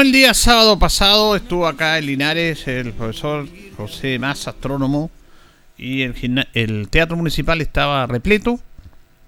El 0.00 0.12
día 0.12 0.32
sábado 0.32 0.78
pasado 0.78 1.34
estuvo 1.34 1.66
acá 1.66 1.98
en 1.98 2.06
Linares 2.06 2.68
el 2.68 2.92
profesor 2.92 3.48
José 3.76 4.20
Más, 4.20 4.46
astrónomo, 4.46 5.10
y 5.76 6.02
el, 6.02 6.88
Teatro 6.88 7.16
Municipal 7.16 7.60
estaba 7.60 8.06
repleto, 8.06 8.60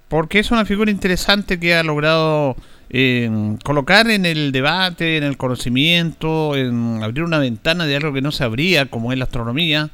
porque 0.06 0.38
es 0.38 0.52
una 0.52 0.64
figura 0.64 0.92
interesante 0.92 1.58
que 1.58 1.74
ha 1.74 1.82
logrado 1.82 2.54
eh, 2.88 3.56
colocar 3.64 4.08
en 4.10 4.24
el 4.24 4.52
debate, 4.52 5.16
en 5.16 5.24
el 5.24 5.36
conocimiento, 5.36 6.54
en 6.54 7.02
abrir 7.02 7.24
una 7.24 7.40
ventana 7.40 7.84
de 7.84 7.96
algo 7.96 8.12
que 8.12 8.22
no 8.22 8.30
se 8.30 8.44
abría, 8.44 8.86
como 8.86 9.10
es 9.10 9.18
la 9.18 9.24
astronomía, 9.24 9.90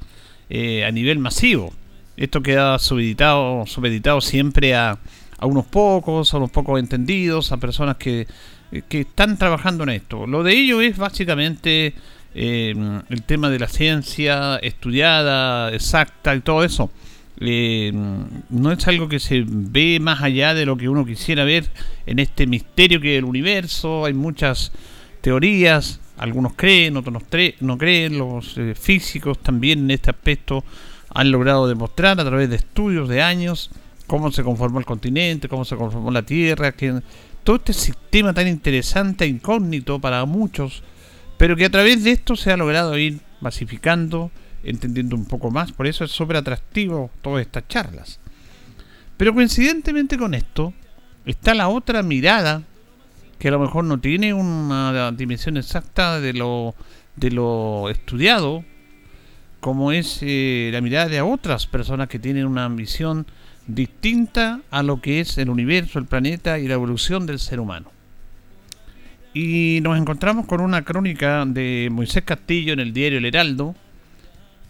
eh, 0.51 0.85
a 0.85 0.91
nivel 0.91 1.19
masivo. 1.19 1.73
Esto 2.19 2.43
queda 2.43 2.79
subeditado, 2.79 3.65
subeditado 3.65 4.21
siempre 4.21 4.75
a, 4.75 4.99
a 5.39 5.47
unos 5.47 5.67
pocos, 5.67 6.33
a 6.33 6.39
unos 6.39 6.51
pocos 6.51 6.79
entendidos, 6.79 7.53
a 7.53 7.56
personas 7.59 7.97
que 7.97 8.27
eh, 8.73 8.83
que 8.89 9.03
están 9.03 9.39
trabajando 9.39 9.84
en 9.84 9.91
esto. 9.91 10.27
Lo 10.27 10.42
de 10.42 10.53
ello 10.53 10.81
es 10.81 10.97
básicamente 10.97 11.95
eh, 12.34 12.75
el 13.09 13.23
tema 13.23 13.48
de 13.48 13.61
la 13.61 13.69
ciencia 13.69 14.57
estudiada, 14.57 15.73
exacta 15.73 16.34
y 16.34 16.41
todo 16.41 16.64
eso. 16.64 16.91
Eh, 17.39 17.92
no 18.51 18.73
es 18.73 18.89
algo 18.89 19.08
que 19.08 19.20
se 19.20 19.45
ve 19.47 19.98
más 20.01 20.23
allá 20.23 20.52
de 20.52 20.67
lo 20.67 20.77
que 20.77 20.89
uno 20.89 21.05
quisiera 21.05 21.45
ver 21.45 21.70
en 22.07 22.18
este 22.18 22.47
misterio 22.48 23.01
que 23.01 23.14
es 23.14 23.18
el 23.18 23.24
universo. 23.24 24.05
Hay 24.05 24.14
muchas 24.14 24.73
teorías, 25.20 26.01
algunos 26.17 26.55
creen, 26.55 26.97
otros 26.97 27.23
no 27.61 27.79
creen. 27.79 28.18
Los 28.18 28.58
físicos 28.74 29.39
también 29.39 29.80
en 29.80 29.92
este 29.92 30.11
aspecto 30.11 30.64
han 31.11 31.30
logrado 31.30 31.68
demostrar 31.68 32.18
a 32.20 32.24
través 32.24 32.51
de 32.51 32.57
estudios 32.57 33.08
de 33.08 33.23
años 33.23 33.70
cómo 34.06 34.30
se 34.30 34.42
conformó 34.42 34.78
el 34.78 34.84
continente, 34.84 35.48
cómo 35.48 35.64
se 35.64 35.77
conformó 35.77 36.11
la 36.11 36.22
Tierra, 36.22 36.72
que 36.72 37.00
todo 37.44 37.56
este 37.56 37.72
sistema 37.72 38.33
tan 38.33 38.48
interesante 38.48 39.24
e 39.24 39.28
incógnito 39.28 40.00
para 40.00 40.24
muchos, 40.24 40.83
pero 41.36 41.56
que 41.56 41.67
a 41.67 41.70
través 41.70 42.02
de 42.05 42.12
esto 42.12 42.36
se 42.36 42.52
ha 42.52 42.56
logrado 42.56 42.96
ir 42.98 43.20
masificando, 43.40 44.30
entendiendo 44.64 45.17
un 45.17 45.27
poco 45.27 45.50
más, 45.50 45.72
por 45.72 45.86
eso 45.86 46.05
es 46.05 46.11
súper 46.11 46.36
atractivo 46.36 47.11
todas 47.22 47.42
estas 47.42 47.68
charlas. 47.68 48.20
Pero 49.17 49.33
coincidentemente 49.34 50.18
con 50.18 50.34
esto, 50.34 50.74
está 51.24 51.55
la 51.55 51.68
otra 51.68 52.02
mirada, 52.02 52.62
que 53.38 53.48
a 53.48 53.50
lo 53.50 53.61
mejor 53.61 53.84
no 53.84 54.00
tiene 54.00 54.33
una 54.33 55.12
dimensión 55.12 55.56
exacta 55.56 56.20
de 56.20 56.33
lo, 56.33 56.74
de 57.17 57.30
lo 57.30 57.88
estudiado, 57.90 58.64
como 59.61 59.92
es 59.92 60.18
eh, 60.23 60.70
la 60.73 60.80
mirada 60.80 61.08
de 61.08 61.20
otras 61.20 61.67
personas 61.67 62.08
que 62.08 62.18
tienen 62.18 62.46
una 62.46 62.68
visión 62.68 63.27
distinta 63.67 64.61
a 64.71 64.83
lo 64.83 65.01
que 65.01 65.21
es 65.21 65.39
el 65.39 65.51
universo, 65.51 65.99
el 65.99 66.07
planeta 66.07 66.59
y 66.59 66.69
la 66.69 66.75
evolución 66.75 67.27
del 67.27 67.39
ser 67.39 67.61
humano. 67.61 67.91
Y 69.35 69.81
nos 69.83 69.99
encontramos 69.99 70.47
con 70.47 70.61
una 70.61 70.83
crónica 70.83 71.45
de 71.45 71.89
Moisés 71.91 72.25
Castillo 72.25 72.73
en 72.73 72.81
el 72.81 72.93
diario 72.93 73.19
El 73.19 73.27
Heraldo, 73.27 73.75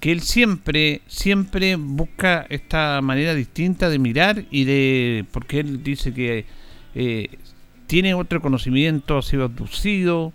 que 0.00 0.12
él 0.12 0.20
siempre, 0.20 1.02
siempre 1.06 1.76
busca 1.76 2.46
esta 2.48 3.00
manera 3.00 3.34
distinta 3.34 3.88
de 3.88 3.98
mirar 3.98 4.44
y 4.50 4.64
de, 4.64 5.24
porque 5.30 5.60
él 5.60 5.82
dice 5.82 6.12
que 6.12 6.46
eh, 6.94 7.38
tiene 7.86 8.14
otro 8.14 8.40
conocimiento, 8.40 9.18
ha 9.18 9.22
sido 9.22 9.44
abducido, 9.44 10.32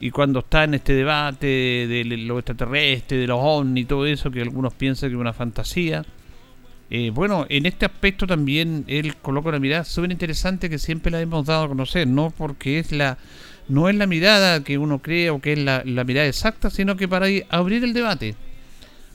y 0.00 0.10
cuando 0.10 0.40
está 0.40 0.64
en 0.64 0.74
este 0.74 0.92
debate 0.94 1.46
de 1.46 2.04
lo 2.04 2.38
extraterrestre, 2.38 3.18
de 3.18 3.26
los 3.26 3.38
ovnis 3.40 3.84
y 3.84 3.86
todo 3.86 4.06
eso, 4.06 4.30
que 4.30 4.40
algunos 4.42 4.74
piensan 4.74 5.10
que 5.10 5.14
es 5.14 5.20
una 5.20 5.32
fantasía, 5.32 6.04
eh, 6.90 7.10
bueno, 7.10 7.46
en 7.48 7.66
este 7.66 7.86
aspecto 7.86 8.26
también 8.26 8.84
él 8.86 9.16
coloca 9.16 9.48
una 9.48 9.58
mirada 9.58 9.84
súper 9.84 10.12
interesante 10.12 10.68
que 10.68 10.78
siempre 10.78 11.10
la 11.10 11.20
hemos 11.20 11.46
dado 11.46 11.64
a 11.64 11.68
conocer, 11.68 12.06
no 12.06 12.30
porque 12.30 12.78
es 12.78 12.92
la 12.92 13.18
no 13.68 13.88
es 13.88 13.94
la 13.96 14.06
mirada 14.06 14.62
que 14.62 14.76
uno 14.76 15.00
cree 15.00 15.30
o 15.30 15.40
que 15.40 15.54
es 15.54 15.58
la, 15.58 15.82
mirada 15.84 16.26
exacta, 16.26 16.68
sino 16.68 16.96
que 16.96 17.08
para 17.08 17.26
abrir 17.48 17.82
el 17.82 17.94
debate, 17.94 18.34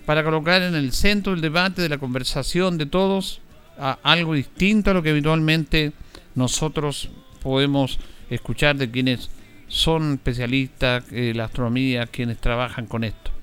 para 0.07 0.23
colocar 0.23 0.63
en 0.63 0.73
el 0.73 0.91
centro 0.91 1.33
del 1.33 1.41
debate, 1.41 1.83
de 1.83 1.89
la 1.89 1.99
conversación 1.99 2.77
de 2.79 2.87
todos, 2.87 3.41
a 3.77 3.99
algo 4.03 4.33
distinto 4.33 4.91
a 4.91 4.93
lo 4.93 5.03
que 5.03 5.11
habitualmente 5.11 5.93
nosotros 6.35 7.09
podemos 7.43 7.99
escuchar 8.29 8.75
de 8.75 8.89
quienes 8.89 9.29
son 9.67 10.13
especialistas 10.13 11.03
en 11.11 11.37
la 11.37 11.45
astronomía, 11.45 12.07
quienes 12.07 12.39
trabajan 12.39 12.87
con 12.87 13.03
esto. 13.03 13.38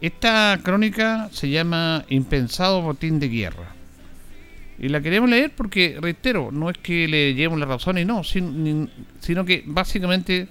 Esta 0.00 0.60
crónica 0.62 1.28
se 1.32 1.50
llama 1.50 2.04
Impensado 2.08 2.82
Botín 2.82 3.18
de 3.18 3.28
Guerra. 3.28 3.74
Y 4.78 4.88
la 4.88 5.00
queremos 5.00 5.28
leer 5.28 5.52
porque, 5.56 5.98
reitero, 6.00 6.52
no 6.52 6.70
es 6.70 6.78
que 6.78 7.08
le 7.08 7.34
llevemos 7.34 7.58
la 7.58 7.66
razón 7.66 7.98
y 7.98 8.04
no, 8.04 8.22
sino 8.22 9.44
que 9.44 9.64
básicamente 9.66 10.46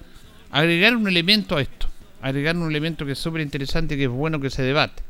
agregar 0.51 0.97
un 0.97 1.07
elemento 1.07 1.55
a 1.55 1.61
esto. 1.61 1.87
Agregar 2.21 2.57
un 2.57 2.69
elemento 2.69 3.05
que 3.05 3.13
es 3.13 3.19
súper 3.19 3.39
interesante 3.41 3.95
que 3.95 4.03
es 4.03 4.09
bueno 4.09 4.41
que 4.41 4.49
se 4.49 4.63
debate. 4.63 5.01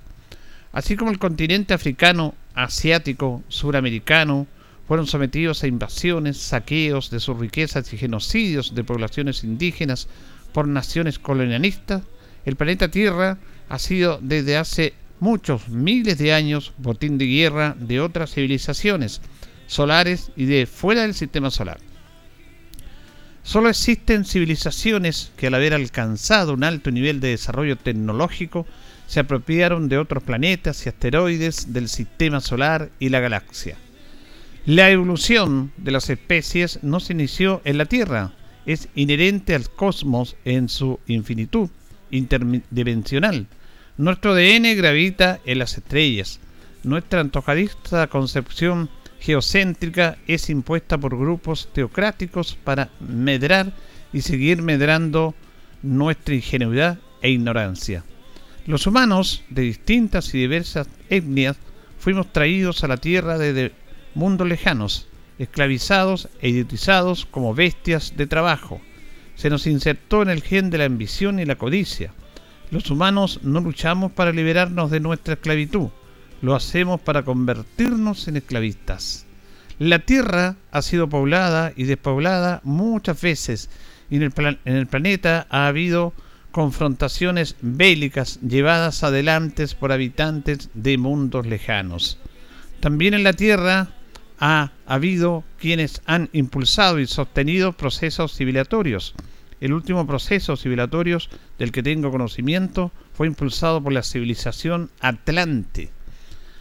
Así 0.71 0.95
como 0.95 1.09
el 1.09 1.17
continente 1.17 1.73
africano, 1.73 2.35
asiático, 2.53 3.41
suramericano, 3.47 4.45
fueron 4.87 5.07
sometidos 5.07 5.63
a 5.63 5.67
invasiones, 5.67 6.37
saqueos 6.37 7.09
de 7.09 7.19
sus 7.19 7.39
riquezas 7.39 7.91
y 7.91 7.97
genocidios 7.97 8.75
de 8.75 8.83
poblaciones 8.83 9.43
indígenas 9.43 10.07
por 10.53 10.67
naciones 10.67 11.17
colonialistas, 11.17 12.03
el 12.45 12.55
planeta 12.55 12.89
Tierra 12.89 13.39
ha 13.69 13.79
sido 13.79 14.19
desde 14.21 14.57
hace 14.57 14.93
muchos 15.19 15.69
miles 15.69 16.17
de 16.17 16.33
años 16.33 16.73
botín 16.77 17.17
de 17.17 17.25
guerra 17.25 17.75
de 17.79 17.99
otras 17.99 18.33
civilizaciones 18.33 19.21
solares 19.67 20.31
y 20.35 20.45
de 20.45 20.65
fuera 20.65 21.01
del 21.01 21.13
sistema 21.13 21.51
solar. 21.51 21.79
Solo 23.43 23.69
existen 23.69 24.25
civilizaciones 24.25 25.31
que 25.37 25.47
al 25.47 25.53
haber 25.53 25.73
alcanzado 25.73 26.53
un 26.53 26.63
alto 26.63 26.91
nivel 26.91 27.19
de 27.19 27.29
desarrollo 27.29 27.77
tecnológico 27.77 28.65
se 29.07 29.21
apropiaron 29.21 29.87
de 29.87 29.97
otros 29.97 30.23
planetas 30.23 30.85
y 30.85 30.89
asteroides 30.89 31.71
del 31.71 31.87
sistema 31.87 32.41
solar 32.41 32.89
y 32.99 33.09
la 33.09 33.21
galaxia. 33.21 33.77
La 34.65 34.89
evolución 34.89 35.71
de 35.77 35.91
las 35.91 36.09
especies 36.09 36.79
no 36.83 36.99
se 36.99 37.13
inició 37.13 37.61
en 37.63 37.77
la 37.77 37.85
Tierra, 37.85 38.33
es 38.65 38.89
inherente 38.95 39.55
al 39.55 39.69
cosmos 39.69 40.35
en 40.43 40.67
su 40.67 40.99
infinitud 41.07 41.69
interdimensional. 42.11 43.47
Nuestro 43.97 44.33
ADN 44.33 44.77
gravita 44.77 45.39
en 45.43 45.57
las 45.57 45.75
estrellas. 45.75 46.39
Nuestra 46.83 47.19
antojadista 47.19 48.05
concepción 48.05 48.91
geocéntrica 49.19 50.19
es 50.27 50.51
impuesta 50.51 50.99
por 50.99 51.17
grupos 51.17 51.69
teocráticos 51.73 52.55
para 52.63 52.91
medrar 52.99 53.73
y 54.13 54.21
seguir 54.21 54.61
medrando 54.61 55.33
nuestra 55.81 56.35
ingenuidad 56.35 56.99
e 57.23 57.31
ignorancia. 57.31 58.03
Los 58.67 58.85
humanos 58.85 59.43
de 59.49 59.63
distintas 59.63 60.31
y 60.35 60.37
diversas 60.37 60.87
etnias 61.09 61.57
fuimos 61.97 62.31
traídos 62.31 62.83
a 62.83 62.87
la 62.87 62.97
tierra 62.97 63.39
desde 63.39 63.71
mundos 64.13 64.47
lejanos, 64.47 65.07
esclavizados 65.39 66.29
e 66.39 66.49
idiotizados 66.49 67.25
como 67.25 67.55
bestias 67.55 68.13
de 68.15 68.27
trabajo. 68.27 68.79
Se 69.33 69.49
nos 69.49 69.65
insertó 69.65 70.21
en 70.21 70.29
el 70.29 70.43
gen 70.43 70.69
de 70.69 70.77
la 70.77 70.85
ambición 70.85 71.39
y 71.39 71.45
la 71.45 71.55
codicia. 71.55 72.13
Los 72.69 72.91
humanos 72.91 73.39
no 73.43 73.61
luchamos 73.61 74.11
para 74.11 74.31
liberarnos 74.31 74.91
de 74.91 74.99
nuestra 74.99 75.35
esclavitud, 75.35 75.87
lo 76.41 76.55
hacemos 76.55 76.99
para 76.99 77.23
convertirnos 77.23 78.27
en 78.27 78.37
esclavistas. 78.37 79.25
La 79.79 79.99
Tierra 79.99 80.55
ha 80.71 80.81
sido 80.81 81.07
poblada 81.07 81.71
y 81.75 81.83
despoblada 81.83 82.61
muchas 82.63 83.21
veces 83.21 83.69
y 84.09 84.17
en 84.17 84.23
el, 84.23 84.33
en 84.65 84.75
el 84.75 84.87
planeta 84.87 85.47
ha 85.49 85.67
habido 85.67 86.13
confrontaciones 86.51 87.55
bélicas 87.61 88.39
llevadas 88.41 89.03
adelante 89.03 89.65
por 89.79 89.91
habitantes 89.91 90.69
de 90.73 90.97
mundos 90.97 91.45
lejanos. 91.45 92.17
También 92.79 93.13
en 93.13 93.23
la 93.23 93.33
Tierra 93.33 93.89
ha 94.39 94.71
habido 94.85 95.43
quienes 95.59 96.01
han 96.05 96.29
impulsado 96.33 96.99
y 96.99 97.07
sostenido 97.07 97.73
procesos 97.73 98.35
civilizatorios. 98.35 99.13
El 99.59 99.73
último 99.73 100.05
proceso 100.05 100.55
civilatorio 100.55 101.17
del 101.57 101.71
que 101.71 101.81
tengo 101.81 102.11
conocimiento 102.11 102.91
fue 103.13 103.27
impulsado 103.27 103.81
por 103.81 103.91
la 103.91 104.03
civilización 104.03 104.91
Atlante. 104.99 105.89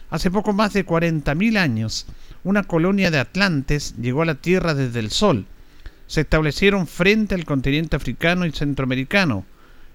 Hace 0.09 0.31
poco 0.31 0.53
más 0.53 0.73
de 0.73 0.85
40.000 0.85 1.57
años, 1.57 2.07
una 2.43 2.63
colonia 2.63 3.11
de 3.11 3.19
atlantes 3.19 3.95
llegó 4.01 4.23
a 4.23 4.25
la 4.25 4.35
Tierra 4.35 4.73
desde 4.73 4.99
el 4.99 5.11
Sol. 5.11 5.45
Se 6.07 6.21
establecieron 6.21 6.87
frente 6.87 7.35
al 7.35 7.45
continente 7.45 7.95
africano 7.95 8.45
y 8.45 8.51
centroamericano. 8.51 9.45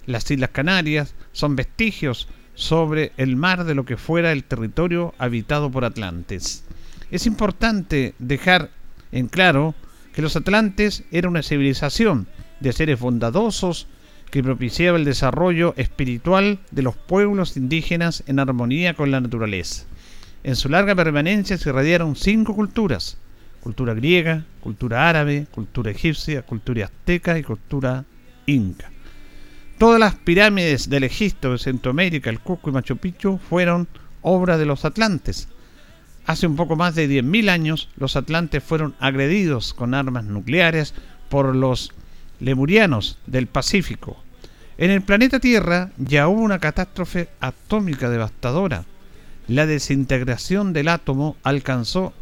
Las 0.07 0.31
Islas 0.31 0.51
Canarias 0.51 1.15
son 1.33 1.57
vestigios 1.57 2.29
sobre 2.55 3.13
el 3.17 3.37
mar 3.37 3.65
de 3.65 3.75
lo 3.75 3.85
que 3.85 3.97
fuera 3.97 4.31
el 4.33 4.45
territorio 4.45 5.15
habitado 5.19 5.71
por 5.71 5.85
atlantes. 5.85 6.65
Es 7.11 7.27
importante 7.27 8.15
dejar 8.19 8.71
en 9.11 9.29
claro 9.29 9.75
que 10.13 10.23
los 10.23 10.37
atlantes 10.37 11.05
eran 11.11 11.31
una 11.31 11.43
civilización 11.43 12.29
de 12.63 12.73
seres 12.73 12.99
bondadosos 12.99 13.87
que 14.31 14.43
propiciaba 14.43 14.97
el 14.97 15.05
desarrollo 15.05 15.75
espiritual 15.77 16.59
de 16.71 16.83
los 16.83 16.97
pueblos 16.97 17.57
indígenas 17.57 18.23
en 18.27 18.39
armonía 18.39 18.95
con 18.95 19.11
la 19.11 19.21
naturaleza. 19.21 19.85
En 20.45 20.57
su 20.57 20.69
larga 20.69 20.95
permanencia 20.95 21.59
se 21.59 21.69
irradiaron 21.69 22.17
cinco 22.17 22.55
culturas, 22.55 23.19
cultura 23.61 23.95
griega, 23.95 24.45
cultura 24.61 25.09
árabe, 25.09 25.47
cultura 25.51 25.91
egipcia, 25.91 26.43
cultura 26.43 26.87
azteca 26.87 27.39
y 27.39 27.43
cultura 27.43 28.05
inca. 28.47 28.91
Todas 29.79 30.01
las 30.01 30.15
pirámides 30.15 30.89
del 30.89 31.05
Egipto, 31.05 31.53
de 31.53 31.59
Centroamérica, 31.59 32.31
el 32.31 32.41
Cusco 32.41 32.71
y 32.71 32.73
Machu 32.73 32.97
Picchu 32.97 33.39
fueron 33.39 33.89
obra 34.23 34.57
de 34.57 34.67
los 34.67 34.85
atlantes, 34.85 35.49
Hace 36.25 36.47
un 36.47 36.55
poco 36.55 36.77
más 36.77 36.95
de 36.95 37.09
10.000 37.09 37.51
años, 37.51 37.89
los 37.97 38.15
atlantes 38.15 38.63
fueron 38.63 38.95
agredidos 39.01 39.75
con 39.75 39.93
armas 39.93 40.25
nucleares 40.25 40.95
por 41.29 41.57
los 41.57 41.93
lemurianos 42.43 43.19
del 43.27 43.47
Pacífico. 43.47 44.17
En 44.77 44.91
el 44.91 45.03
planeta 45.03 45.39
Tierra 45.39 45.91
ya 45.97 46.29
hubo 46.29 46.41
una 46.41 46.59
catástrofe 46.59 47.29
atómica 47.41 48.11
devastadora. 48.11 48.85
La 49.49 49.67
desintegración 49.67 50.73
del 50.73 50.89
átomo 50.89 51.37
alcanzó 51.43 52.13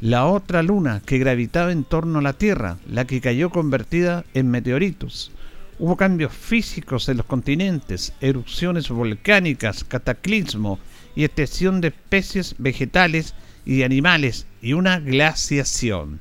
la 0.00 0.26
otra 0.26 0.62
luna 0.62 1.00
que 1.06 1.18
gravitaba 1.18 1.70
en 1.70 1.84
torno 1.84 2.18
a 2.18 2.22
la 2.22 2.32
Tierra, 2.32 2.78
la 2.88 3.04
que 3.04 3.20
cayó 3.20 3.50
convertida 3.50 4.24
en 4.34 4.50
meteoritos. 4.50 5.30
Hubo 5.78 5.96
cambios 5.96 6.32
físicos 6.32 7.08
en 7.08 7.18
los 7.18 7.26
continentes, 7.26 8.12
erupciones 8.20 8.88
volcánicas, 8.88 9.84
cataclismo, 9.84 10.78
y 11.14 11.24
extensión 11.24 11.80
de 11.80 11.88
especies 11.88 12.54
vegetales 12.58 13.34
y 13.64 13.82
animales 13.82 14.46
y 14.60 14.72
una 14.72 14.98
glaciación. 14.98 16.20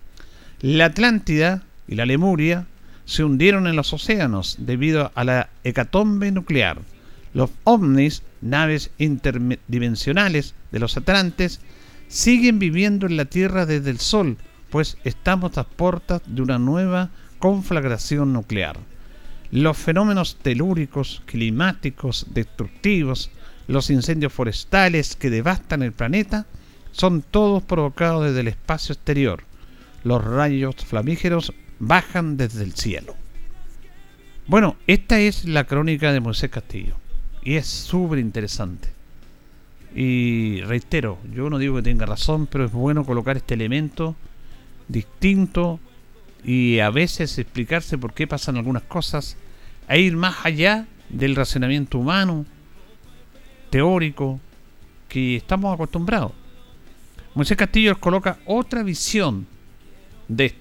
La 0.62 0.86
Atlántida 0.86 1.64
y 1.88 1.96
la 1.96 2.06
Lemuria 2.06 2.68
se 3.12 3.26
hundieron 3.26 3.68
en 3.68 3.76
los 3.76 3.92
océanos 3.92 4.56
debido 4.58 5.12
a 5.16 5.26
la 5.26 5.50
hecatombe 5.66 6.32
nuclear. 6.32 6.80
Los 7.34 7.50
ovnis, 7.66 8.24
naves 8.40 8.90
interdimensionales 9.00 10.56
de 10.72 10.80
los 10.80 10.96
atlantes, 10.96 11.60
siguen 12.08 12.58
viviendo 12.58 13.08
en 13.08 13.18
la 13.18 13.26
Tierra 13.26 13.66
desde 13.66 13.90
el 13.90 14.00
Sol, 14.00 14.38
pues 14.70 14.98
estamos 15.04 15.58
a 15.58 15.66
puertas 15.66 16.22
de 16.26 16.42
una 16.42 16.58
nueva 16.58 17.10
conflagración 17.38 18.32
nuclear. 18.32 18.78
Los 19.52 19.78
fenómenos 19.78 20.38
telúricos, 20.42 21.22
climáticos, 21.26 22.28
destructivos, 22.30 23.30
los 23.68 23.90
incendios 23.90 24.32
forestales 24.32 25.18
que 25.18 25.30
devastan 25.30 25.84
el 25.84 25.92
planeta 25.92 26.46
son 26.94 27.24
todos 27.30 27.62
provocados 27.62 28.24
desde 28.24 28.40
el 28.40 28.48
espacio 28.48 28.94
exterior. 28.94 29.44
Los 30.06 30.24
rayos 30.24 30.76
flamígeros 30.78 31.52
bajan 31.82 32.38
desde 32.38 32.64
el 32.64 32.74
cielo. 32.74 33.16
Bueno, 34.46 34.76
esta 34.86 35.20
es 35.20 35.46
la 35.46 35.64
crónica 35.64 36.14
de 36.14 36.20
Moisés 36.20 36.52
Castillo. 36.52 36.96
Y 37.44 37.56
es 37.56 37.66
súper 37.66 38.20
interesante. 38.20 38.90
Y 39.96 40.62
reitero, 40.62 41.18
yo 41.34 41.50
no 41.50 41.58
digo 41.58 41.76
que 41.76 41.82
tenga 41.82 42.06
razón, 42.06 42.46
pero 42.46 42.66
es 42.66 42.72
bueno 42.72 43.04
colocar 43.04 43.36
este 43.36 43.56
elemento 43.56 44.16
distinto 44.88 45.80
y 46.44 46.80
a 46.80 46.92
veces 46.92 47.38
explicarse 47.40 47.98
por 47.98 48.14
qué 48.14 48.28
pasan 48.28 48.58
algunas 48.58 48.84
cosas, 48.84 49.36
e 49.90 50.00
ir 50.00 50.16
más 50.16 50.36
allá 50.44 50.88
del 51.10 51.36
razonamiento 51.36 51.98
humano, 51.98 52.46
teórico 53.70 54.40
que 55.10 55.36
estamos 55.36 55.74
acostumbrados. 55.74 56.32
Moisés 57.34 57.58
Castillo 57.58 58.00
coloca 58.00 58.38
otra 58.46 58.84
visión 58.84 59.48
de 60.28 60.46
esto. 60.46 60.61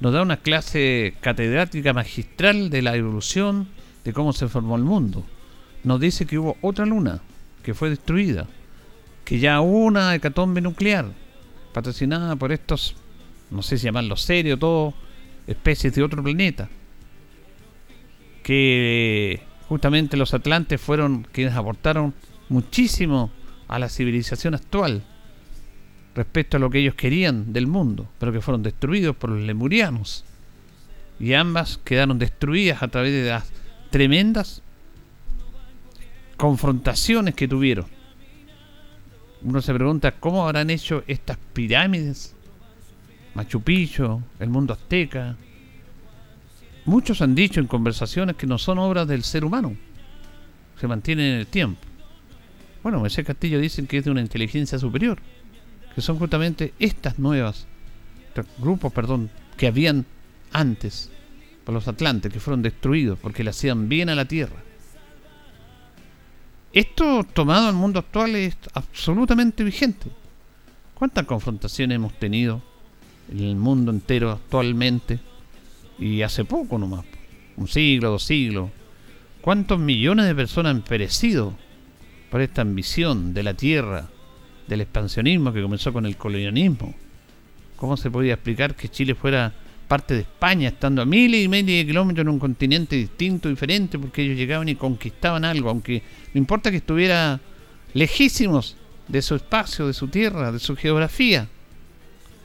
Nos 0.00 0.12
da 0.12 0.22
una 0.22 0.36
clase 0.36 1.14
catedrática 1.20 1.92
magistral 1.92 2.70
de 2.70 2.82
la 2.82 2.94
evolución, 2.94 3.68
de 4.04 4.12
cómo 4.12 4.32
se 4.32 4.48
formó 4.48 4.76
el 4.76 4.84
mundo. 4.84 5.24
Nos 5.82 6.00
dice 6.00 6.26
que 6.26 6.38
hubo 6.38 6.56
otra 6.62 6.86
luna 6.86 7.20
que 7.62 7.74
fue 7.74 7.90
destruida, 7.90 8.46
que 9.24 9.40
ya 9.40 9.60
una 9.60 10.14
hecatombe 10.14 10.60
nuclear, 10.60 11.06
patrocinada 11.72 12.36
por 12.36 12.52
estos, 12.52 12.94
no 13.50 13.62
sé 13.62 13.76
si 13.76 13.86
llamarlo 13.86 14.16
serio, 14.16 14.58
todo, 14.58 14.94
especies 15.46 15.94
de 15.94 16.02
otro 16.02 16.22
planeta, 16.22 16.68
que 18.42 19.42
justamente 19.68 20.16
los 20.16 20.32
atlantes 20.32 20.80
fueron 20.80 21.26
quienes 21.32 21.54
aportaron 21.54 22.14
muchísimo 22.48 23.30
a 23.66 23.78
la 23.78 23.88
civilización 23.88 24.54
actual 24.54 25.04
respecto 26.18 26.56
a 26.56 26.60
lo 26.60 26.68
que 26.68 26.80
ellos 26.80 26.96
querían 26.96 27.52
del 27.52 27.68
mundo, 27.68 28.08
pero 28.18 28.32
que 28.32 28.40
fueron 28.40 28.64
destruidos 28.64 29.14
por 29.14 29.30
los 29.30 29.40
lemurianos. 29.40 30.24
Y 31.20 31.34
ambas 31.34 31.78
quedaron 31.84 32.18
destruidas 32.18 32.82
a 32.82 32.88
través 32.88 33.12
de 33.12 33.30
las 33.30 33.44
tremendas 33.90 34.62
confrontaciones 36.36 37.34
que 37.34 37.46
tuvieron. 37.46 37.86
Uno 39.42 39.62
se 39.62 39.72
pregunta 39.72 40.12
cómo 40.12 40.44
habrán 40.44 40.70
hecho 40.70 41.04
estas 41.06 41.38
pirámides, 41.52 42.34
Machu 43.34 43.60
Picchu, 43.60 44.20
el 44.40 44.48
mundo 44.48 44.72
azteca. 44.72 45.36
Muchos 46.84 47.22
han 47.22 47.36
dicho 47.36 47.60
en 47.60 47.68
conversaciones 47.68 48.34
que 48.34 48.48
no 48.48 48.58
son 48.58 48.78
obras 48.78 49.06
del 49.06 49.22
ser 49.22 49.44
humano, 49.44 49.76
se 50.80 50.88
mantienen 50.88 51.26
en 51.26 51.38
el 51.40 51.46
tiempo. 51.46 51.80
Bueno, 52.82 53.04
ese 53.06 53.22
castillo 53.22 53.60
dicen 53.60 53.86
que 53.86 53.98
es 53.98 54.04
de 54.04 54.10
una 54.10 54.20
inteligencia 54.20 54.78
superior, 54.78 55.18
que 55.98 56.02
son 56.02 56.16
justamente 56.16 56.74
estas 56.78 57.18
nuevas 57.18 57.66
grupos, 58.58 58.92
perdón, 58.92 59.30
que 59.56 59.66
habían 59.66 60.06
antes 60.52 61.10
por 61.64 61.74
los 61.74 61.88
atlantes, 61.88 62.32
que 62.32 62.38
fueron 62.38 62.62
destruidos 62.62 63.18
porque 63.18 63.42
le 63.42 63.50
hacían 63.50 63.88
bien 63.88 64.08
a 64.08 64.14
la 64.14 64.24
tierra. 64.24 64.62
Esto 66.72 67.24
tomado 67.24 67.66
al 67.66 67.74
mundo 67.74 67.98
actual 67.98 68.36
es 68.36 68.56
absolutamente 68.74 69.64
vigente. 69.64 70.08
¿Cuántas 70.94 71.26
confrontaciones 71.26 71.96
hemos 71.96 72.16
tenido 72.16 72.62
en 73.32 73.40
el 73.40 73.56
mundo 73.56 73.90
entero 73.90 74.30
actualmente? 74.30 75.18
Y 75.98 76.22
hace 76.22 76.44
poco 76.44 76.78
nomás, 76.78 77.06
un 77.56 77.66
siglo, 77.66 78.10
dos 78.10 78.22
siglos. 78.22 78.70
¿Cuántos 79.40 79.80
millones 79.80 80.26
de 80.26 80.34
personas 80.36 80.76
han 80.76 80.82
perecido 80.82 81.54
por 82.30 82.40
esta 82.40 82.62
ambición 82.62 83.34
de 83.34 83.42
la 83.42 83.54
tierra, 83.54 84.10
del 84.68 84.82
expansionismo 84.82 85.52
que 85.52 85.62
comenzó 85.62 85.92
con 85.92 86.06
el 86.06 86.16
colonialismo. 86.16 86.94
¿Cómo 87.76 87.96
se 87.96 88.10
podía 88.10 88.34
explicar 88.34 88.74
que 88.74 88.88
Chile 88.88 89.14
fuera 89.14 89.52
parte 89.88 90.14
de 90.14 90.20
España, 90.20 90.68
estando 90.68 91.00
a 91.00 91.06
miles 91.06 91.44
y 91.44 91.48
miles 91.48 91.66
de 91.66 91.86
kilómetros 91.86 92.22
en 92.22 92.28
un 92.28 92.38
continente 92.38 92.94
distinto, 92.94 93.48
diferente, 93.48 93.98
porque 93.98 94.22
ellos 94.22 94.36
llegaban 94.36 94.68
y 94.68 94.74
conquistaban 94.74 95.44
algo, 95.44 95.70
aunque 95.70 96.02
no 96.34 96.38
importa 96.38 96.70
que 96.70 96.76
estuviera 96.76 97.40
lejísimos 97.94 98.76
de 99.08 99.22
su 99.22 99.34
espacio, 99.34 99.86
de 99.86 99.94
su 99.94 100.08
tierra, 100.08 100.52
de 100.52 100.58
su 100.58 100.76
geografía. 100.76 101.48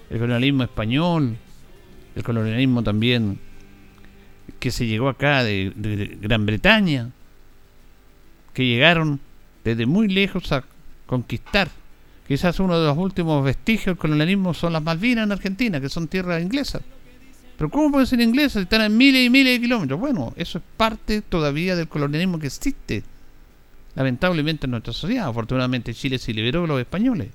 El 0.10 0.20
colonialismo 0.20 0.64
español, 0.64 1.36
el 2.16 2.24
colonialismo 2.24 2.82
también 2.82 3.40
que 4.60 4.72
se 4.72 4.88
llegó 4.88 5.10
acá 5.10 5.44
de, 5.44 5.74
de 5.76 6.18
Gran 6.22 6.46
Bretaña, 6.46 7.12
que 8.54 8.66
llegaron 8.66 9.20
desde 9.66 9.86
muy 9.86 10.08
lejos 10.08 10.52
a 10.54 10.64
conquistar. 11.06 11.70
Quizás 12.28 12.60
uno 12.60 12.80
de 12.80 12.88
los 12.88 12.98
últimos 12.98 13.44
vestigios 13.44 13.88
del 13.88 13.98
colonialismo 13.98 14.54
son 14.54 14.74
las 14.74 14.82
Malvinas 14.82 15.26
en 15.26 15.32
Argentina, 15.32 15.82
que 15.82 15.90
son 15.90 16.08
tierras 16.08 16.42
inglesas. 16.42 16.82
Pero 17.58 17.70
¿cómo 17.70 17.92
pueden 17.92 18.08
ser 18.08 18.22
inglesas 18.22 18.54
si 18.54 18.60
están 18.60 18.82
a 18.82 18.90
miles 18.90 19.26
y 19.26 19.30
miles 19.30 19.54
de 19.54 19.62
kilómetros? 19.62 20.00
Bueno, 20.00 20.34
eso 20.38 20.58
es 20.58 20.64
parte 20.78 21.22
todavía 21.22 21.76
del 21.76 21.88
colonialismo 21.88 22.40
que 22.40 22.48
existe, 22.48 23.04
lamentablemente, 23.96 24.66
en 24.66 24.72
nuestra 24.72 24.94
sociedad. 24.94 25.28
Afortunadamente 25.28 25.94
Chile 25.94 26.18
se 26.18 26.34
liberó 26.34 26.62
de 26.62 26.68
los 26.68 26.80
españoles. 26.80 27.30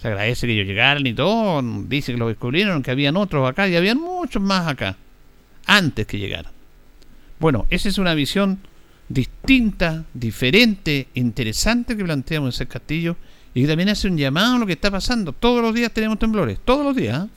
Se 0.00 0.08
agradece 0.08 0.46
que 0.46 0.54
ellos 0.54 0.66
llegaran 0.66 1.06
y 1.06 1.12
todo. 1.12 1.60
Dice 1.86 2.12
que 2.12 2.18
lo 2.18 2.28
descubrieron, 2.28 2.82
que 2.82 2.92
habían 2.92 3.16
otros 3.16 3.48
acá 3.48 3.68
y 3.68 3.76
habían 3.76 3.98
muchos 3.98 4.40
más 4.40 4.68
acá, 4.68 4.96
antes 5.66 6.06
que 6.06 6.18
llegaran. 6.18 6.52
Bueno, 7.40 7.66
esa 7.68 7.88
es 7.88 7.98
una 7.98 8.14
visión 8.14 8.60
distinta, 9.08 10.04
diferente, 10.12 11.08
interesante 11.14 11.96
que 11.96 12.04
planteamos 12.04 12.48
en 12.48 12.54
ese 12.64 12.70
castillo 12.70 13.16
y 13.54 13.62
que 13.62 13.68
también 13.68 13.88
hace 13.88 14.08
un 14.08 14.16
llamado 14.16 14.56
a 14.56 14.58
lo 14.58 14.66
que 14.66 14.74
está 14.74 14.90
pasando. 14.90 15.32
Todos 15.32 15.62
los 15.62 15.74
días 15.74 15.92
tenemos 15.92 16.18
temblores, 16.18 16.58
todos 16.64 16.84
los 16.84 16.94
días. 16.94 17.18
¿ah? 17.18 17.28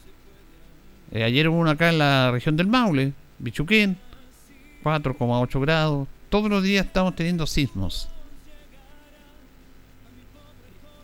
Eh, 1.12 1.24
ayer 1.24 1.48
hubo 1.48 1.60
uno 1.60 1.70
acá 1.70 1.90
en 1.90 1.98
la 1.98 2.32
región 2.32 2.58
del 2.58 2.68
Maule, 2.68 3.14
Bichuquén, 3.40 3.98
4,8 4.84 5.62
grados. 5.62 6.08
Todos 6.30 6.50
los 6.50 6.64
días 6.64 6.86
estamos 6.86 7.16
teniendo 7.16 7.48
sismos. 7.48 8.10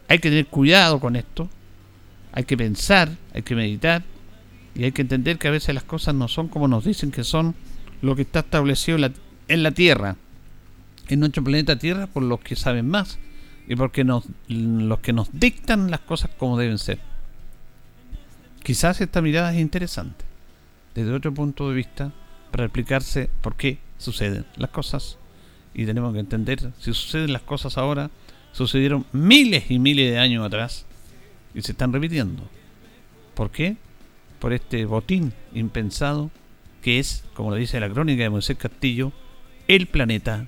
Hay 0.08 0.20
que 0.20 0.30
tener 0.30 0.48
cuidado 0.48 1.00
con 1.00 1.16
esto. 1.16 1.50
Hay 2.32 2.44
que 2.44 2.56
pensar, 2.56 3.10
hay 3.34 3.42
que 3.42 3.56
meditar 3.56 4.04
y 4.76 4.84
hay 4.84 4.92
que 4.92 5.02
entender 5.02 5.40
que 5.40 5.48
a 5.48 5.52
veces 5.52 5.74
las 5.74 5.84
cosas 5.84 6.14
no 6.14 6.28
son 6.28 6.50
como 6.50 6.68
nos 6.68 6.86
dicen 6.86 7.10
que 7.10 7.24
son 7.24 7.56
lo 8.02 8.16
que 8.16 8.22
está 8.22 8.42
establecido 8.42 8.96
en 8.98 9.02
la, 9.02 9.12
en 9.48 9.64
la 9.64 9.72
Tierra, 9.72 10.18
en 11.14 11.22
nuestro 11.22 11.44
planeta 11.44 11.78
Tierra, 11.78 12.08
por 12.08 12.24
los 12.24 12.40
que 12.40 12.56
saben 12.56 12.88
más 12.88 13.20
y 13.68 13.76
porque 13.76 14.04
nos, 14.04 14.26
los 14.48 15.00
que 15.00 15.14
nos 15.14 15.30
dictan 15.32 15.92
las 15.92 16.00
cosas 16.02 16.32
como 16.38 16.58
deben 16.58 16.78
ser. 16.78 17.00
Quizás 18.64 19.02
esta 19.02 19.22
mirada 19.22 19.54
es 19.54 19.60
interesante, 19.60 20.26
desde 20.96 21.14
otro 21.14 21.34
punto 21.34 21.70
de 21.70 21.76
vista, 21.76 22.12
para 22.52 22.66
explicarse 22.66 23.30
por 23.42 23.56
qué 23.56 23.78
suceden 23.98 24.46
las 24.56 24.70
cosas. 24.70 25.18
Y 25.74 25.86
tenemos 25.86 26.14
que 26.14 26.20
entender, 26.20 26.72
si 26.80 26.94
suceden 26.94 27.34
las 27.34 27.44
cosas 27.44 27.78
ahora, 27.78 28.10
sucedieron 28.52 29.06
miles 29.12 29.70
y 29.70 29.80
miles 29.80 30.12
de 30.12 30.20
años 30.20 30.46
atrás 30.46 30.86
y 31.54 31.62
se 31.62 31.74
están 31.74 31.94
repitiendo. 31.94 32.44
¿Por 33.36 33.52
qué? 33.52 33.78
Por 34.40 34.54
este 34.54 34.86
botín 34.86 35.34
impensado 35.54 36.32
que 36.82 37.00
es, 37.00 37.24
como 37.34 37.52
lo 37.52 37.58
dice 37.58 37.80
la 37.80 37.90
crónica 37.90 38.24
de 38.24 38.30
Moisés 38.30 38.58
Castillo, 38.58 39.12
el 39.68 39.88
planeta 39.88 40.48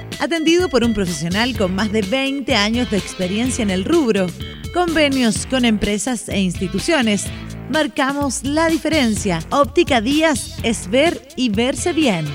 Atendido 0.21 0.69
por 0.69 0.83
un 0.83 0.93
profesional 0.93 1.57
con 1.57 1.73
más 1.73 1.91
de 1.91 2.03
20 2.03 2.53
años 2.53 2.91
de 2.91 2.97
experiencia 2.97 3.63
en 3.63 3.71
el 3.71 3.83
rubro. 3.83 4.27
Convenios 4.71 5.47
con 5.47 5.65
empresas 5.65 6.29
e 6.29 6.39
instituciones. 6.39 7.25
Marcamos 7.71 8.43
la 8.43 8.67
diferencia. 8.67 9.39
Óptica 9.49 9.99
Díaz 9.99 10.59
es 10.61 10.87
ver 10.91 11.27
y 11.35 11.49
verse 11.49 11.91
bien. 11.91 12.25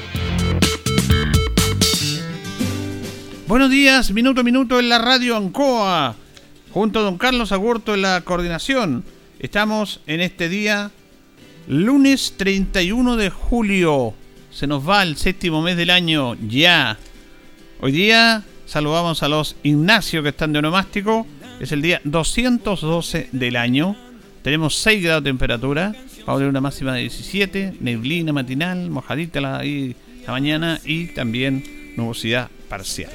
Buenos 3.46 3.70
días, 3.70 4.10
minuto 4.10 4.40
a 4.40 4.44
minuto 4.44 4.80
en 4.80 4.88
la 4.88 4.98
radio 4.98 5.36
Ancoa, 5.36 6.16
junto 6.72 6.98
a 6.98 7.02
don 7.02 7.18
Carlos 7.18 7.52
Agurto 7.52 7.94
en 7.94 8.02
la 8.02 8.20
coordinación. 8.22 9.04
Estamos 9.38 10.00
en 10.08 10.22
este 10.22 10.48
día, 10.48 10.90
lunes 11.68 12.34
31 12.36 13.14
de 13.14 13.30
julio. 13.30 14.12
Se 14.50 14.66
nos 14.66 14.88
va 14.88 15.04
el 15.04 15.16
séptimo 15.16 15.62
mes 15.62 15.76
del 15.76 15.90
año 15.90 16.34
ya. 16.48 16.98
Hoy 17.78 17.92
día 17.92 18.42
saludamos 18.64 19.22
a 19.22 19.28
los 19.28 19.54
Ignacio 19.62 20.22
que 20.22 20.30
están 20.30 20.50
de 20.50 20.60
onomástico. 20.60 21.26
Es 21.60 21.72
el 21.72 21.82
día 21.82 22.00
212 22.04 23.28
del 23.32 23.56
año. 23.56 23.94
Tenemos 24.40 24.76
6 24.76 25.04
grados 25.04 25.22
de 25.22 25.28
temperatura. 25.28 25.94
Va 26.26 26.32
a 26.32 26.36
haber 26.36 26.48
una 26.48 26.62
máxima 26.62 26.94
de 26.94 27.02
17. 27.02 27.74
Neblina 27.80 28.32
matinal, 28.32 28.88
mojadita 28.88 29.42
la, 29.42 29.62
la 29.62 30.32
mañana 30.32 30.80
y 30.86 31.08
también 31.08 31.92
nubosidad 31.98 32.48
parcial. 32.70 33.12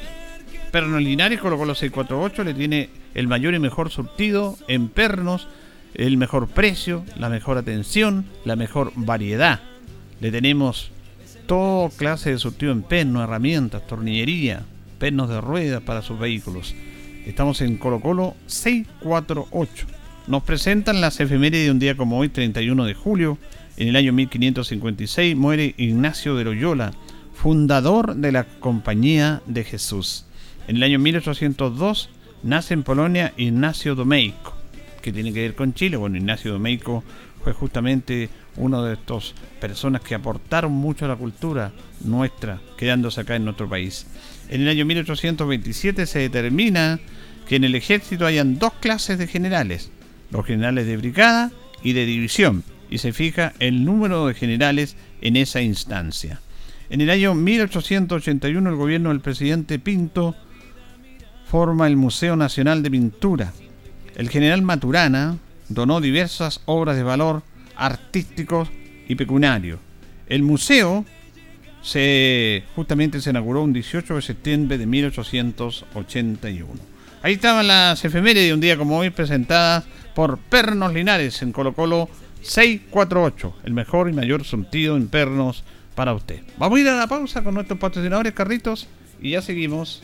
Pernos 0.71 1.01
Linares 1.01 1.39
colocó 1.39 1.65
los 1.65 1.79
648, 1.79 2.43
le 2.43 2.53
tiene 2.53 2.89
el 3.15 3.27
mayor 3.27 3.55
y 3.55 3.59
mejor 3.59 3.89
surtido 3.89 4.57
en 4.67 4.89
pernos, 4.89 5.47
el 5.95 6.17
mejor 6.17 6.47
precio, 6.47 7.03
la 7.17 7.29
mejor 7.29 7.57
atención, 7.57 8.25
la 8.45 8.55
mejor 8.55 8.91
variedad. 8.95 9.59
Le 10.19 10.29
tenemos 10.29 10.91
toda 11.51 11.89
clase 11.89 12.31
de 12.31 12.38
surtido 12.38 12.72
en 12.72 12.81
pernos, 12.81 13.25
herramientas, 13.25 13.86
tornillería, 13.86 14.63
pernos 15.00 15.27
de 15.27 15.41
ruedas 15.41 15.81
para 15.81 16.01
sus 16.01 16.17
vehículos. 16.17 16.74
Estamos 17.25 17.60
en 17.60 17.75
Colo 17.75 18.00
Colo 18.00 18.38
648. 18.46 19.86
Nos 20.27 20.43
presentan 20.43 21.01
las 21.01 21.20
efemérides 21.20 21.65
de 21.65 21.72
un 21.72 21.79
día 21.79 21.98
como 21.98 22.20
hoy, 22.20 22.29
31 22.29 22.86
de 22.86 22.93
julio. 22.93 23.38
En 23.75 23.89
el 23.89 23.98
año 23.98 24.13
1556 24.13 25.36
muere 25.36 25.75
Ignacio 25.75 26.38
de 26.38 26.46
Loyola, 26.46 26.93
fundador 27.34 28.15
de 28.15 28.31
la 28.31 28.46
Compañía 28.46 29.41
de 29.46 29.65
Jesús. 29.65 30.27
En 30.70 30.77
el 30.77 30.84
año 30.84 31.00
1802 31.00 32.10
nace 32.43 32.74
en 32.75 32.84
Polonia 32.84 33.34
Ignacio 33.36 33.96
Domeico, 33.96 34.55
que 35.01 35.12
tiene 35.12 35.34
que 35.34 35.41
ver 35.41 35.55
con 35.55 35.74
Chile. 35.74 35.98
Bueno, 35.98 36.15
Ignacio 36.15 36.53
Domeico 36.53 37.03
fue 37.43 37.51
justamente 37.51 38.29
uno 38.58 38.84
de 38.84 38.93
estos 38.93 39.34
personas 39.60 40.01
que 40.01 40.15
aportaron 40.15 40.72
mucho 40.72 41.05
a 41.05 41.10
la 41.10 41.15
cultura 41.15 41.72
nuestra, 42.03 42.60
quedándose 42.77 43.22
acá 43.22 43.36
en 43.36 43.46
nuestro 43.46 43.70
país. 43.70 44.08
En 44.50 44.62
el 44.62 44.70
año 44.70 44.86
1827 44.86 46.05
se 46.05 46.20
determina 46.20 47.00
que 47.48 47.55
en 47.55 47.63
el 47.63 47.75
ejército 47.75 48.25
hayan 48.25 48.60
dos 48.60 48.74
clases 48.74 49.17
de 49.17 49.27
generales, 49.27 49.91
los 50.29 50.46
generales 50.46 50.88
de 50.88 50.98
brigada 50.98 51.51
y 51.84 51.93
de 51.93 52.05
división, 52.05 52.63
y 52.89 52.98
se 52.98 53.13
fija 53.13 53.53
el 53.60 53.86
número 53.86 54.27
de 54.27 54.34
generales 54.34 54.96
en 55.22 55.36
esa 55.38 55.62
instancia. 55.62 56.41
En 56.89 57.00
el 57.00 57.10
año 57.10 57.34
1881 57.34 58.70
el 58.70 58.75
gobierno 58.75 59.10
del 59.10 59.22
presidente 59.22 59.79
Pinto 59.79 60.36
forma 61.46 61.88
el 61.88 61.96
Museo 61.96 62.36
Nacional 62.36 62.84
de 62.84 62.91
Pintura. 62.91 63.53
El 64.15 64.29
general 64.29 64.62
Maturana 64.62 65.38
donó 65.70 66.01
diversas 66.01 66.62
obras 66.65 66.98
de 66.98 67.03
valor 67.03 67.43
artísticos 67.75 68.69
y 69.07 69.15
pecuniario. 69.15 69.79
El 70.27 70.43
museo 70.43 71.05
se 71.81 72.63
justamente 72.75 73.19
se 73.21 73.31
inauguró 73.31 73.63
un 73.63 73.73
18 73.73 74.15
de 74.15 74.21
septiembre 74.21 74.77
de 74.77 74.85
1881. 74.85 76.69
Ahí 77.23 77.33
estaban 77.33 77.67
las 77.67 78.03
efemérides 78.05 78.47
de 78.47 78.53
un 78.53 78.61
día 78.61 78.77
como 78.77 78.97
hoy 78.97 79.09
presentadas 79.09 79.83
por 80.15 80.37
Pernos 80.37 80.93
Linares 80.93 81.41
en 81.41 81.51
Colo 81.51 81.73
Colo 81.73 82.09
648, 82.41 83.53
el 83.63 83.73
mejor 83.73 84.09
y 84.09 84.13
mayor 84.13 84.43
surtido 84.43 84.97
en 84.97 85.07
pernos 85.07 85.63
para 85.95 86.13
usted. 86.13 86.41
Vamos 86.57 86.77
a 86.77 86.81
ir 86.81 86.87
a 86.87 86.95
la 86.95 87.07
pausa 87.07 87.43
con 87.43 87.53
nuestros 87.53 87.79
patrocinadores 87.79 88.33
Carritos 88.33 88.87
y 89.21 89.31
ya 89.31 89.41
seguimos 89.41 90.03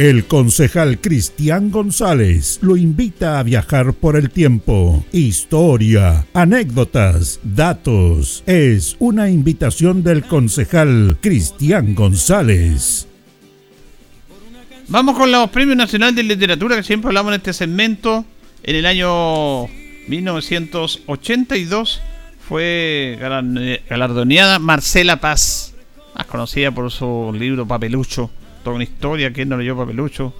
El 0.00 0.24
concejal 0.24 0.98
Cristian 0.98 1.70
González 1.70 2.58
lo 2.62 2.78
invita 2.78 3.38
a 3.38 3.42
viajar 3.42 3.92
por 3.92 4.16
el 4.16 4.30
tiempo. 4.30 5.04
Historia, 5.12 6.24
anécdotas, 6.32 7.38
datos. 7.42 8.42
Es 8.46 8.96
una 8.98 9.28
invitación 9.28 10.02
del 10.02 10.24
concejal 10.24 11.18
Cristian 11.20 11.94
González. 11.94 13.08
Vamos 14.88 15.18
con 15.18 15.30
los 15.30 15.50
premios 15.50 15.76
nacionales 15.76 16.16
de 16.16 16.22
literatura 16.22 16.76
que 16.76 16.82
siempre 16.82 17.08
hablamos 17.08 17.34
en 17.34 17.40
este 17.40 17.52
segmento. 17.52 18.24
En 18.62 18.76
el 18.76 18.86
año 18.86 19.66
1982 20.08 22.00
fue 22.48 23.18
galardoneada 23.90 24.58
Marcela 24.60 25.20
Paz, 25.20 25.74
más 26.14 26.24
conocida 26.24 26.70
por 26.70 26.90
su 26.90 27.36
libro 27.38 27.68
Papelucho 27.68 28.30
toda 28.62 28.76
una 28.76 28.84
historia, 28.84 29.32
que 29.32 29.46
no 29.46 29.56
leyó 29.56 29.76
Papelucho. 29.76 30.34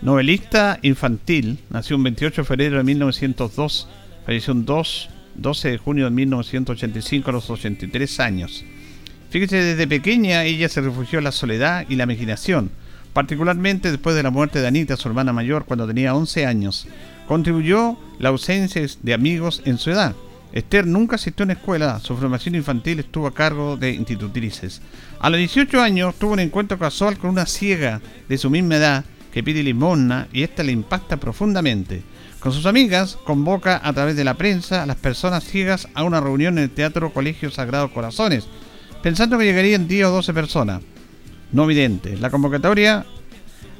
Novelista 0.00 0.78
infantil, 0.82 1.58
nació 1.70 1.96
un 1.96 2.02
28 2.02 2.42
de 2.42 2.46
febrero 2.46 2.76
de 2.78 2.84
1902, 2.84 3.88
falleció 4.26 4.52
un 4.52 4.64
2, 4.64 5.10
12 5.36 5.70
de 5.70 5.78
junio 5.78 6.04
de 6.06 6.10
1985 6.10 7.30
a 7.30 7.32
los 7.32 7.50
83 7.50 8.20
años. 8.20 8.64
Fíjese, 9.30 9.56
desde 9.62 9.86
pequeña 9.86 10.44
ella 10.44 10.68
se 10.68 10.80
refugió 10.80 11.18
en 11.18 11.24
la 11.24 11.32
soledad 11.32 11.86
y 11.88 11.96
la 11.96 12.04
imaginación, 12.04 12.70
particularmente 13.12 13.90
después 13.90 14.16
de 14.16 14.22
la 14.22 14.30
muerte 14.30 14.60
de 14.60 14.66
Anita, 14.66 14.96
su 14.96 15.08
hermana 15.08 15.32
mayor, 15.32 15.64
cuando 15.64 15.86
tenía 15.86 16.14
11 16.14 16.46
años. 16.46 16.86
Contribuyó 17.26 17.96
la 18.18 18.30
ausencia 18.30 18.84
de 19.02 19.14
amigos 19.14 19.62
en 19.64 19.78
su 19.78 19.90
edad. 19.90 20.14
Esther 20.52 20.86
nunca 20.86 21.16
asistió 21.16 21.44
a 21.44 21.46
una 21.46 21.54
escuela, 21.54 21.98
su 22.00 22.16
formación 22.16 22.54
infantil 22.54 23.00
estuvo 23.00 23.26
a 23.26 23.34
cargo 23.34 23.76
de 23.76 23.92
institutrices. 23.92 24.82
A 25.18 25.30
los 25.30 25.38
18 25.38 25.80
años 25.80 26.14
tuvo 26.16 26.32
un 26.32 26.40
encuentro 26.40 26.78
casual 26.78 27.16
con 27.18 27.30
una 27.30 27.46
ciega 27.46 28.00
de 28.28 28.38
su 28.38 28.50
misma 28.50 28.76
edad 28.76 29.04
que 29.32 29.42
pide 29.42 29.62
limosna 29.62 30.28
y 30.32 30.42
esta 30.42 30.62
le 30.62 30.72
impacta 30.72 31.16
profundamente. 31.16 32.02
Con 32.38 32.52
sus 32.52 32.66
amigas 32.66 33.16
convoca 33.24 33.80
a 33.82 33.92
través 33.92 34.14
de 34.14 34.24
la 34.24 34.34
prensa 34.34 34.82
a 34.82 34.86
las 34.86 34.96
personas 34.96 35.44
ciegas 35.44 35.88
a 35.94 36.02
una 36.02 36.20
reunión 36.20 36.58
en 36.58 36.64
el 36.64 36.70
Teatro 36.70 37.12
Colegio 37.12 37.50
Sagrado 37.50 37.92
Corazones, 37.92 38.46
pensando 39.02 39.38
que 39.38 39.44
llegarían 39.44 39.88
10 39.88 40.06
o 40.06 40.10
12 40.10 40.34
personas 40.34 40.82
no 41.52 41.66
videntes. 41.66 42.20
La 42.20 42.30
convocatoria 42.30 43.06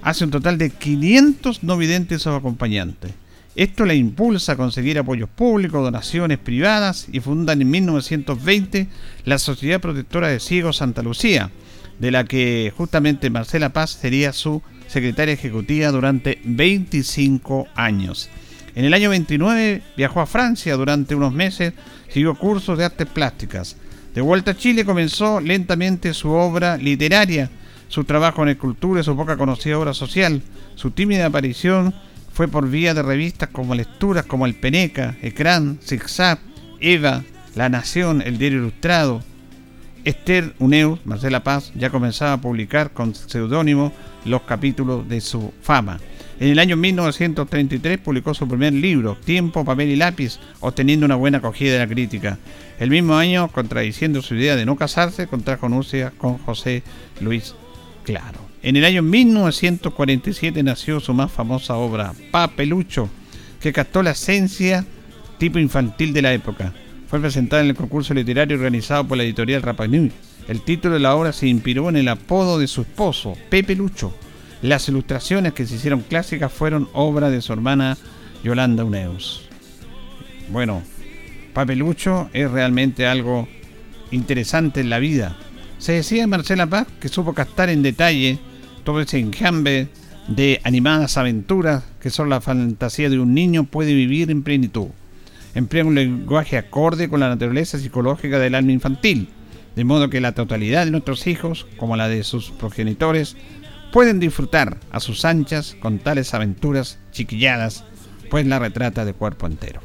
hace 0.02 0.24
un 0.24 0.30
total 0.30 0.58
de 0.58 0.70
500 0.70 1.62
no 1.64 1.76
videntes 1.76 2.26
o 2.26 2.35
acompañantes. 2.35 3.12
Esto 3.54 3.84
le 3.84 3.94
impulsa 3.94 4.52
a 4.52 4.56
conseguir 4.56 4.98
apoyos 4.98 5.28
públicos, 5.28 5.82
donaciones 5.82 6.38
privadas 6.38 7.06
y 7.12 7.20
fundan 7.20 7.60
en 7.60 7.70
1920 7.70 8.88
la 9.26 9.38
Sociedad 9.38 9.80
Protectora 9.80 10.28
de 10.28 10.40
Ciegos 10.40 10.78
Santa 10.78 11.02
Lucía, 11.02 11.50
de 11.98 12.10
la 12.10 12.24
que 12.24 12.72
justamente 12.74 13.28
Marcela 13.28 13.68
Paz 13.68 13.90
sería 13.90 14.32
su 14.32 14.62
secretaria 14.86 15.34
ejecutiva 15.34 15.90
durante 15.90 16.40
25 16.44 17.68
años. 17.74 18.30
En 18.74 18.86
el 18.86 18.94
año 18.94 19.10
29 19.10 19.82
viajó 19.98 20.22
a 20.22 20.26
Francia 20.26 20.74
durante 20.76 21.14
unos 21.14 21.34
meses, 21.34 21.74
siguió 22.08 22.34
cursos 22.34 22.78
de 22.78 22.86
artes 22.86 23.06
plásticas. 23.06 23.76
De 24.14 24.22
vuelta 24.22 24.52
a 24.52 24.56
Chile 24.56 24.86
comenzó 24.86 25.40
lentamente 25.42 26.14
su 26.14 26.30
obra 26.30 26.78
literaria, 26.78 27.50
su 27.88 28.04
trabajo 28.04 28.42
en 28.42 28.48
escultura 28.48 29.02
y 29.02 29.04
su 29.04 29.14
poca 29.14 29.36
conocida 29.36 29.78
obra 29.78 29.92
social, 29.92 30.40
su 30.74 30.90
tímida 30.92 31.26
aparición 31.26 31.94
fue 32.32 32.48
por 32.48 32.68
vía 32.68 32.94
de 32.94 33.02
revistas 33.02 33.48
como 33.50 33.74
Lecturas 33.74 34.24
como 34.26 34.46
El 34.46 34.54
Peneca, 34.54 35.16
Ecrán, 35.22 35.78
Zigzag, 35.82 36.38
Eva, 36.80 37.22
La 37.54 37.68
Nación, 37.68 38.22
El 38.22 38.38
Diario 38.38 38.58
Ilustrado. 38.58 39.22
Esther 40.04 40.54
Uneus, 40.58 40.98
Marcela 41.04 41.44
Paz, 41.44 41.70
ya 41.76 41.90
comenzaba 41.90 42.32
a 42.32 42.40
publicar 42.40 42.90
con 42.90 43.14
seudónimo 43.14 43.92
los 44.24 44.42
capítulos 44.42 45.08
de 45.08 45.20
su 45.20 45.52
fama. 45.62 46.00
En 46.40 46.48
el 46.48 46.58
año 46.58 46.76
1933 46.76 47.98
publicó 47.98 48.34
su 48.34 48.48
primer 48.48 48.72
libro, 48.72 49.16
Tiempo, 49.24 49.64
Papel 49.64 49.90
y 49.90 49.96
Lápiz, 49.96 50.40
obteniendo 50.58 51.06
una 51.06 51.14
buena 51.14 51.38
acogida 51.38 51.74
de 51.74 51.78
la 51.78 51.86
crítica. 51.86 52.38
El 52.80 52.90
mismo 52.90 53.14
año, 53.14 53.46
contradiciendo 53.46 54.22
su 54.22 54.34
idea 54.34 54.56
de 54.56 54.66
no 54.66 54.74
casarse, 54.74 55.28
contrajo 55.28 55.68
nupcias 55.68 56.12
con 56.14 56.38
José 56.38 56.82
Luis 57.20 57.54
Claro. 58.04 58.51
En 58.62 58.77
el 58.77 58.85
año 58.85 59.03
1947 59.03 60.62
nació 60.62 61.01
su 61.01 61.12
más 61.14 61.33
famosa 61.33 61.75
obra, 61.75 62.12
Papelucho, 62.31 63.09
que 63.61 63.72
captó 63.72 64.05
la 64.05 64.12
esencia 64.12 64.87
tipo 65.38 65.59
infantil 65.59 66.12
de 66.12 66.22
la 66.22 66.33
época. 66.33 66.72
Fue 67.09 67.20
presentada 67.20 67.62
en 67.62 67.70
el 67.70 67.75
concurso 67.75 68.14
literario 68.14 68.57
organizado 68.57 69.07
por 69.07 69.18
la 69.18 69.25
editorial 69.25 69.62
Rapanui. 69.62 70.12
El 70.46 70.61
título 70.61 70.94
de 70.94 71.01
la 71.01 71.16
obra 71.16 71.33
se 71.33 71.48
inspiró 71.48 71.88
en 71.88 71.96
el 71.96 72.07
apodo 72.07 72.61
de 72.61 72.68
su 72.68 72.83
esposo, 72.83 73.37
Pepe 73.51 73.75
Lucho. 73.75 74.14
Las 74.62 74.88
ilustraciones 74.88 75.55
que 75.55 75.66
se 75.66 75.75
hicieron 75.75 76.03
clásicas 76.03 76.53
fueron 76.53 76.88
obra 76.92 77.31
de 77.31 77.42
su 77.42 77.53
hermana 77.53 77.98
Yolanda 78.44 78.85
Uneus. 78.85 79.48
Bueno, 80.51 80.83
Papelucho 81.53 82.31
es 82.33 82.48
realmente 82.48 83.07
algo 83.07 83.48
interesante 84.11 84.81
en 84.81 84.90
la 84.90 84.98
vida 84.98 85.37
Se 85.79 85.92
decía 85.92 86.22
de 86.22 86.27
Marcela 86.27 86.66
Paz 86.66 86.87
que 87.01 87.09
supo 87.09 87.33
captar 87.33 87.70
en 87.70 87.83
detalle 87.83 88.38
todo 88.84 89.00
ese 89.00 89.18
enjambre 89.18 89.88
de 90.28 90.60
animadas 90.64 91.16
aventuras 91.16 91.84
que 92.00 92.10
son 92.10 92.28
la 92.28 92.40
fantasía 92.40 93.10
de 93.10 93.18
un 93.18 93.34
niño 93.34 93.64
puede 93.64 93.94
vivir 93.94 94.30
en 94.30 94.42
plenitud. 94.42 94.88
Emplea 95.54 95.84
un 95.84 95.94
lenguaje 95.94 96.56
acorde 96.56 97.08
con 97.08 97.20
la 97.20 97.28
naturaleza 97.28 97.78
psicológica 97.78 98.38
del 98.38 98.54
alma 98.54 98.72
infantil, 98.72 99.28
de 99.76 99.84
modo 99.84 100.10
que 100.10 100.20
la 100.20 100.32
totalidad 100.32 100.84
de 100.84 100.90
nuestros 100.90 101.26
hijos, 101.26 101.66
como 101.76 101.96
la 101.96 102.08
de 102.08 102.24
sus 102.24 102.50
progenitores, 102.50 103.36
pueden 103.92 104.20
disfrutar 104.20 104.78
a 104.90 105.00
sus 105.00 105.24
anchas 105.24 105.76
con 105.80 105.98
tales 105.98 106.32
aventuras 106.34 106.98
chiquilladas, 107.10 107.84
pues 108.30 108.46
la 108.46 108.58
retrata 108.58 109.04
de 109.04 109.12
cuerpo 109.12 109.46
entero. 109.46 109.80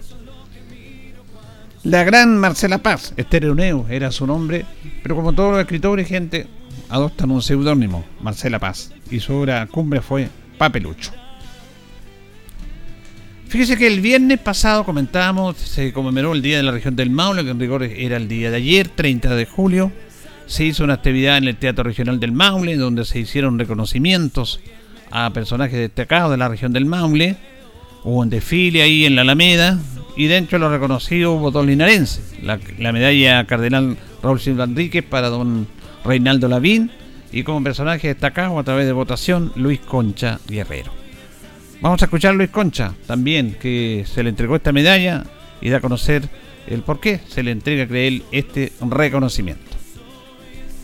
La 1.88 2.04
gran 2.04 2.38
Marcela 2.38 2.80
Paz, 2.80 3.14
Estereoneo 3.16 3.86
era 3.90 4.12
su 4.12 4.28
nombre, 4.28 4.66
pero 5.02 5.16
como 5.16 5.32
todos 5.32 5.54
los 5.54 5.62
escritores, 5.62 6.06
gente, 6.06 6.46
adoptan 6.90 7.32
un 7.32 7.42
seudónimo, 7.42 8.04
Marcela 8.20 8.60
Paz, 8.60 8.92
y 9.10 9.22
su 9.22 9.34
obra 9.34 9.66
cumbre 9.68 10.02
fue 10.02 10.28
Papelucho. 10.58 11.14
Fíjese 13.48 13.78
que 13.78 13.88
el 13.88 14.02
viernes 14.02 14.38
pasado 14.42 14.84
comentábamos, 14.84 15.56
se 15.56 15.94
conmemoró 15.94 16.34
el 16.34 16.42
Día 16.42 16.58
de 16.58 16.64
la 16.64 16.74
Región 16.74 16.98
del 16.98 17.10
Maule, 17.10 17.46
que 17.46 17.52
en 17.52 17.60
rigor 17.62 17.82
era 17.84 18.18
el 18.18 18.28
día 18.28 18.52
de 18.52 18.58
ayer, 18.58 18.90
30 18.90 19.34
de 19.34 19.46
julio. 19.46 19.94
Se 20.46 20.66
hizo 20.66 20.84
una 20.84 20.96
actividad 20.96 21.38
en 21.38 21.46
el 21.46 21.56
Teatro 21.56 21.86
Regional 21.86 22.20
del 22.20 22.34
Maule, 22.34 22.76
donde 22.76 23.06
se 23.06 23.20
hicieron 23.20 23.58
reconocimientos 23.58 24.60
a 25.10 25.30
personajes 25.30 25.80
destacados 25.80 26.32
de 26.32 26.38
la 26.38 26.50
región 26.50 26.74
del 26.74 26.84
Maule. 26.84 27.38
Hubo 28.04 28.20
un 28.20 28.30
desfile 28.30 28.82
ahí 28.82 29.06
en 29.06 29.16
la 29.16 29.22
Alameda, 29.22 29.80
y 30.18 30.28
dentro 30.28 30.58
de 30.58 30.66
los 30.66 30.72
reconocidos 30.72 31.40
hubo 31.40 31.52
dos 31.52 31.66
linarenses. 31.66 32.36
La, 32.42 32.60
la 32.80 32.92
medalla 32.92 33.46
Cardenal 33.46 33.98
Raúl 34.22 34.40
Silva 34.40 34.66
Enríquez 34.66 35.06
para 35.06 35.30
don 35.30 35.68
Reinaldo 36.04 36.48
Lavín, 36.48 36.92
y 37.32 37.44
como 37.44 37.64
personaje 37.64 38.08
destacado 38.08 38.58
a 38.58 38.64
través 38.64 38.86
de 38.86 38.94
votación, 38.94 39.52
Luis 39.56 39.80
Concha 39.80 40.40
Guerrero. 40.48 40.92
Vamos 41.82 42.02
a 42.02 42.06
escuchar 42.06 42.32
a 42.32 42.34
Luis 42.34 42.50
Concha 42.50 42.94
también, 43.06 43.56
que 43.60 44.06
se 44.08 44.24
le 44.24 44.30
entregó 44.30 44.56
esta 44.56 44.72
medalla 44.72 45.24
y 45.62 45.70
da 45.70 45.78
a 45.78 45.82
conocer 45.82 46.24
el 46.68 46.82
por 46.82 47.00
qué 47.00 47.20
se 47.28 47.44
le 47.44 47.52
entrega 47.52 47.94
a 47.94 48.00
él 48.00 48.24
este 48.32 48.72
reconocimiento. 48.82 49.64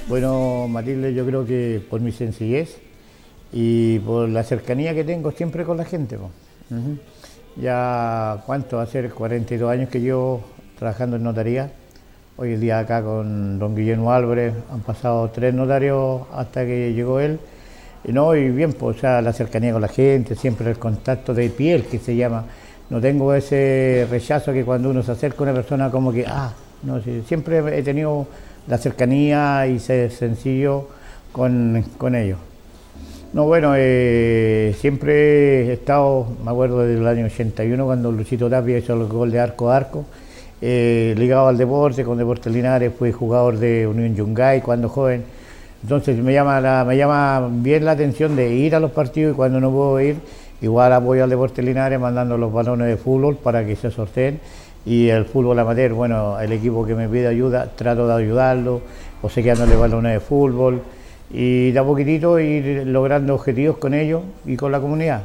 Bueno, 0.07 0.67
Matilde, 0.67 1.13
yo 1.13 1.25
creo 1.25 1.45
que 1.45 1.81
por 1.89 2.01
mi 2.01 2.11
sencillez 2.11 2.77
y 3.51 3.99
por 3.99 4.29
la 4.29 4.43
cercanía 4.43 4.93
que 4.93 5.03
tengo 5.03 5.31
siempre 5.31 5.63
con 5.63 5.77
la 5.77 5.85
gente. 5.85 6.17
Ya, 7.55 8.41
¿cuánto? 8.45 8.85
Ser 8.85 9.11
42 9.11 9.71
años 9.71 9.89
que 9.89 10.01
yo 10.01 10.41
trabajando 10.77 11.17
en 11.17 11.23
notaría. 11.23 11.71
Hoy 12.35 12.53
en 12.53 12.61
día 12.61 12.79
acá 12.79 13.03
con 13.03 13.59
don 13.59 13.75
Guillermo 13.75 14.11
Álvarez 14.11 14.53
han 14.71 14.81
pasado 14.81 15.29
tres 15.29 15.53
notarios 15.53 16.23
hasta 16.33 16.65
que 16.65 16.93
llegó 16.93 17.19
él 17.19 17.39
y 18.05 18.11
no, 18.11 18.35
y 18.35 18.49
bien, 18.49 18.73
pues, 18.73 18.97
o 18.97 18.99
sea, 18.99 19.21
la 19.21 19.31
cercanía 19.31 19.71
con 19.71 19.81
la 19.81 19.87
gente, 19.87 20.35
siempre 20.35 20.69
el 20.69 20.77
contacto 20.77 21.33
de 21.33 21.49
piel 21.49 21.85
que 21.85 21.99
se 21.99 22.15
llama. 22.15 22.45
No 22.89 22.99
tengo 22.99 23.33
ese 23.33 24.07
rechazo 24.09 24.51
que 24.51 24.65
cuando 24.65 24.89
uno 24.89 25.01
se 25.03 25.11
acerca 25.13 25.39
a 25.39 25.43
una 25.43 25.53
persona 25.53 25.89
como 25.89 26.11
que, 26.11 26.25
ah, 26.27 26.51
no 26.83 27.01
sé, 27.01 27.23
siempre 27.23 27.59
he 27.77 27.81
tenido 27.81 28.27
la 28.67 28.77
cercanía 28.77 29.67
y 29.67 29.79
ser 29.79 30.11
sencillo 30.11 30.89
con, 31.31 31.85
ellos. 32.15 32.39
No, 33.33 33.45
bueno, 33.45 33.73
eh, 33.75 34.75
siempre 34.79 35.67
he 35.67 35.73
estado, 35.73 36.27
me 36.43 36.51
acuerdo 36.51 36.79
del 36.81 37.05
año 37.07 37.25
81 37.25 37.83
cuando 37.83 38.11
Luchito 38.11 38.49
Tapia 38.49 38.77
hizo 38.77 38.93
el 38.93 39.07
gol 39.07 39.31
de 39.31 39.39
arco 39.39 39.71
a 39.71 39.77
arco, 39.77 40.05
eh, 40.61 41.15
ligado 41.17 41.47
al 41.47 41.57
deporte, 41.57 42.03
con 42.03 42.17
Deportes 42.17 42.53
Linares, 42.53 42.93
fui 42.97 43.11
jugador 43.11 43.57
de 43.57 43.87
Unión 43.87 44.15
Yungay 44.15 44.61
cuando 44.61 44.87
joven 44.87 45.23
entonces 45.83 46.17
me 46.17 46.33
llama, 46.33 46.85
me 46.85 46.95
llama 46.95 47.49
bien 47.51 47.83
la 47.83 47.91
atención 47.91 48.37
de 48.37 48.55
ir 48.55 48.73
a 48.73 48.79
los 48.79 48.91
partidos 48.91 49.33
y 49.33 49.35
cuando 49.35 49.59
no 49.59 49.69
puedo 49.69 49.99
ir, 49.99 50.15
igual 50.61 50.93
apoyo 50.93 51.25
al 51.25 51.29
Deporte 51.29 51.61
Linares 51.61 51.99
mandando 51.99 52.37
los 52.37 52.53
balones 52.53 52.87
de 52.87 52.95
fútbol 52.95 53.35
para 53.35 53.65
que 53.65 53.75
se 53.75 53.91
sorteen. 53.91 54.39
Y 54.85 55.09
el 55.09 55.25
fútbol 55.25 55.59
amateur, 55.59 55.91
bueno, 55.93 56.39
el 56.39 56.53
equipo 56.53 56.85
que 56.85 56.95
me 56.95 57.09
pide 57.09 57.27
ayuda, 57.27 57.69
trato 57.75 58.07
de 58.07 58.13
ayudarlo, 58.13 58.81
o 59.21 59.29
sé 59.29 59.41
dándole 59.43 59.75
balones 59.75 60.13
de 60.13 60.19
fútbol. 60.21 60.81
Y 61.31 61.71
de 61.71 61.79
a 61.79 61.83
poquitito 61.83 62.39
ir 62.39 62.85
logrando 62.85 63.35
objetivos 63.35 63.77
con 63.77 63.93
ellos 63.93 64.21
y 64.45 64.55
con 64.55 64.71
la 64.71 64.79
comunidad. 64.79 65.23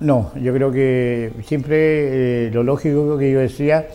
No, 0.00 0.32
yo 0.40 0.52
creo 0.52 0.72
que 0.72 1.32
siempre 1.44 2.46
eh, 2.46 2.50
lo 2.52 2.62
lógico 2.62 3.16
que 3.18 3.30
yo 3.32 3.40
decía, 3.40 3.88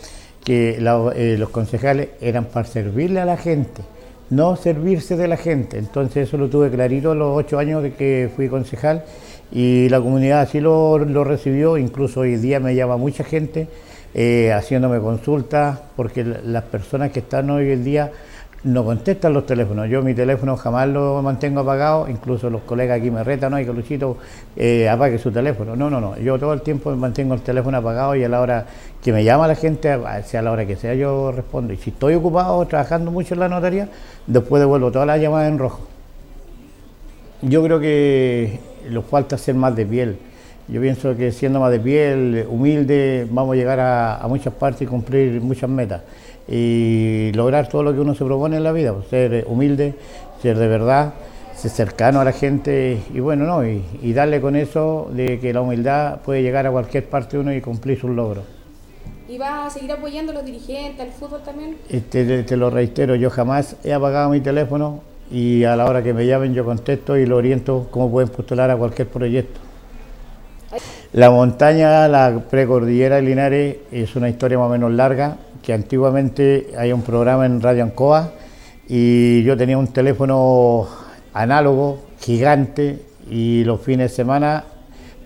que 0.44 0.78
eh, 0.78 1.36
los 1.38 1.50
concejales 1.50 2.08
eran 2.20 2.46
para 2.46 2.66
servirle 2.66 3.20
a 3.20 3.24
la 3.24 3.36
gente 3.36 3.82
no 4.30 4.56
servirse 4.56 5.16
de 5.16 5.28
la 5.28 5.36
gente. 5.36 5.78
Entonces 5.78 6.28
eso 6.28 6.38
lo 6.38 6.48
tuve 6.48 6.70
clarito 6.70 7.10
a 7.10 7.14
los 7.14 7.36
ocho 7.36 7.58
años 7.58 7.82
de 7.82 7.92
que 7.92 8.30
fui 8.34 8.48
concejal 8.48 9.04
y 9.52 9.88
la 9.88 10.00
comunidad 10.00 10.40
así 10.40 10.60
lo, 10.60 10.98
recibió, 11.24 11.76
incluso 11.76 12.20
hoy 12.20 12.36
día 12.36 12.60
me 12.60 12.74
llama 12.74 12.96
mucha 12.96 13.24
gente 13.24 13.68
eh, 14.14 14.52
haciéndome 14.52 15.00
consultas, 15.00 15.80
porque 15.96 16.24
las 16.24 16.64
personas 16.64 17.10
que 17.10 17.18
están 17.20 17.50
hoy 17.50 17.72
en 17.72 17.84
día 17.84 18.12
no 18.62 18.84
contestan 18.84 19.32
los 19.32 19.46
teléfonos. 19.46 19.88
Yo 19.88 20.02
mi 20.02 20.14
teléfono 20.14 20.56
jamás 20.56 20.88
lo 20.88 21.22
mantengo 21.22 21.60
apagado, 21.60 22.08
incluso 22.08 22.50
los 22.50 22.62
colegas 22.62 22.98
aquí 22.98 23.10
me 23.10 23.24
retan, 23.24 23.50
no 23.50 23.56
hay 23.56 23.64
que 23.64 23.72
Luchito 23.72 24.18
eh, 24.56 24.88
apague 24.88 25.18
su 25.18 25.30
teléfono. 25.30 25.76
No, 25.76 25.88
no, 25.88 26.00
no. 26.00 26.18
Yo 26.18 26.38
todo 26.38 26.52
el 26.52 26.60
tiempo 26.60 26.94
mantengo 26.94 27.34
el 27.34 27.40
teléfono 27.40 27.78
apagado 27.78 28.14
y 28.16 28.24
a 28.24 28.28
la 28.28 28.40
hora 28.40 28.66
que 29.02 29.12
me 29.12 29.24
llama 29.24 29.48
la 29.48 29.54
gente, 29.54 29.96
sea 30.24 30.40
a 30.40 30.42
la 30.42 30.52
hora 30.52 30.66
que 30.66 30.76
sea, 30.76 30.94
yo 30.94 31.32
respondo. 31.32 31.72
Y 31.72 31.78
si 31.78 31.90
estoy 31.90 32.14
ocupado 32.14 32.64
trabajando 32.66 33.10
mucho 33.10 33.34
en 33.34 33.40
la 33.40 33.48
notaría, 33.48 33.88
después 34.26 34.60
devuelvo 34.60 34.92
todas 34.92 35.06
las 35.06 35.20
llamadas 35.20 35.48
en 35.50 35.58
rojo. 35.58 35.80
Yo 37.42 37.62
creo 37.62 37.80
que 37.80 38.60
nos 38.90 39.06
falta 39.06 39.38
ser 39.38 39.54
más 39.54 39.74
de 39.74 39.86
piel. 39.86 40.18
Yo 40.68 40.80
pienso 40.80 41.16
que 41.16 41.32
siendo 41.32 41.58
más 41.58 41.70
de 41.72 41.80
piel, 41.80 42.46
humilde, 42.48 43.26
vamos 43.30 43.54
a 43.54 43.56
llegar 43.56 43.80
a, 43.80 44.16
a 44.18 44.28
muchas 44.28 44.52
partes 44.52 44.82
y 44.82 44.86
cumplir 44.86 45.40
muchas 45.40 45.68
metas 45.68 46.02
y 46.50 47.30
lograr 47.32 47.68
todo 47.68 47.84
lo 47.84 47.94
que 47.94 48.00
uno 48.00 48.14
se 48.14 48.24
propone 48.24 48.56
en 48.56 48.64
la 48.64 48.72
vida, 48.72 48.92
pues, 48.92 49.06
ser 49.06 49.44
humilde, 49.46 49.94
ser 50.42 50.58
de 50.58 50.66
verdad, 50.66 51.14
ser 51.54 51.70
cercano 51.70 52.20
a 52.20 52.24
la 52.24 52.32
gente 52.32 52.98
y 53.14 53.20
bueno, 53.20 53.44
¿no? 53.44 53.64
Y, 53.64 54.12
darle 54.12 54.40
con 54.40 54.56
eso 54.56 55.08
de 55.12 55.38
que 55.38 55.52
la 55.52 55.60
humildad 55.60 56.20
puede 56.22 56.42
llegar 56.42 56.66
a 56.66 56.70
cualquier 56.72 57.04
parte 57.04 57.36
de 57.36 57.42
uno 57.42 57.54
y 57.54 57.60
cumplir 57.60 58.00
sus 58.00 58.10
logros. 58.10 58.44
¿Y 59.28 59.38
vas 59.38 59.68
a 59.68 59.78
seguir 59.78 59.92
apoyando 59.92 60.32
a 60.32 60.34
los 60.34 60.44
dirigentes, 60.44 61.00
al 61.00 61.12
fútbol 61.12 61.42
también? 61.44 61.76
Este, 61.88 62.42
te, 62.42 62.56
lo 62.56 62.68
reitero, 62.68 63.14
yo 63.14 63.30
jamás 63.30 63.76
he 63.84 63.92
apagado 63.92 64.30
mi 64.30 64.40
teléfono 64.40 65.02
y 65.30 65.62
a 65.62 65.76
la 65.76 65.84
hora 65.84 66.02
que 66.02 66.12
me 66.12 66.26
llamen 66.26 66.52
yo 66.52 66.64
contesto 66.64 67.16
y 67.16 67.26
lo 67.26 67.36
oriento 67.36 67.86
cómo 67.92 68.10
pueden 68.10 68.30
postular 68.30 68.70
a 68.70 68.76
cualquier 68.76 69.06
proyecto. 69.06 69.60
La 71.12 71.30
montaña, 71.30 72.08
la 72.08 72.42
precordillera 72.50 73.16
de 73.16 73.22
Linares, 73.22 73.76
es 73.92 74.16
una 74.16 74.28
historia 74.28 74.58
más 74.58 74.66
o 74.66 74.70
menos 74.70 74.92
larga, 74.92 75.36
que 75.62 75.72
antiguamente 75.72 76.68
hay 76.76 76.92
un 76.92 77.02
programa 77.02 77.46
en 77.46 77.60
Radio 77.60 77.84
Ancoa 77.84 78.32
y 78.88 79.42
yo 79.42 79.56
tenía 79.56 79.78
un 79.78 79.88
teléfono 79.88 80.88
análogo 81.32 82.00
gigante 82.20 83.00
y 83.30 83.64
los 83.64 83.80
fines 83.80 84.10
de 84.10 84.16
semana 84.16 84.64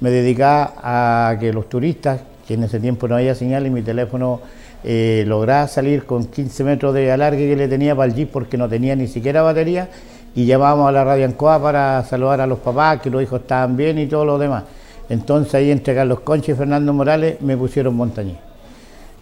me 0.00 0.10
dedicaba 0.10 0.74
a 0.82 1.36
que 1.38 1.52
los 1.52 1.68
turistas, 1.68 2.20
que 2.46 2.54
en 2.54 2.64
ese 2.64 2.80
tiempo 2.80 3.08
no 3.08 3.16
había 3.16 3.34
señal 3.34 3.66
y 3.66 3.70
mi 3.70 3.82
teléfono 3.82 4.40
eh, 4.82 5.24
lograba 5.26 5.66
salir 5.66 6.04
con 6.04 6.26
15 6.26 6.64
metros 6.64 6.92
de 6.94 7.10
alargue 7.10 7.48
que 7.48 7.56
le 7.56 7.68
tenía 7.68 7.96
para 7.96 8.10
el 8.10 8.14
Jeep 8.14 8.30
porque 8.30 8.58
no 8.58 8.68
tenía 8.68 8.94
ni 8.94 9.06
siquiera 9.06 9.40
batería 9.40 9.88
y 10.34 10.44
llevábamos 10.44 10.88
a 10.88 10.92
la 10.92 11.04
Radio 11.04 11.24
Ancoa 11.26 11.62
para 11.62 12.04
saludar 12.04 12.40
a 12.40 12.46
los 12.46 12.58
papás, 12.58 13.00
que 13.00 13.08
los 13.08 13.22
hijos 13.22 13.40
estaban 13.40 13.76
bien 13.76 13.98
y 13.98 14.06
todo 14.06 14.24
lo 14.24 14.38
demás. 14.38 14.64
Entonces 15.08 15.54
ahí 15.54 15.70
entre 15.70 15.94
Carlos 15.94 16.20
Concha 16.20 16.52
y 16.52 16.54
Fernando 16.54 16.92
Morales 16.92 17.40
me 17.40 17.56
pusieron 17.56 17.94
montañés. 17.94 18.53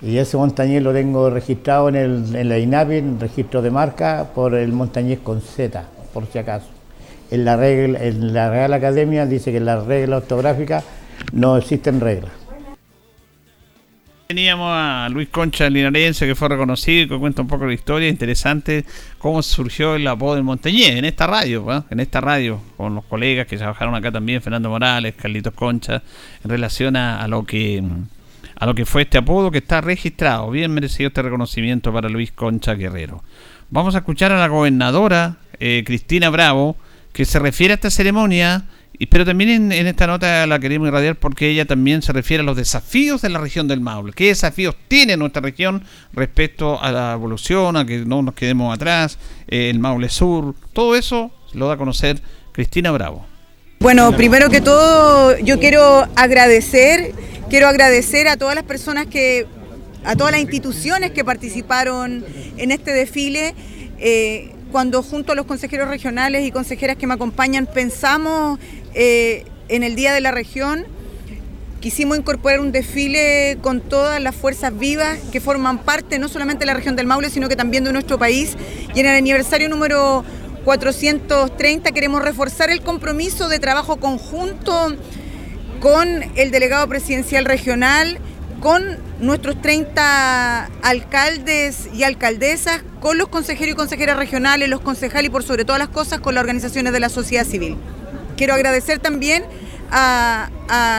Y 0.05 0.19
ese 0.19 0.37
montañés 0.37 0.83
lo 0.83 0.93
tengo 0.93 1.31
registrado 1.31 1.88
en, 1.88 1.95
el, 1.95 2.35
en 2.35 2.49
la 2.49 2.59
INAPI, 2.59 2.97
en 2.97 3.21
registro 3.21 3.62
de 3.62 3.71
marca, 3.71 4.31
por 4.35 4.55
el 4.55 4.73
montañés 4.73 5.21
con 5.21 5.41
Z, 5.41 5.85
por 6.12 6.27
si 6.27 6.38
acaso. 6.38 6.67
En 7.31 7.45
la, 7.45 7.57
regla, 7.57 8.03
en 8.03 8.35
la 8.35 8.51
Real 8.51 8.73
Academia 8.73 9.27
dice 9.27 9.53
que 9.53 9.59
en 9.59 9.65
la 9.65 9.81
regla 9.81 10.17
ortográfica 10.17 10.83
no 11.33 11.57
existen 11.57 12.01
reglas. 12.01 12.33
Teníamos 14.27 14.71
a 14.71 15.09
Luis 15.11 15.29
Concha 15.29 15.71
Linarense, 15.71 16.27
que 16.27 16.35
fue 16.35 16.49
reconocido 16.49 17.05
y 17.05 17.09
que 17.09 17.19
cuenta 17.19 17.43
un 17.43 17.49
poco 17.49 17.67
la 17.67 17.75
historia 17.75 18.09
interesante, 18.09 18.85
cómo 19.19 19.41
surgió 19.43 19.95
el 19.95 20.07
apodo 20.09 20.35
del 20.35 20.43
Montañés 20.43 20.91
en 20.91 21.05
esta 21.05 21.27
radio, 21.27 21.85
en 21.91 22.01
esta 22.01 22.21
radio, 22.21 22.61
con 22.77 22.95
los 22.95 23.05
colegas 23.05 23.47
que 23.47 23.57
trabajaron 23.57 23.95
acá 23.95 24.11
también, 24.11 24.43
Fernando 24.43 24.69
Morales, 24.69 25.15
Carlitos 25.15 25.55
Concha, 25.55 26.03
en 26.43 26.51
relación 26.51 26.97
a 26.97 27.29
lo 27.29 27.45
que 27.45 27.83
a 28.62 28.66
lo 28.66 28.77
que 28.77 28.87
fue 28.87 29.03
este 29.03 29.18
apodo 29.18 29.51
que 29.51 29.59
está 29.59 29.81
registrado. 29.81 30.48
Bien 30.48 30.72
merecido 30.72 31.09
este 31.09 31.20
reconocimiento 31.20 31.92
para 31.92 32.09
Luis 32.09 32.31
Concha 32.31 32.75
Guerrero. 32.75 33.25
Vamos 33.70 33.96
a 33.96 33.98
escuchar 33.98 34.31
a 34.31 34.38
la 34.38 34.46
gobernadora 34.46 35.38
eh, 35.59 35.83
Cristina 35.85 36.31
Bravo, 36.31 36.77
que 37.12 37.25
se 37.25 37.40
refiere 37.40 37.72
a 37.72 37.75
esta 37.75 37.90
ceremonia 37.90 38.66
pero 39.11 39.25
también 39.25 39.72
en, 39.72 39.87
esta 39.88 40.07
nota 40.07 40.46
la 40.46 40.61
queremos 40.61 40.87
irradiar 40.87 41.16
porque 41.16 41.48
ella 41.48 41.64
también 41.64 42.03
se 42.03 42.12
refiere 42.12 42.42
a 42.44 42.46
los 42.46 42.57
desafíos 42.57 43.20
de 43.20 43.31
la 43.31 43.40
región 43.40 43.66
del 43.66 43.81
Maule. 43.81 44.12
¿Qué 44.12 44.29
desafíos 44.29 44.77
tiene 44.87 45.16
nuestra 45.16 45.42
región 45.42 45.83
respecto 46.12 46.81
a 46.81 46.92
la 46.92 47.14
evolución, 47.14 47.77
a 47.77 47.85
que 47.85 48.05
no 48.05 48.22
nos 48.22 48.35
quedemos 48.35 48.72
atrás, 48.72 49.18
eh, 49.48 49.70
el 49.70 49.81
Maule 49.81 50.09
Sur? 50.09 50.55
Todo 50.72 50.94
eso 50.94 51.33
lo 51.53 51.66
da 51.66 51.75
a 51.75 51.79
conocer 51.79 52.22
Cristina 52.53 52.92
Bravo. 52.92 53.32
Bueno, 53.83 54.16
primero 54.16 54.49
que 54.49 54.61
todo 54.61 55.37
yo 55.38 55.59
quiero 55.59 56.07
agradecer, 56.14 57.12
quiero 57.51 57.66
agradecer 57.66 58.29
a 58.29 58.37
todas 58.37 58.55
las 58.55 58.62
personas 58.62 59.07
que, 59.07 59.45
a 60.05 60.14
todas 60.14 60.31
las 60.31 60.40
instituciones 60.40 61.11
que 61.11 61.25
participaron 61.25 62.25
en 62.59 62.71
este 62.71 62.92
desfile. 62.92 63.57
Eh, 63.99 64.53
cuando 64.71 65.03
junto 65.03 65.33
a 65.33 65.35
los 65.35 65.47
consejeros 65.47 65.88
regionales 65.88 66.47
y 66.47 66.53
consejeras 66.53 66.97
que 66.97 67.09
me 67.09 67.14
acompañan 67.14 67.66
pensamos 67.66 68.61
eh, 68.95 69.47
en 69.68 69.83
el 69.83 69.97
Día 69.97 70.12
de 70.12 70.21
la 70.21 70.31
Región, 70.31 70.87
quisimos 71.81 72.16
incorporar 72.16 72.61
un 72.61 72.71
desfile 72.71 73.59
con 73.62 73.81
todas 73.81 74.23
las 74.23 74.37
fuerzas 74.37 74.79
vivas 74.79 75.18
que 75.33 75.40
forman 75.40 75.79
parte 75.79 76.21
no 76.21 76.29
solamente 76.29 76.61
de 76.61 76.66
la 76.66 76.75
región 76.75 76.95
del 76.95 77.09
Maule, 77.09 77.31
sino 77.31 77.49
que 77.49 77.57
también 77.57 77.83
de 77.83 77.92
nuestro 77.92 78.16
país. 78.16 78.57
Y 78.95 79.01
en 79.01 79.07
el 79.07 79.16
aniversario 79.16 79.68
número 79.68 80.25
430 80.64 81.92
queremos 81.92 82.22
reforzar 82.22 82.70
el 82.70 82.83
compromiso 82.83 83.48
de 83.48 83.59
trabajo 83.59 83.96
conjunto 83.98 84.94
con 85.81 86.22
el 86.37 86.51
delegado 86.51 86.87
presidencial 86.88 87.44
regional, 87.44 88.18
con 88.61 88.98
nuestros 89.18 89.61
30 89.61 90.70
alcaldes 90.83 91.88
y 91.92 92.05
alcaldesas, 92.05 92.83
con 93.01 93.18
los 93.18 93.29
consejeros 93.29 93.72
y 93.72 93.77
consejeras 93.77 94.16
regionales, 94.16 94.68
los 94.68 94.81
concejales 94.81 95.29
y 95.29 95.31
por 95.31 95.42
sobre 95.42 95.64
todas 95.64 95.81
las 95.81 95.88
cosas 95.88 96.20
con 96.20 96.35
las 96.35 96.42
organizaciones 96.42 96.92
de 96.92 97.01
la 97.01 97.09
sociedad 97.09 97.44
civil. 97.44 97.77
Quiero 98.37 98.55
agradecer 98.55 99.01
también 99.01 99.44
a, 99.92 100.48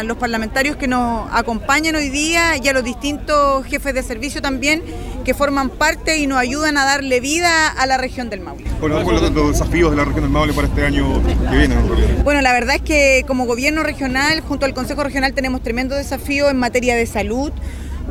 los 0.05 0.17
parlamentarios 0.17 0.75
que 0.75 0.87
nos 0.87 1.27
acompañan 1.31 1.95
hoy 1.95 2.09
día 2.09 2.57
y 2.61 2.67
a 2.67 2.73
los 2.73 2.83
distintos 2.83 3.65
jefes 3.65 3.93
de 3.93 4.03
servicio 4.03 4.41
también 4.41 4.83
que 5.25 5.33
forman 5.33 5.69
parte 5.69 6.17
y 6.17 6.27
nos 6.27 6.37
ayudan 6.37 6.77
a 6.77 6.85
darle 6.85 7.19
vida 7.19 7.69
a 7.69 7.85
la 7.87 7.97
región 7.97 8.29
del 8.29 8.41
Maule. 8.41 8.65
Bueno, 8.79 9.01
¿cuáles 9.03 9.21
son 9.21 9.33
los 9.33 9.51
desafíos 9.53 9.91
de 9.91 9.97
la 9.97 10.05
región 10.05 10.23
del 10.23 10.31
Maule 10.31 10.53
para 10.53 10.67
este 10.67 10.85
año 10.85 11.21
que 11.23 11.57
viene? 11.57 11.75
Bueno, 12.23 12.41
la 12.41 12.53
verdad 12.53 12.75
es 12.75 12.81
que 12.81 13.23
como 13.25 13.45
gobierno 13.45 13.83
regional, 13.83 14.41
junto 14.41 14.65
al 14.65 14.73
Consejo 14.73 15.03
Regional, 15.03 15.33
tenemos 15.33 15.63
tremendo 15.63 15.95
desafío 15.95 16.49
en 16.49 16.57
materia 16.57 16.95
de 16.95 17.05
salud. 17.05 17.51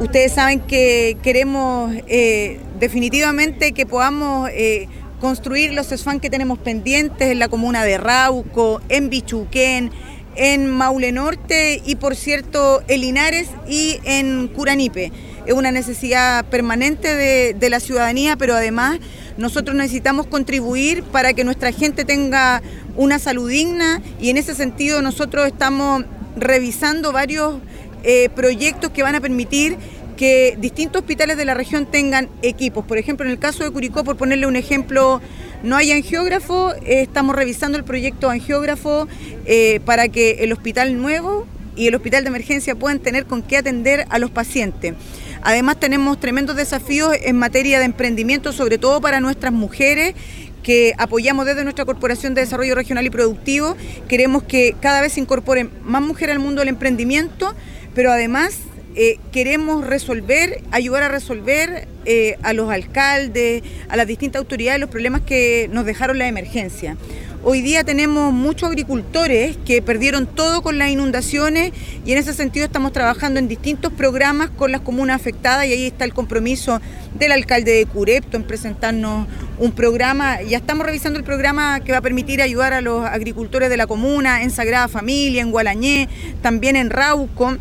Ustedes 0.01 0.33
saben 0.33 0.61
que 0.61 1.17
queremos 1.23 1.95
eh, 2.09 2.61
definitivamente 2.81 3.73
que 3.73 3.87
podamos... 3.87 4.49
Eh, 4.53 4.89
construir 5.23 5.73
los 5.73 5.87
SFAN 5.87 6.19
que 6.19 6.31
tenemos 6.31 6.59
pendientes 6.59 7.31
en 7.31 7.39
la 7.39 7.47
comuna 7.47 7.85
de 7.85 7.97
Rauco, 7.97 8.81
en 8.89 9.09
Bichuquén, 9.09 9.93
en 10.37 10.71
Maule 10.71 11.13
Norte 11.13 11.83
y 11.85 11.97
por 11.97 12.17
cierto 12.17 12.83
en 12.89 13.01
Linares 13.01 13.49
y 13.69 13.99
en 14.05 14.49
Curanipe. 14.49 15.13
Es 15.47 15.55
una 15.55 15.73
necesidad 15.73 16.45
permanente 16.47 17.15
de, 17.15 17.71
la 17.71 17.81
ciudadanía, 17.81 18.37
pero 18.37 18.55
además 18.55 18.99
nosotros 19.37 19.77
necesitamos 19.77 20.27
contribuir 20.27 21.03
para 21.03 21.33
que 21.33 21.43
nuestra 21.43 21.73
gente 21.73 22.05
tenga 22.05 22.63
una 22.97 23.19
salud 23.19 23.51
digna 23.51 24.01
y 24.21 24.31
en 24.31 24.37
ese 24.37 24.55
sentido 24.55 25.03
nosotros 25.03 25.47
estamos 25.47 26.05
revisando 26.37 27.13
varios 27.13 27.57
eh, 28.05 28.29
proyectos 28.35 28.91
que 28.91 29.03
van 29.03 29.15
a 29.15 29.21
permitir 29.21 29.77
que 30.17 30.57
distintos 30.61 31.01
hospitales 31.01 31.37
de 31.37 31.45
la 31.45 31.55
región 31.55 31.87
tengan 31.87 32.29
equipos. 32.43 32.85
Por 32.85 32.99
ejemplo, 32.99 33.27
en 33.27 33.33
el 33.33 33.39
caso 33.39 33.65
de 33.65 33.71
Curicó, 33.71 34.05
por 34.05 34.17
ponerle 34.17 34.47
un 34.47 34.57
ejemplo 34.57 35.21
no 35.63 35.77
hay 35.77 35.93
angiógrafo, 35.93 36.73
eh, 36.75 37.03
estamos 37.03 37.37
revisando 37.37 37.79
el 37.79 37.85
proyecto 37.85 38.31
angiógrafo 38.31 39.09
eh, 39.47 39.81
para 39.85 40.09
que 40.09 40.45
el 40.45 40.53
hospital 40.53 41.01
nuevo 41.01 41.47
y 41.77 41.87
el 41.87 41.95
hospital 41.95 42.25
de 42.25 42.29
emergencia 42.29 42.75
puedan 42.75 42.99
tener 42.99 43.27
con 43.27 43.43
qué 43.43 43.57
atender 43.57 44.07
a 44.11 44.19
los 44.19 44.31
pacientes. 44.31 44.95
Además 45.43 45.81
tenemos 45.81 46.21
tremendos 46.21 46.57
desafíos 46.57 47.15
en 47.21 47.37
materia 47.37 47.79
de 47.79 47.85
emprendimiento, 47.85 48.53
sobre 48.53 48.79
todo 48.79 49.01
para 49.01 49.21
nuestras 49.21 49.53
mujeres 49.53 50.15
que 50.63 50.95
apoyamos 50.99 51.47
desde 51.47 51.65
nuestra 51.65 51.85
Corporación 51.85 52.35
de 52.35 52.43
Desarrollo 52.43 52.75
Regional 52.75 53.05
y 53.05 53.11
Productivo. 53.11 53.77
Queremos 54.09 54.45
que 54.45 54.77
cada 54.81 55.01
vez 55.01 55.15
se 55.15 55.21
incorporen 55.21 55.71
más 55.83 56.03
mujeres 56.03 56.37
al 56.37 56.43
mundo 56.43 56.61
del 56.61 56.69
emprendimiento, 56.69 57.55
pero 57.95 58.13
además 58.13 58.59
eh, 58.95 59.19
queremos 59.33 59.87
resolver, 59.87 60.63
ayudar 60.71 61.03
a 61.05 61.09
resolver 61.09 61.89
eh, 62.05 62.37
a 62.43 62.53
los 62.53 62.71
alcaldes, 62.71 63.63
a 63.89 63.97
las 63.97 64.07
distintas 64.07 64.41
autoridades 64.41 64.81
los 64.81 64.91
problemas 64.91 65.23
que 65.23 65.71
nos 65.73 65.87
dejaron 65.87 66.19
la 66.19 66.29
emergencia. 66.29 66.97
Hoy 67.45 67.61
día 67.61 67.83
tenemos 67.83 68.33
muchos 68.33 68.69
agricultores 68.69 69.57
que 69.65 69.83
perdieron 69.83 70.29
todo 70.29 70.63
con 70.63 70.79
las 70.79 70.91
inundaciones 70.91 71.73
y 72.05 72.13
en 72.13 72.19
ese 72.19 72.35
sentido 72.35 72.67
estamos 72.67 72.93
trabajando 72.93 73.41
en 73.41 73.49
distintos 73.49 73.93
programas 73.93 74.51
con 74.51 74.71
las 74.71 74.83
comunas 74.83 75.17
afectadas 75.17 75.67
y 75.67 75.73
ahí 75.73 75.87
está 75.87 76.05
el 76.05 76.15
compromiso 76.15 76.81
del 77.19 77.33
alcalde 77.33 77.73
de 77.73 77.87
Curepto 77.87 78.37
en 78.37 78.45
presentarnos 78.45 79.27
un 79.59 79.73
programa. 79.73 80.41
Ya 80.43 80.59
estamos 80.59 80.87
revisando 80.87 81.19
el 81.19 81.25
programa 81.25 81.81
que 81.81 81.91
va 81.91 81.99
a 81.99 82.03
permitir 82.03 82.43
ayudar 82.43 82.75
a 82.75 82.81
los 82.81 83.05
agricultores 83.05 83.71
de 83.71 83.77
la 83.77 83.89
comuna 83.89 84.43
en 84.43 84.51
Sagrada 84.51 84.87
Familia, 84.87 85.43
en 85.43 85.51
Gualañé, 85.51 86.09
también 86.43 86.77
en 86.77 86.91
Rauco 86.91 87.57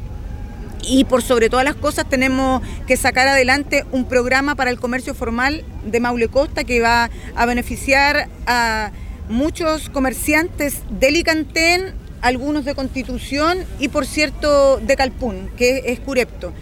y 0.83 1.03
por 1.05 1.21
sobre 1.21 1.49
todas 1.49 1.65
las 1.65 1.75
cosas 1.75 2.07
tenemos 2.09 2.61
que 2.87 2.97
sacar 2.97 3.27
adelante 3.27 3.85
un 3.91 4.05
programa 4.05 4.55
para 4.55 4.69
el 4.69 4.79
comercio 4.79 5.13
formal 5.13 5.63
de 5.85 5.99
Maule 5.99 6.27
Costa 6.27 6.63
que 6.63 6.79
va 6.79 7.09
a 7.35 7.45
beneficiar 7.45 8.29
a 8.47 8.91
muchos 9.29 9.89
comerciantes 9.89 10.81
de 10.89 11.11
Licantén, 11.11 11.93
algunos 12.21 12.65
de 12.65 12.75
Constitución 12.75 13.59
y 13.79 13.87
por 13.87 14.05
cierto 14.05 14.77
de 14.77 14.95
Calpún, 14.95 15.49
que 15.57 15.83
es 15.85 15.99
Curepto. 15.99 16.53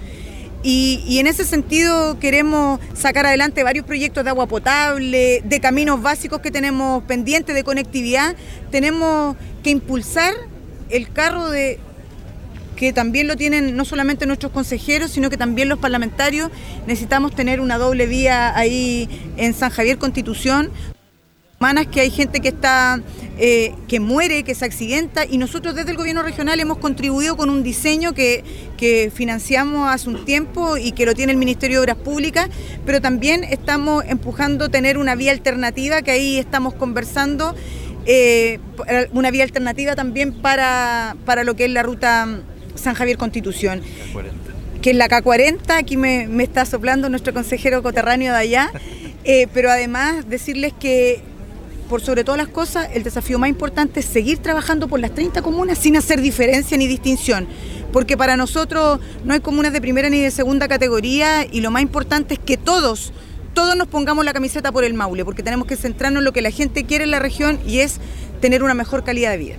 Y, 0.61 1.01
y, 1.07 1.19
en 1.19 1.27
ese 1.27 1.45
sentido 1.45 2.19
queremos 2.19 2.81
sacar 2.93 3.25
adelante 3.25 3.63
varios 3.63 3.85
proyectos 3.85 4.25
de 4.25 4.29
agua 4.29 4.45
potable, 4.45 5.41
de 5.45 5.59
caminos 5.61 6.01
básicos 6.01 6.41
que 6.41 6.51
tenemos 6.51 7.01
pendientes, 7.03 7.55
de 7.55 7.63
conectividad. 7.63 8.35
Tenemos 8.69 9.37
que 9.63 9.69
impulsar 9.69 10.33
el 10.89 11.13
carro 11.13 11.49
de, 11.49 11.79
que 12.79 12.93
también 12.93 13.27
lo 13.27 13.35
tienen 13.35 13.75
no 13.75 13.83
solamente 13.83 14.25
nuestros 14.25 14.53
consejeros, 14.53 15.11
sino 15.11 15.29
que 15.29 15.35
también 15.35 15.67
los 15.67 15.79
parlamentarios. 15.79 16.49
Necesitamos 16.87 17.35
tener 17.35 17.59
una 17.59 17.77
doble 17.77 18.05
vía 18.05 18.55
ahí 18.55 19.09
en 19.35 19.53
San 19.53 19.69
Javier 19.69 19.97
Constitución. 19.97 20.71
Semanas 21.57 21.87
que 21.87 21.99
hay 21.99 22.09
gente 22.09 22.39
que 22.39 22.47
está 22.47 23.01
eh, 23.37 23.73
que 23.89 23.99
muere, 23.99 24.43
que 24.43 24.55
se 24.55 24.63
accidenta 24.63 25.25
y 25.25 25.37
nosotros 25.37 25.75
desde 25.75 25.91
el 25.91 25.97
gobierno 25.97 26.23
regional 26.23 26.57
hemos 26.61 26.77
contribuido 26.77 27.35
con 27.35 27.49
un 27.49 27.63
diseño 27.63 28.13
que, 28.13 28.45
que 28.77 29.11
financiamos 29.13 29.89
hace 29.89 30.07
un 30.07 30.23
tiempo 30.23 30.77
y 30.77 30.93
que 30.93 31.05
lo 31.05 31.13
tiene 31.13 31.33
el 31.33 31.37
Ministerio 31.37 31.79
de 31.79 31.81
Obras 31.81 31.97
Públicas, 31.97 32.47
pero 32.85 33.01
también 33.01 33.43
estamos 33.43 34.05
empujando 34.07 34.69
tener 34.69 34.97
una 34.97 35.15
vía 35.15 35.33
alternativa 35.33 36.01
que 36.01 36.11
ahí 36.11 36.37
estamos 36.37 36.75
conversando, 36.75 37.53
eh, 38.05 38.61
una 39.11 39.31
vía 39.31 39.43
alternativa 39.43 39.97
también 39.97 40.31
para, 40.41 41.17
para 41.25 41.43
lo 41.43 41.57
que 41.57 41.65
es 41.65 41.71
la 41.71 41.83
ruta 41.83 42.41
San 42.79 42.95
Javier 42.95 43.17
Constitución. 43.17 43.81
Que 44.81 44.91
es 44.91 44.95
la 44.95 45.09
K40, 45.09 45.77
aquí 45.77 45.97
me, 45.97 46.27
está 46.41 46.65
soplando 46.65 47.09
nuestro 47.09 47.33
consejero 47.33 47.83
coterráneo 47.83 48.31
de 48.31 48.39
allá, 48.39 48.71
eh, 49.23 49.47
pero 49.53 49.69
además 49.69 50.29
decirles 50.29 50.73
que 50.79 51.21
por 51.89 52.01
sobre 52.01 52.23
todas 52.23 52.37
las 52.37 52.47
cosas, 52.47 52.87
el 52.93 53.03
desafío 53.03 53.39
más 53.39 53.49
importante 53.49 53.99
es 53.99 54.05
seguir 54.05 54.37
trabajando 54.37 54.87
por 54.87 54.99
las 54.99 55.13
30 55.15 55.41
comunas 55.41 55.79
sin 55.79 55.97
hacer 55.97 56.21
diferencia 56.21 56.77
ni 56.77 56.87
distinción, 56.87 57.47
porque 57.91 58.15
para 58.15 58.37
nosotros 58.37 58.99
no 59.25 59.33
hay 59.33 59.39
comunas 59.39 59.73
de 59.73 59.81
primera 59.81 60.07
ni 60.09 60.21
de 60.21 60.29
segunda 60.29 60.67
categoría 60.67 61.45
y 61.51 61.61
lo 61.61 61.71
más 61.71 61.81
importante 61.81 62.35
es 62.35 62.39
que 62.39 62.57
todos, 62.57 63.11
todos 63.55 63.75
nos 63.75 63.87
pongamos 63.87 64.23
la 64.23 64.33
camiseta 64.33 64.71
por 64.71 64.83
el 64.83 64.93
Maule, 64.93 65.25
porque 65.25 65.41
tenemos 65.41 65.67
que 65.67 65.75
centrarnos 65.75 66.21
en 66.21 66.25
lo 66.25 66.31
que 66.31 66.43
la 66.43 66.51
gente 66.51 66.85
quiere 66.85 67.05
en 67.05 67.11
la 67.11 67.19
región 67.19 67.59
y 67.67 67.79
es 67.79 67.99
tener 68.39 68.63
una 68.63 68.75
mejor 68.75 69.03
calidad 69.03 69.31
de 69.31 69.37
vida. 69.37 69.55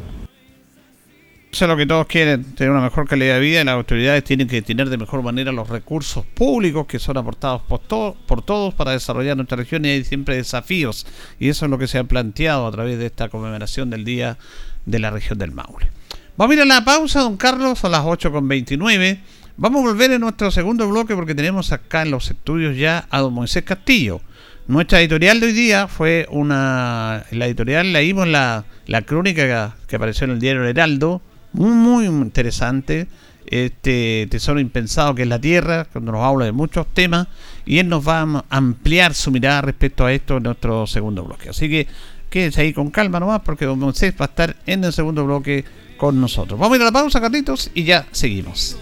Eso 1.53 1.65
es 1.65 1.69
lo 1.69 1.77
que 1.77 1.85
todos 1.85 2.07
quieren, 2.07 2.45
tener 2.55 2.71
una 2.71 2.81
mejor 2.81 3.09
calidad 3.09 3.35
de 3.35 3.41
vida 3.41 3.61
y 3.61 3.65
las 3.65 3.75
autoridades 3.75 4.23
tienen 4.23 4.47
que 4.47 4.63
tener 4.63 4.89
de 4.89 4.97
mejor 4.97 5.21
manera 5.23 5.51
los 5.51 5.69
recursos 5.69 6.25
públicos 6.25 6.87
que 6.87 7.01
son 7.01 7.17
aportados 7.17 7.63
por, 7.63 7.81
por 8.15 8.43
todos 8.43 8.73
para 8.75 8.93
desarrollar 8.93 9.37
nuestra 9.37 9.57
región 9.57 9.85
y 9.85 9.89
hay 9.89 10.05
siempre 10.05 10.37
desafíos 10.37 11.09
y 11.41 11.49
eso 11.49 11.65
es 11.65 11.71
lo 11.71 11.77
que 11.77 11.89
se 11.89 11.99
ha 11.99 12.05
planteado 12.05 12.69
a 12.69 12.71
través 12.71 12.99
de 13.01 13.07
esta 13.07 13.29
conmemoración 13.29 13.91
del 13.91 14.05
Día 14.05 14.39
de 14.87 14.99
la 15.01 15.11
región 15.11 15.39
del 15.39 15.51
Maule. 15.51 15.91
Vamos 16.37 16.53
a 16.53 16.55
ir 16.55 16.63
a 16.63 16.67
la 16.67 16.85
pausa, 16.85 17.21
don 17.21 17.37
Carlos, 17.37 17.85
a 17.85 17.89
las 17.89 18.03
8.29. 18.03 19.19
Vamos 19.57 19.81
a 19.81 19.89
volver 19.89 20.13
en 20.13 20.21
nuestro 20.21 20.53
segundo 20.53 20.89
bloque 20.89 21.17
porque 21.17 21.35
tenemos 21.35 21.73
acá 21.73 22.03
en 22.03 22.13
los 22.13 22.31
estudios 22.31 22.77
ya 22.77 23.09
a 23.11 23.19
don 23.19 23.35
Moisés 23.35 23.65
Castillo. 23.65 24.21
Nuestra 24.69 25.01
editorial 25.01 25.41
de 25.41 25.47
hoy 25.47 25.53
día 25.53 25.89
fue 25.89 26.29
una... 26.31 27.25
la 27.33 27.47
editorial 27.47 27.93
leímos 27.93 28.29
la, 28.29 28.65
la 28.87 29.03
crónica 29.03 29.75
que 29.89 29.97
apareció 29.97 30.27
en 30.27 30.31
el 30.31 30.39
diario 30.39 30.65
Heraldo 30.65 31.23
muy, 31.53 31.73
muy 31.73 32.07
interesante. 32.07 33.09
Este 33.47 34.29
tesoro 34.31 34.61
impensado 34.61 35.15
que 35.15 35.23
es 35.23 35.29
la 35.29 35.41
Tierra, 35.41 35.87
cuando 35.87 36.13
nos 36.13 36.23
habla 36.23 36.45
de 36.45 36.53
muchos 36.53 36.87
temas, 36.95 37.27
y 37.67 37.79
él 37.79 37.89
nos 37.89 38.07
va 38.07 38.21
a 38.21 38.45
ampliar 38.51 39.15
su 39.15 39.31
mirada 39.31 39.63
respecto 39.63 40.07
a 40.07 40.13
esto 40.13 40.37
en 40.37 40.45
nuestro 40.45 40.87
segundo 40.87 41.25
bloque. 41.25 41.49
Así 41.49 41.69
que 41.69 41.89
quédese 42.29 42.61
ahí 42.61 42.73
con 42.73 42.91
calma 42.91 43.19
nomás 43.19 43.41
porque 43.41 43.65
don 43.65 43.79
Moisés 43.79 44.15
va 44.21 44.27
a 44.27 44.29
estar 44.29 44.57
en 44.67 44.85
el 44.85 44.93
segundo 44.93 45.25
bloque 45.25 45.65
con 45.97 46.21
nosotros. 46.21 46.59
Vamos 46.59 46.75
a 46.75 46.77
ir 46.77 46.83
a 46.83 46.87
la 46.87 46.93
pausa, 46.93 47.21
Carlitos, 47.21 47.71
y 47.75 47.85
ya 47.85 48.07
seguimos. 48.13 48.77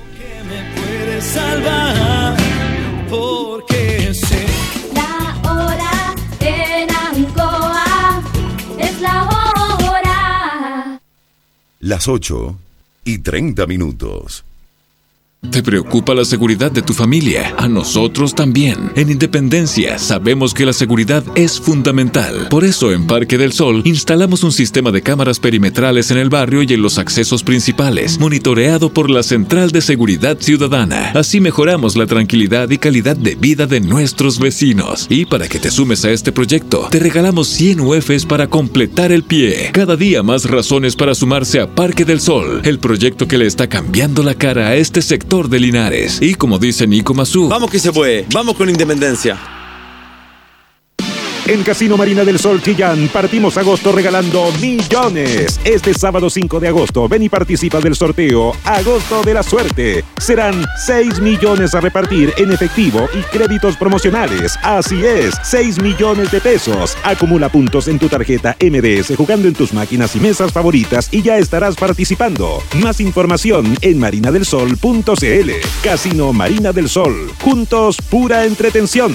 salvar 1.20 2.37
porque 3.09 4.12
sé 4.12 4.47
Las 11.81 12.09
8 12.09 12.59
y 13.05 13.19
30 13.19 13.64
minutos. 13.69 14.45
¿Te 15.40 15.62
preocupa 15.62 16.14
la 16.14 16.24
seguridad 16.24 16.72
de 16.72 16.83
tu 16.83 16.92
familia? 16.92 17.55
A 17.59 17.68
nosotros 17.68 18.35
también. 18.35 18.90
En 18.96 19.09
Independencia 19.09 19.96
sabemos 19.96 20.53
que 20.53 20.66
la 20.66 20.72
seguridad 20.72 21.22
es 21.37 21.61
fundamental. 21.61 22.48
Por 22.51 22.64
eso 22.64 22.92
en 22.92 23.07
Parque 23.07 23.38
del 23.38 23.53
Sol 23.53 23.83
instalamos 23.85 24.42
un 24.42 24.51
sistema 24.51 24.90
de 24.90 25.01
cámaras 25.01 25.38
perimetrales 25.38 26.11
en 26.11 26.18
el 26.18 26.29
barrio 26.29 26.64
y 26.64 26.72
en 26.72 26.83
los 26.83 26.98
accesos 26.98 27.44
principales, 27.44 28.18
monitoreado 28.18 28.92
por 28.92 29.09
la 29.09 29.22
Central 29.22 29.70
de 29.70 29.81
Seguridad 29.81 30.38
Ciudadana. 30.40 31.12
Así 31.14 31.40
mejoramos 31.40 31.94
la 31.94 32.07
tranquilidad 32.07 32.68
y 32.70 32.79
calidad 32.79 33.16
de 33.16 33.37
vida 33.37 33.68
de 33.68 33.79
nuestros 33.81 34.40
vecinos. 34.40 35.07
Y 35.09 35.24
para 35.24 35.46
que 35.46 35.61
te 35.61 35.70
sumes 35.70 36.05
a 36.05 36.11
este 36.11 36.33
proyecto, 36.33 36.88
te 36.90 36.98
regalamos 36.98 37.46
100 37.46 37.79
UFs 37.79 38.27
para 38.27 38.48
completar 38.48 39.12
el 39.12 39.22
pie. 39.22 39.70
Cada 39.72 39.94
día 39.94 40.24
más 40.24 40.46
razones 40.46 40.96
para 40.96 41.14
sumarse 41.14 41.61
a 41.61 41.72
Parque 41.72 42.05
del 42.05 42.20
Sol, 42.20 42.61
el 42.64 42.81
proyecto 42.81 43.29
que 43.29 43.38
le 43.38 43.46
está 43.46 43.68
cambiando 43.68 44.24
la 44.24 44.35
cara 44.35 44.66
a 44.66 44.74
este 44.74 45.01
sector 45.01 45.28
de 45.29 45.61
Linares. 45.61 46.23
Y 46.23 46.35
como 46.35 46.59
dice 46.59 46.87
Nico 46.87 47.12
Mazú, 47.12 47.49
Vamos 47.49 47.71
que 47.71 47.79
se 47.79 47.93
puede, 47.93 48.27
vamos 48.33 48.57
con 48.57 48.69
Independencia. 48.71 49.58
En 51.48 51.62
Casino 51.62 51.96
Marina 51.96 52.26
del 52.26 52.38
Sol 52.38 52.61
Chillán 52.61 53.08
partimos 53.08 53.56
agosto 53.56 53.90
regalando 53.90 54.52
millones. 54.61 55.58
Este 55.64 55.94
sábado 55.94 56.28
5 56.28 56.61
de 56.61 56.68
agosto 56.68 57.08
ven 57.08 57.22
y 57.22 57.30
participa 57.30 57.80
del 57.80 57.94
sorteo 57.94 58.52
Agosto 58.64 59.22
de 59.22 59.32
la 59.32 59.42
Suerte. 59.42 60.04
Serán 60.18 60.66
6 60.84 61.20
millones 61.20 61.74
a 61.74 61.80
repartir 61.80 62.34
en 62.37 62.52
efectivo 62.52 63.08
y 63.14 63.22
créditos 63.34 63.78
promocionales. 63.78 64.58
Así 64.62 65.02
es, 65.06 65.37
6 65.42 65.80
millones 65.80 66.30
de 66.30 66.42
pesos. 66.42 66.98
Acumula 67.02 67.48
puntos 67.48 67.88
en 67.88 67.98
tu 67.98 68.11
tarjeta 68.11 68.54
MDS 68.61 69.16
jugando 69.16 69.48
en 69.48 69.54
tus 69.54 69.72
máquinas 69.72 70.14
y 70.16 70.20
mesas 70.20 70.52
favoritas 70.52 71.08
y 71.11 71.22
ya 71.22 71.38
estarás 71.38 71.76
participando. 71.76 72.62
Más 72.74 73.00
información 73.00 73.74
en 73.80 73.98
marinadelsol.cl. 73.98 75.50
Casino 75.82 76.32
Marina 76.34 76.74
del 76.74 76.90
Sol. 76.90 77.32
Juntos, 77.40 77.96
pura 78.11 78.44
entretención. 78.44 79.14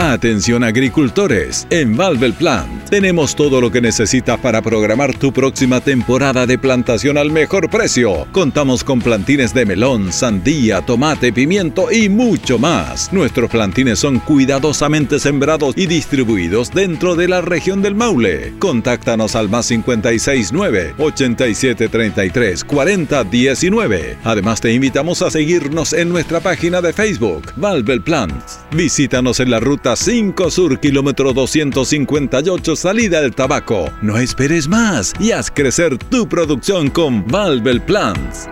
Atención 0.00 0.64
agricultores, 0.64 1.66
en 1.68 1.94
Valvel 1.94 2.32
Plant 2.32 2.80
tenemos 2.90 3.36
todo 3.36 3.60
lo 3.60 3.70
que 3.70 3.80
necesitas 3.80 4.40
para 4.40 4.62
programar 4.62 5.16
tu 5.16 5.32
próxima 5.32 5.80
temporada 5.80 6.44
de 6.44 6.58
plantación 6.58 7.16
al 7.16 7.30
mejor 7.30 7.70
precio. 7.70 8.26
Contamos 8.32 8.82
con 8.82 9.00
plantines 9.00 9.54
de 9.54 9.64
melón, 9.64 10.12
sandía, 10.12 10.80
tomate, 10.80 11.32
pimiento 11.32 11.92
y 11.92 12.08
mucho 12.08 12.58
más. 12.58 13.12
Nuestros 13.12 13.48
plantines 13.48 14.00
son 14.00 14.18
cuidadosamente 14.18 15.20
sembrados 15.20 15.76
y 15.76 15.86
distribuidos 15.86 16.72
dentro 16.72 17.14
de 17.14 17.28
la 17.28 17.42
región 17.42 17.80
del 17.80 17.94
Maule. 17.94 18.54
Contáctanos 18.58 19.36
al 19.36 19.48
más 19.48 19.68
569 19.68 20.94
8733 20.98 22.64
4019. 22.64 24.18
Además 24.24 24.60
te 24.60 24.72
invitamos 24.72 25.22
a 25.22 25.30
seguirnos 25.30 25.92
en 25.92 26.08
nuestra 26.08 26.40
página 26.40 26.80
de 26.80 26.92
Facebook, 26.92 27.52
Valvel 27.54 28.02
Plant. 28.02 28.42
Visítanos 28.72 29.38
en 29.38 29.50
la 29.50 29.60
ruta 29.60 29.89
5 29.96 30.50
Sur, 30.50 30.80
kilómetro 30.80 31.32
258, 31.32 32.76
salida 32.76 33.20
del 33.20 33.34
tabaco. 33.34 33.90
No 34.02 34.18
esperes 34.18 34.68
más 34.68 35.12
y 35.18 35.32
haz 35.32 35.50
crecer 35.50 35.98
tu 35.98 36.28
producción 36.28 36.90
con 36.90 37.26
Valvel 37.26 37.80
Plants. 37.82 38.48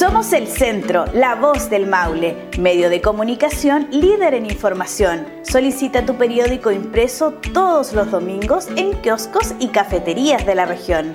Somos 0.00 0.32
el 0.32 0.46
centro, 0.46 1.04
la 1.12 1.34
voz 1.34 1.68
del 1.68 1.86
Maule, 1.86 2.48
medio 2.58 2.88
de 2.88 3.02
comunicación 3.02 3.88
líder 3.90 4.34
en 4.34 4.46
información. 4.46 5.26
Solicita 5.42 6.06
tu 6.06 6.16
periódico 6.16 6.70
impreso 6.70 7.32
todos 7.52 7.92
los 7.92 8.10
domingos 8.10 8.68
en 8.76 8.92
kioscos 9.02 9.54
y 9.58 9.68
cafeterías 9.68 10.46
de 10.46 10.54
la 10.54 10.64
región. 10.64 11.14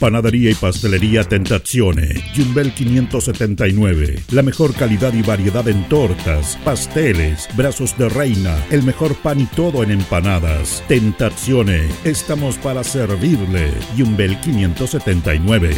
Panadería 0.00 0.50
y 0.50 0.54
pastelería 0.54 1.24
Tentazione, 1.24 2.24
Yumbel 2.34 2.72
579. 2.72 4.22
La 4.30 4.42
mejor 4.42 4.72
calidad 4.74 5.12
y 5.12 5.20
variedad 5.20 5.68
en 5.68 5.86
tortas, 5.90 6.58
pasteles, 6.64 7.46
brazos 7.54 7.96
de 7.98 8.08
reina, 8.08 8.56
el 8.70 8.82
mejor 8.82 9.14
pan 9.16 9.40
y 9.40 9.44
todo 9.44 9.82
en 9.82 9.90
empanadas. 9.90 10.82
Tentazione, 10.88 11.86
estamos 12.04 12.56
para 12.56 12.82
servirle. 12.82 13.70
Yumbel 13.94 14.40
579. 14.40 15.70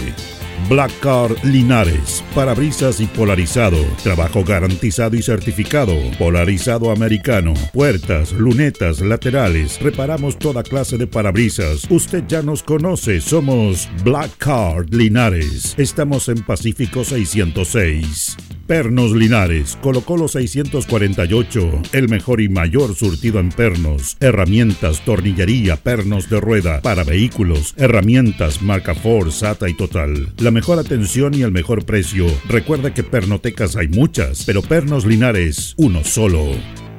Black 0.69 0.93
Car 1.01 1.31
Linares, 1.45 2.23
parabrisas 2.35 3.01
y 3.01 3.07
polarizado, 3.07 3.79
trabajo 4.03 4.45
garantizado 4.45 5.17
y 5.17 5.23
certificado, 5.23 5.95
polarizado 6.19 6.91
americano, 6.91 7.53
puertas, 7.73 8.33
lunetas, 8.33 9.01
laterales, 9.01 9.81
reparamos 9.83 10.39
toda 10.39 10.63
clase 10.63 10.99
de 10.99 11.07
parabrisas. 11.07 11.87
Usted 11.91 12.25
ya 12.29 12.43
nos 12.43 12.63
conoce, 12.63 13.21
somos 13.21 13.89
Black 14.05 14.12
Car 14.37 14.85
Linares. 14.91 15.75
Estamos 15.79 16.29
en 16.29 16.43
Pacífico 16.43 17.03
606. 17.03 18.37
Pernos 18.67 19.13
Linares, 19.13 19.79
Colo 19.81 20.03
Colo 20.03 20.29
648, 20.29 21.83
el 21.93 22.09
mejor 22.11 22.43
y 22.43 22.49
mayor 22.51 22.95
surtido 22.95 23.41
en 23.41 23.49
pernos, 23.49 24.19
herramientas, 24.21 25.03
tornillería, 25.05 25.77
pernos 25.77 26.29
de 26.29 26.41
rueda, 26.41 26.83
para 26.83 27.05
vehículos, 27.05 27.75
herramientas, 27.79 28.61
marca 28.61 28.95
Ford, 28.95 29.31
SATA 29.31 29.71
y 29.71 29.75
Total. 29.75 30.29
La 30.39 30.51
mejor 30.51 30.79
atención 30.79 31.33
y 31.35 31.43
el 31.43 31.51
mejor 31.51 31.87
precio. 31.87 32.27
Recuerda 32.49 32.93
que 32.93 33.03
pernotecas 33.03 33.77
hay 33.77 33.89
muchas, 33.89 34.45
pero 34.45 34.61
Pernos 34.61 35.07
Linares, 35.07 35.75
uno 35.79 36.05
solo. 36.05 36.53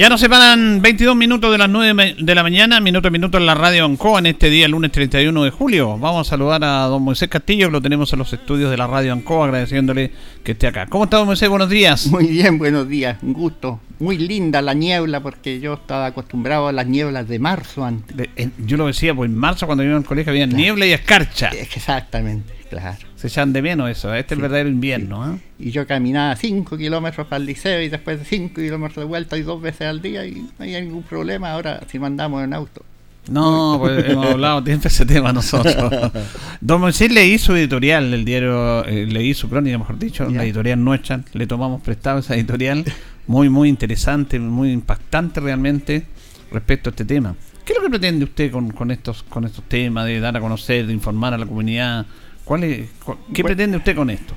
Ya 0.00 0.08
nos 0.08 0.18
separan 0.22 0.80
22 0.80 1.14
minutos 1.14 1.52
de 1.52 1.58
las 1.58 1.68
9 1.68 2.16
de 2.18 2.34
la 2.34 2.42
mañana, 2.42 2.80
minuto 2.80 3.08
a 3.08 3.10
minuto 3.10 3.36
en 3.36 3.44
la 3.44 3.54
radio 3.54 3.84
Ancoa 3.84 4.20
en 4.20 4.24
este 4.26 4.48
día, 4.48 4.66
lunes 4.66 4.92
31 4.92 5.44
de 5.44 5.50
julio. 5.50 5.98
Vamos 5.98 6.26
a 6.26 6.30
saludar 6.30 6.64
a 6.64 6.84
don 6.84 7.02
Moisés 7.02 7.28
Castillo, 7.28 7.66
que 7.66 7.72
lo 7.72 7.82
tenemos 7.82 8.10
en 8.14 8.20
los 8.20 8.32
estudios 8.32 8.70
de 8.70 8.78
la 8.78 8.86
radio 8.86 9.12
Ancoa, 9.12 9.44
agradeciéndole 9.44 10.10
que 10.42 10.52
esté 10.52 10.68
acá. 10.68 10.86
¿Cómo 10.86 11.04
está 11.04 11.18
don 11.18 11.26
Moisés? 11.26 11.50
Buenos 11.50 11.68
días. 11.68 12.06
Muy 12.06 12.28
bien, 12.28 12.56
buenos 12.56 12.88
días, 12.88 13.18
un 13.20 13.34
gusto. 13.34 13.78
Muy 13.98 14.16
linda 14.16 14.62
la 14.62 14.72
niebla, 14.72 15.20
porque 15.20 15.60
yo 15.60 15.74
estaba 15.74 16.06
acostumbrado 16.06 16.68
a 16.68 16.72
las 16.72 16.86
nieblas 16.86 17.28
de 17.28 17.38
marzo 17.38 17.84
antes. 17.84 18.16
De- 18.16 18.30
en- 18.36 18.54
yo 18.64 18.78
lo 18.78 18.86
decía, 18.86 19.14
pues 19.14 19.28
en 19.30 19.36
marzo 19.36 19.66
cuando 19.66 19.84
iba 19.84 19.98
al 19.98 20.04
colegio 20.04 20.30
había 20.30 20.46
niebla 20.46 20.86
y 20.86 20.92
escarcha. 20.92 21.48
Exactamente, 21.50 22.54
claro. 22.70 22.96
Se 23.20 23.26
echan 23.26 23.52
de 23.52 23.60
menos 23.60 23.90
eso. 23.90 24.14
Este 24.14 24.32
es 24.32 24.38
el 24.38 24.42
verdadero 24.42 24.70
invierno. 24.70 25.34
¿eh? 25.34 25.38
Y 25.58 25.72
yo 25.72 25.86
caminaba 25.86 26.34
5 26.34 26.78
kilómetros 26.78 27.26
para 27.26 27.36
el 27.36 27.44
liceo 27.44 27.82
y 27.82 27.90
después 27.90 28.18
5 28.24 28.54
kilómetros 28.54 28.96
de 28.96 29.04
vuelta 29.04 29.36
y 29.36 29.42
dos 29.42 29.60
veces 29.60 29.82
al 29.88 30.00
día 30.00 30.24
y 30.24 30.36
no 30.58 30.64
hay 30.64 30.80
ningún 30.80 31.02
problema 31.02 31.52
ahora 31.52 31.82
si 31.86 31.98
mandamos 31.98 32.42
en 32.42 32.54
auto. 32.54 32.82
No, 33.28 33.76
pues 33.78 34.04
hemos 34.08 34.24
hablado 34.24 34.64
siempre 34.64 34.88
ese 34.88 35.04
tema 35.04 35.34
nosotros. 35.34 36.10
Don 36.62 36.80
Moisés 36.80 37.12
leí 37.12 37.36
su 37.36 37.54
editorial 37.54 38.10
del 38.10 38.24
diario, 38.24 38.86
eh, 38.86 39.04
leí 39.04 39.34
su 39.34 39.50
crónica, 39.50 39.76
mejor 39.76 39.98
dicho, 39.98 40.24
la 40.30 40.42
editorial 40.42 40.82
nuestra. 40.82 41.22
Le 41.34 41.46
tomamos 41.46 41.82
prestado 41.82 42.20
esa 42.20 42.34
editorial. 42.34 42.86
Muy, 43.26 43.50
muy 43.50 43.68
interesante, 43.68 44.38
muy 44.38 44.72
impactante 44.72 45.40
realmente 45.40 46.06
respecto 46.50 46.88
a 46.88 46.92
este 46.92 47.04
tema. 47.04 47.36
¿Qué 47.66 47.74
es 47.74 47.78
lo 47.78 47.84
que 47.84 47.90
pretende 47.90 48.24
usted 48.24 48.50
con, 48.50 48.70
con 48.70 48.90
estos 48.90 49.22
con 49.24 49.44
estos 49.44 49.62
temas 49.64 50.06
de 50.06 50.20
dar 50.20 50.38
a 50.38 50.40
conocer, 50.40 50.86
de 50.86 50.94
informar 50.94 51.34
a 51.34 51.38
la 51.38 51.44
comunidad? 51.44 52.06
¿Cuál 52.44 52.64
es, 52.64 52.90
cu- 53.04 53.16
¿Qué 53.32 53.42
Bueno. 53.42 53.54
pretende 53.56 53.76
usted 53.76 53.94
con 53.96 54.10
esto? 54.10 54.34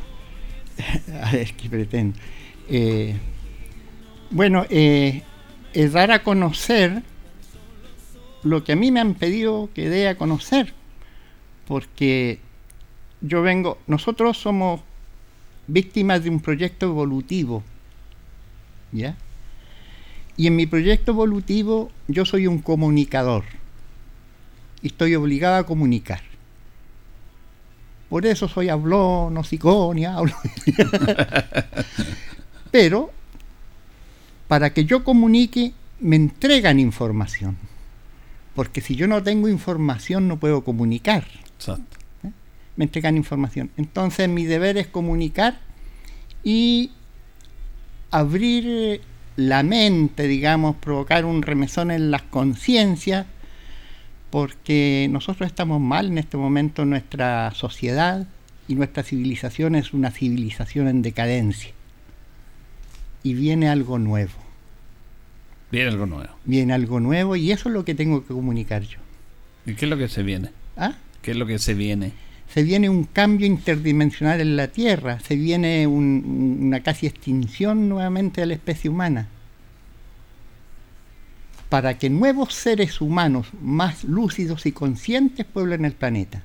A 1.24 1.32
ver, 1.32 1.54
¿qué 1.54 1.70
pretendo? 1.70 2.18
Eh, 2.70 3.16
bueno, 4.30 4.66
eh, 4.70 5.22
es 5.74 5.94
dar 5.94 6.12
a 6.12 6.24
conocer 6.24 7.04
lo 8.44 8.64
que 8.64 8.74
a 8.74 8.76
mí 8.76 8.92
me 8.92 9.00
han 9.00 9.14
pedido 9.14 9.70
que 9.74 9.90
dé 9.90 10.08
a 10.08 10.18
conocer, 10.18 10.74
porque 11.68 12.40
yo 13.22 13.42
vengo, 13.42 13.78
nosotros 13.88 14.38
somos 14.38 14.82
víctimas 15.68 16.24
de 16.24 16.30
un 16.30 16.40
proyecto 16.42 16.88
evolutivo, 16.88 17.64
¿ya? 18.92 19.16
Y 20.36 20.48
en 20.48 20.56
mi 20.56 20.66
proyecto 20.66 21.12
evolutivo 21.12 21.92
yo 22.08 22.26
soy 22.26 22.48
un 22.48 22.60
comunicador 22.60 23.44
y 24.82 24.88
estoy 24.88 25.16
obligado 25.16 25.58
a 25.58 25.66
comunicar. 25.66 26.22
Por 28.14 28.28
eso 28.28 28.48
soy 28.48 28.70
hablón, 28.70 29.36
hocicón 29.38 29.98
y 29.98 30.06
hablo. 30.06 30.36
Pero 32.72 33.10
para 34.48 34.72
que 34.72 34.86
yo 34.86 35.04
comunique 35.04 35.74
me 36.00 36.18
entregan 36.18 36.80
información. 36.80 37.58
Porque 38.54 38.82
si 38.82 38.96
yo 38.96 39.08
no 39.08 39.24
tengo 39.24 39.48
información 39.48 40.28
no 40.28 40.38
puedo 40.38 40.64
comunicar. 40.64 41.24
¿Eh? 42.24 42.30
Me 42.76 42.86
entregan 42.86 43.18
información. 43.18 43.72
Entonces 43.78 44.30
mi 44.30 44.46
deber 44.46 44.78
es 44.78 44.86
comunicar 44.86 45.60
y 46.44 46.92
abrir 48.12 49.02
la 49.38 49.64
mente, 49.64 50.28
digamos, 50.28 50.76
provocar 50.76 51.26
un 51.26 51.42
remesón 51.42 51.90
en 51.90 52.12
las 52.12 52.22
conciencias, 52.22 53.26
porque 54.38 55.08
nosotros 55.12 55.46
estamos 55.46 55.80
mal 55.80 56.08
en 56.08 56.18
este 56.18 56.38
momento, 56.38 56.86
nuestra 56.86 57.52
sociedad 57.54 58.26
y 58.68 58.74
nuestra 58.74 59.04
civilización 59.04 59.76
es 59.76 59.94
una 59.94 60.10
civilización 60.10 60.88
en 60.88 61.04
decadencia. 61.04 61.70
Y 63.22 63.36
viene 63.36 63.70
algo 63.70 64.00
nuevo, 64.00 64.32
Viene 65.72 65.90
algo 65.92 66.08
nuevo. 66.08 66.34
viene 66.46 66.74
algo 66.74 67.00
nuevo 67.00 67.36
y 67.36 67.52
eso 67.52 67.70
es 67.70 67.76
lo 67.76 67.86
que 67.86 67.94
tengo 67.94 68.26
que 68.26 68.34
comunicar 68.34 68.82
yo. 68.82 68.98
¿Y 69.68 69.76
qué 69.76 69.86
es 69.86 69.90
lo 69.92 70.00
que 70.00 70.08
se 70.10 70.24
viene? 70.24 70.50
¿Ah? 70.78 70.94
¿Qué 71.22 71.30
es 71.30 71.38
lo 71.38 71.46
que 71.46 71.60
se 71.60 71.76
viene? 71.76 72.14
se 72.52 72.64
viene 72.64 72.90
un 72.90 73.04
cambio 73.04 73.46
interdimensional 73.46 74.42
en 74.42 74.56
la 74.56 74.68
Tierra, 74.68 75.20
se 75.20 75.36
viene 75.36 75.86
un- 75.86 76.58
una 76.60 76.80
casi 76.82 77.06
extinción 77.06 77.88
nuevamente 77.88 78.42
de 78.42 78.48
la 78.48 78.54
especie 78.56 78.90
humana. 78.90 79.28
Para 81.74 81.98
que 81.98 82.08
nuevos 82.08 82.54
seres 82.54 83.02
humanos 83.02 83.48
más 83.60 84.04
lúcidos 84.04 84.68
y 84.68 84.74
conscientes 84.74 85.44
pueblen 85.44 85.86
el 85.86 85.94
planeta. 85.94 86.44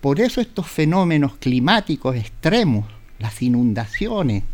Por 0.00 0.22
eso 0.22 0.40
estos 0.40 0.68
fenómenos 0.68 1.36
climáticos 1.36 2.16
extremos, 2.16 2.86
las 3.18 3.42
inundaciones, 3.42 4.44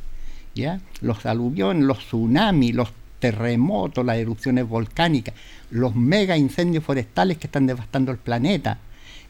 ¿ya? 0.56 0.80
los 1.00 1.26
aluviones, 1.26 1.84
los 1.84 2.00
tsunamis, 2.00 2.74
los 2.74 2.88
terremotos, 3.20 4.04
las 4.04 4.16
erupciones 4.16 4.68
volcánicas, 4.68 5.36
los 5.70 5.94
mega 5.94 6.36
incendios 6.36 6.82
forestales 6.82 7.38
que 7.38 7.46
están 7.46 7.68
devastando 7.68 8.10
el 8.10 8.18
planeta, 8.18 8.78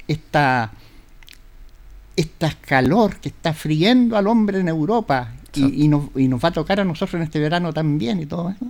esta, 0.09 0.73
esta 2.17 2.53
calor 2.53 3.17
que 3.17 3.29
está 3.29 3.53
friendo 3.53 4.17
al 4.17 4.29
hombre 4.29 4.61
en 4.61 4.69
Europa 4.69 5.35
y, 5.55 5.85
y 5.85 5.89
nos, 5.89 6.09
y 6.17 6.27
nos 6.27 6.43
va 6.43 6.49
a 6.49 6.53
tocar 6.53 6.81
a 6.81 6.85
nosotros 6.87 7.17
en 7.17 7.25
este 7.25 7.39
verano 7.39 7.75
también 7.75 8.19
y 8.23 8.25
todo 8.25 8.49
eso. 8.49 8.65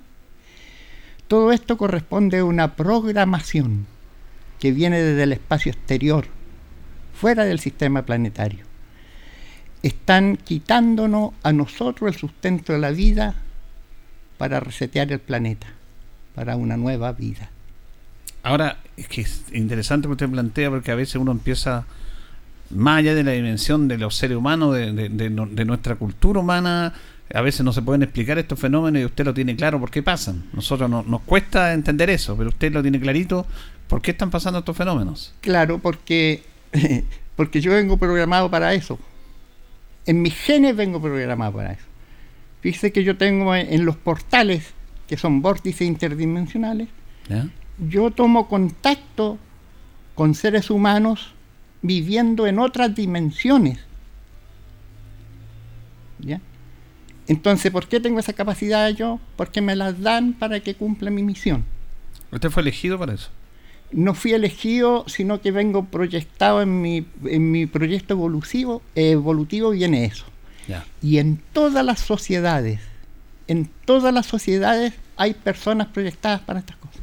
Todo 1.29 1.53
esto 1.53 1.77
corresponde 1.77 2.39
a 2.39 2.45
una 2.45 2.77
programación 2.77 3.87
que 4.61 4.73
viene 4.73 5.01
desde 5.01 5.25
el 5.25 5.33
espacio 5.33 5.73
exterior, 5.73 6.27
fuera 7.15 7.45
del 7.45 7.59
sistema 7.59 8.03
planetario. 8.03 8.65
Están 9.83 10.37
quitándonos 10.37 11.33
a 11.43 11.53
nosotros 11.53 12.13
el 12.15 12.19
sustento 12.19 12.73
de 12.73 12.79
la 12.79 12.91
vida 12.91 13.35
para 14.39 14.61
resetear 14.61 15.13
el 15.13 15.19
planeta, 15.21 15.67
para 16.35 16.57
una 16.57 16.77
nueva 16.77 17.13
vida. 17.13 17.51
Ahora, 18.43 18.79
es 18.97 19.09
que 19.09 19.23
es 19.23 19.45
interesante 19.53 20.07
lo 20.09 20.17
que 20.17 20.25
usted 20.25 20.33
plantea 20.35 20.71
porque 20.71 20.91
a 20.93 20.95
veces 20.95 21.17
uno 21.17 21.33
empieza, 21.33 21.85
más 22.71 22.99
allá 22.99 23.15
de 23.15 23.25
la 23.25 23.33
dimensión 23.33 23.89
de 23.89 23.99
los 23.99 24.15
seres 24.17 24.37
humanos, 24.37 24.75
de, 24.75 24.93
de- 24.93 25.09
de 25.09 25.31
no- 25.31 25.47
de 25.47 25.65
nuestra 25.65 25.97
cultura 25.97 26.41
humana, 26.41 26.95
a 27.35 27.41
veces 27.41 27.63
no 27.65 27.73
se 27.73 27.83
pueden 27.83 28.03
explicar 28.03 28.39
estos 28.39 28.59
fenómenos 28.59 29.03
y 29.03 29.05
usted 29.05 29.25
lo 29.25 29.35
tiene 29.35 29.57
claro 29.57 29.81
por 29.81 29.91
qué 29.91 30.03
pasan. 30.03 30.45
Nosotros 30.53 30.89
no- 30.89 31.03
nos 31.03 31.23
cuesta 31.23 31.73
entender 31.75 32.09
eso, 32.11 32.37
pero 32.37 32.51
usted 32.51 32.73
lo 32.73 32.83
tiene 32.83 33.01
clarito 33.01 33.47
por 33.89 34.01
qué 34.03 34.13
están 34.13 34.31
pasando 34.31 34.61
estos 34.61 34.77
fenómenos. 34.77 35.35
Claro, 35.41 35.79
porque, 35.79 36.43
porque 37.37 37.61
yo 37.61 37.73
vengo 37.73 37.97
programado 37.97 38.51
para 38.51 38.75
eso. 38.75 38.99
En 40.07 40.23
mis 40.23 40.35
genes 40.35 40.77
vengo 40.77 41.01
programado 41.01 41.53
para 41.53 41.73
eso. 41.73 41.83
Fíjese 42.61 42.93
que 42.93 43.05
yo 43.05 43.17
tengo 43.17 43.55
en, 43.55 43.85
los 43.85 43.97
portales, 43.97 44.73
que 45.09 45.17
son 45.17 45.43
vórtices 45.43 45.87
interdimensionales, 45.87 46.89
¿Ya? 47.29 47.49
yo 47.89 48.11
tomo 48.11 48.49
contacto 48.49 49.39
con 50.15 50.35
seres 50.35 50.71
humanos 50.71 51.33
viviendo 51.83 52.47
en 52.47 52.59
otras 52.59 52.95
dimensiones. 52.95 53.79
¿Ya? 56.21 56.41
Entonces, 57.29 57.73
¿por 57.73 57.89
qué 57.89 58.01
tengo 58.01 58.19
esa 58.19 58.33
capacidad 58.33 58.89
yo? 58.91 59.19
Porque 59.37 59.61
me 59.61 59.75
las 59.75 60.01
dan 60.01 60.33
para 60.33 60.61
que 60.61 60.75
cumpla 60.75 61.11
mi 61.11 61.23
misión. 61.23 61.65
Usted 62.31 62.51
fue 62.51 62.63
elegido 62.63 62.99
para 62.99 63.15
eso. 63.15 63.31
No 63.93 64.15
fui 64.15 64.33
elegido, 64.33 65.05
sino 65.09 65.41
que 65.41 65.53
vengo 65.53 65.85
proyectado 65.87 66.63
en 66.63 66.81
mi, 66.81 67.07
en 67.25 67.51
mi 67.51 67.67
proyecto 67.67 68.15
evolutivo, 68.15 68.83
evolutivo 68.95 69.71
viene 69.71 70.05
eso. 70.05 70.27
Y 71.01 71.19
en 71.19 71.41
todas 71.53 71.85
las 71.85 72.01
sociedades, 72.01 72.81
en 73.47 73.71
todas 73.85 74.13
las 74.13 74.27
sociedades 74.27 74.95
hay 75.17 75.35
personas 75.35 75.87
proyectadas 75.89 76.41
para 76.41 76.59
estas 76.59 76.77
cosas. 76.77 77.01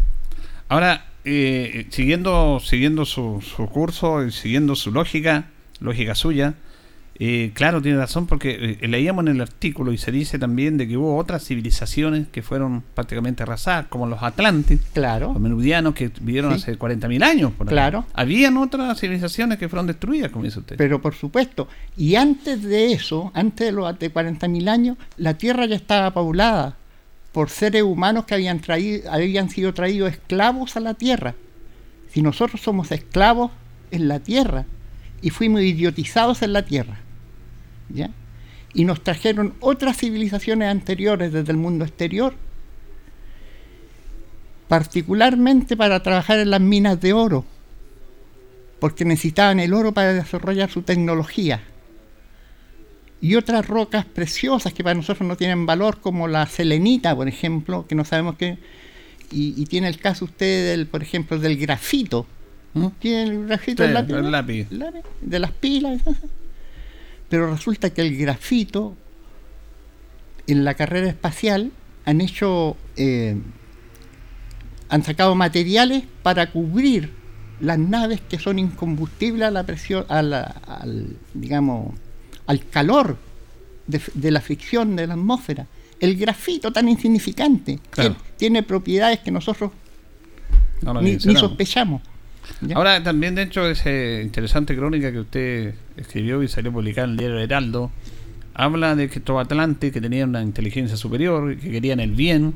Ahora, 0.68 1.06
eh, 1.24 1.88
siguiendo, 1.90 2.60
siguiendo 2.60 3.06
su, 3.06 3.42
su 3.42 3.68
curso 3.68 4.26
y 4.26 4.32
siguiendo 4.32 4.76
su 4.76 4.92
lógica, 4.92 5.46
lógica 5.80 6.16
suya, 6.16 6.56
eh, 7.20 7.52
claro, 7.54 7.82
tiene 7.82 7.98
razón, 8.00 8.26
porque 8.26 8.78
eh, 8.82 8.88
leíamos 8.88 9.26
en 9.28 9.34
el 9.36 9.42
artículo 9.42 9.92
y 9.94 9.98
se 9.98 10.12
dice 10.12 10.40
también 10.40 10.78
de 10.78 10.88
que 10.88 10.98
hubo 10.98 11.16
otras 11.16 11.46
civilizaciones 11.46 12.28
que 12.30 12.42
fueron 12.42 12.84
prácticamente 12.96 13.44
arrasadas, 13.44 13.86
como 13.88 14.08
los 14.08 14.24
Atlantes, 14.24 14.80
claro. 14.94 15.32
los 15.34 15.40
menudianos 15.42 15.94
que 15.94 16.10
vivieron 16.22 16.52
Sí. 16.58 16.64
hace 16.72 16.80
40.000 16.80 17.24
años. 17.24 17.52
Por 17.52 17.68
ahí. 17.68 17.72
Claro. 17.72 18.06
Habían 18.14 18.58
otras 18.58 19.00
civilizaciones 19.00 19.60
que 19.60 19.70
fueron 19.70 19.86
destruidas, 19.88 20.32
como 20.32 20.46
dice 20.46 20.60
usted. 20.60 20.76
Pero 20.76 21.02
por 21.02 21.14
supuesto, 21.14 21.68
y 21.96 22.16
antes 22.16 22.64
de 22.64 22.94
eso, 22.94 23.32
antes 23.36 23.68
de 23.68 23.72
los 23.74 24.00
de 24.00 24.12
40.000 24.12 24.68
años, 24.70 24.98
la 25.18 25.36
Tierra 25.36 25.66
ya 25.68 25.76
estaba 25.76 26.12
poblada 26.14 26.76
por 27.32 27.50
seres 27.50 27.84
humanos 27.84 28.26
que 28.26 28.34
habían, 28.36 28.60
traído, 28.60 29.12
habían 29.12 29.50
sido 29.50 29.74
traídos 29.74 30.12
esclavos 30.12 30.76
a 30.78 30.80
la 30.80 30.94
Tierra. 30.96 31.36
Si 32.12 32.22
nosotros 32.22 32.62
somos 32.62 32.92
esclavos 32.92 33.52
en 33.92 34.08
la 34.08 34.20
Tierra 34.20 34.66
y 35.22 35.30
fuimos 35.30 35.62
idiotizados 35.62 36.42
en 36.42 36.54
la 36.54 36.64
Tierra, 36.66 37.00
¿ya? 37.94 38.10
Y 38.74 38.86
nos 38.86 39.04
trajeron 39.04 39.54
otras 39.60 39.98
civilizaciones 39.98 40.70
anteriores 40.70 41.32
desde 41.32 41.52
el 41.52 41.58
mundo 41.58 41.86
exterior, 41.86 42.34
particularmente 44.68 45.78
para 45.78 46.02
trabajar 46.02 46.40
en 46.40 46.50
las 46.50 46.62
minas 46.62 47.00
de 47.00 47.14
oro, 47.14 47.46
porque 48.80 49.06
necesitaban 49.06 49.60
el 49.60 49.74
oro 49.74 49.94
para 49.94 50.14
desarrollar 50.14 50.70
su 50.70 50.82
tecnología. 50.82 51.62
Y 53.22 53.36
otras 53.36 53.66
rocas 53.66 54.06
preciosas 54.06 54.74
que 54.74 54.84
para 54.84 54.96
nosotros 54.96 55.26
no 55.28 55.38
tienen 55.38 55.66
valor, 55.66 56.02
como 56.02 56.28
la 56.28 56.46
selenita, 56.48 57.16
por 57.16 57.28
ejemplo, 57.30 57.86
que 57.88 57.96
no 57.96 58.04
sabemos 58.04 58.36
qué. 58.36 58.58
Y, 59.32 59.54
y 59.56 59.66
tiene 59.66 59.88
el 59.88 59.98
caso 59.98 60.26
usted, 60.26 60.72
del, 60.72 60.88
por 60.88 61.02
ejemplo, 61.02 61.40
del 61.40 61.58
grafito. 61.58 62.26
Tiene 63.00 63.24
el 63.24 63.46
grafito 63.46 63.84
Sí, 63.84 63.88
el 63.88 63.94
lápiz, 63.94 64.14
el 64.14 64.24
¿no? 64.24 64.30
lápiz. 64.30 64.68
El 64.72 64.80
lápiz, 64.80 65.02
de 65.22 65.40
las 65.40 65.52
pilas. 65.52 66.02
Pero 67.34 67.50
resulta 67.52 67.90
que 67.90 68.02
el 68.02 68.16
grafito, 68.16 68.96
en 70.46 70.64
la 70.64 70.76
carrera 70.76 71.08
espacial, 71.08 71.72
han 72.06 72.22
hecho. 72.22 72.78
eh, 72.96 73.36
han 74.90 75.04
sacado 75.04 75.34
materiales 75.34 76.04
para 76.22 76.52
cubrir 76.52 77.10
las 77.60 77.80
naves 77.80 78.22
que 78.22 78.38
son 78.38 78.60
incombustibles 78.60 79.48
a 79.48 79.50
la 79.50 79.64
presión, 79.66 80.06
a 80.10 80.22
la- 80.22 80.44
al, 80.44 81.18
digamos, 81.34 81.96
al 82.46 82.68
calor 82.70 83.18
de, 83.88 84.00
de 84.14 84.30
la 84.30 84.40
fricción 84.40 84.96
de 84.96 85.08
la 85.08 85.16
atmósfera. 85.16 85.66
El 86.00 86.16
grafito 86.16 86.72
tan 86.72 86.88
insignificante 86.88 87.80
Claro. 87.90 88.14
que 88.16 88.20
tiene 88.38 88.62
propiedades 88.62 89.22
que 89.22 89.32
nosotros 89.32 89.72
No 90.84 91.02
ni, 91.02 91.20
sospechamos. 91.20 92.04
Ahora 92.76 93.02
también 93.04 93.36
de 93.36 93.44
esa 93.44 94.22
interesante 94.22 94.76
crónica 94.76 95.12
que 95.12 95.20
usted 95.20 95.76
escribió 95.98 96.42
y 96.44 96.48
salió 96.48 96.72
publicada 96.72 97.06
en 97.06 97.12
el 97.12 97.18
diario 97.18 97.40
Heraldo, 97.40 97.92
habla 98.54 98.96
de 98.96 99.10
que 99.10 99.20
estos 99.20 99.40
atlantes 99.42 99.92
que 99.92 100.02
tenían 100.02 100.30
una 100.30 100.42
inteligencia 100.44 100.98
superior, 100.98 101.58
que 101.58 101.72
querían 101.72 102.00
el 102.00 102.12
bien, 102.12 102.54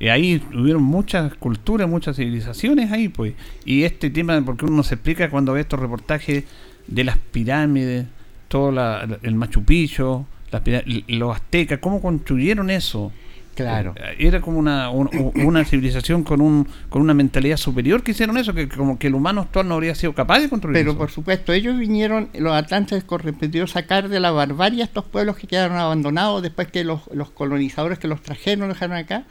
y 0.00 0.08
ahí 0.08 0.42
hubieron 0.54 0.82
muchas 0.82 1.34
culturas, 1.34 1.88
muchas 1.88 2.16
civilizaciones 2.16 2.90
ahí, 2.90 3.08
pues. 3.08 3.34
Y 3.64 3.84
este 3.84 4.10
tema, 4.10 4.40
porque 4.44 4.64
uno 4.64 4.76
no 4.76 4.82
se 4.82 4.94
explica 4.94 5.30
cuando 5.30 5.52
ve 5.52 5.60
estos 5.60 5.78
reportajes 5.78 6.44
de 6.86 7.04
las 7.04 7.18
pirámides, 7.18 8.06
todo 8.48 8.72
la- 8.72 9.18
el 9.22 9.34
Machu 9.34 9.64
Picchu, 9.64 10.26
las 10.50 10.62
los 11.08 11.34
aztecas, 11.34 11.78
cómo 11.80 12.00
construyeron 12.00 12.70
eso. 12.70 13.12
Claro. 13.54 13.94
Eh, 13.96 14.16
Era 14.18 14.40
como 14.40 14.58
una, 14.58 14.90
un- 14.90 15.08
una 15.36 15.64
civilización 15.64 16.24
con 16.24 16.40
un 16.40 16.66
con 16.88 17.02
una 17.02 17.14
mentalidad 17.14 17.56
superior 17.56 18.02
que 18.02 18.10
hicieron 18.12 18.36
eso, 18.36 18.52
que 18.54 18.68
como 18.68 18.98
que 18.98 19.06
el 19.06 19.14
humano 19.14 19.42
actual 19.42 19.68
no 19.68 19.74
habría 19.74 19.94
sido 19.94 20.12
capaz 20.12 20.40
de 20.40 20.48
construir 20.48 20.74
Pero 20.74 20.90
eso. 20.90 20.98
por 20.98 21.10
supuesto, 21.10 21.52
ellos 21.52 21.78
vinieron, 21.78 22.28
los 22.34 22.52
atlantes 22.52 23.04
correspondió 23.04 23.66
sacar 23.66 24.08
de 24.08 24.20
la 24.20 24.30
barbarie 24.30 24.82
a 24.82 24.84
estos 24.84 25.04
pueblos 25.04 25.36
que 25.36 25.46
quedaron 25.46 25.76
abandonados 25.76 26.42
después 26.42 26.68
que 26.68 26.84
los, 26.84 27.00
los 27.12 27.30
colonizadores 27.30 27.98
que 27.98 28.08
los 28.08 28.22
trajeron, 28.22 28.68
los 28.68 28.76
dejaron 28.76 28.96
acá, 28.96 29.24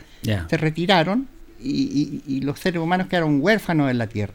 se 0.49 0.57
retiraron 0.57 1.27
y, 1.61 2.21
y- 2.27 2.35
y 2.37 2.41
los 2.41 2.59
seres 2.59 2.81
humanos 2.81 3.07
quedaron 3.07 3.39
huérfanos 3.41 3.89
en 3.91 3.97
la 3.97 4.07
tierra. 4.07 4.33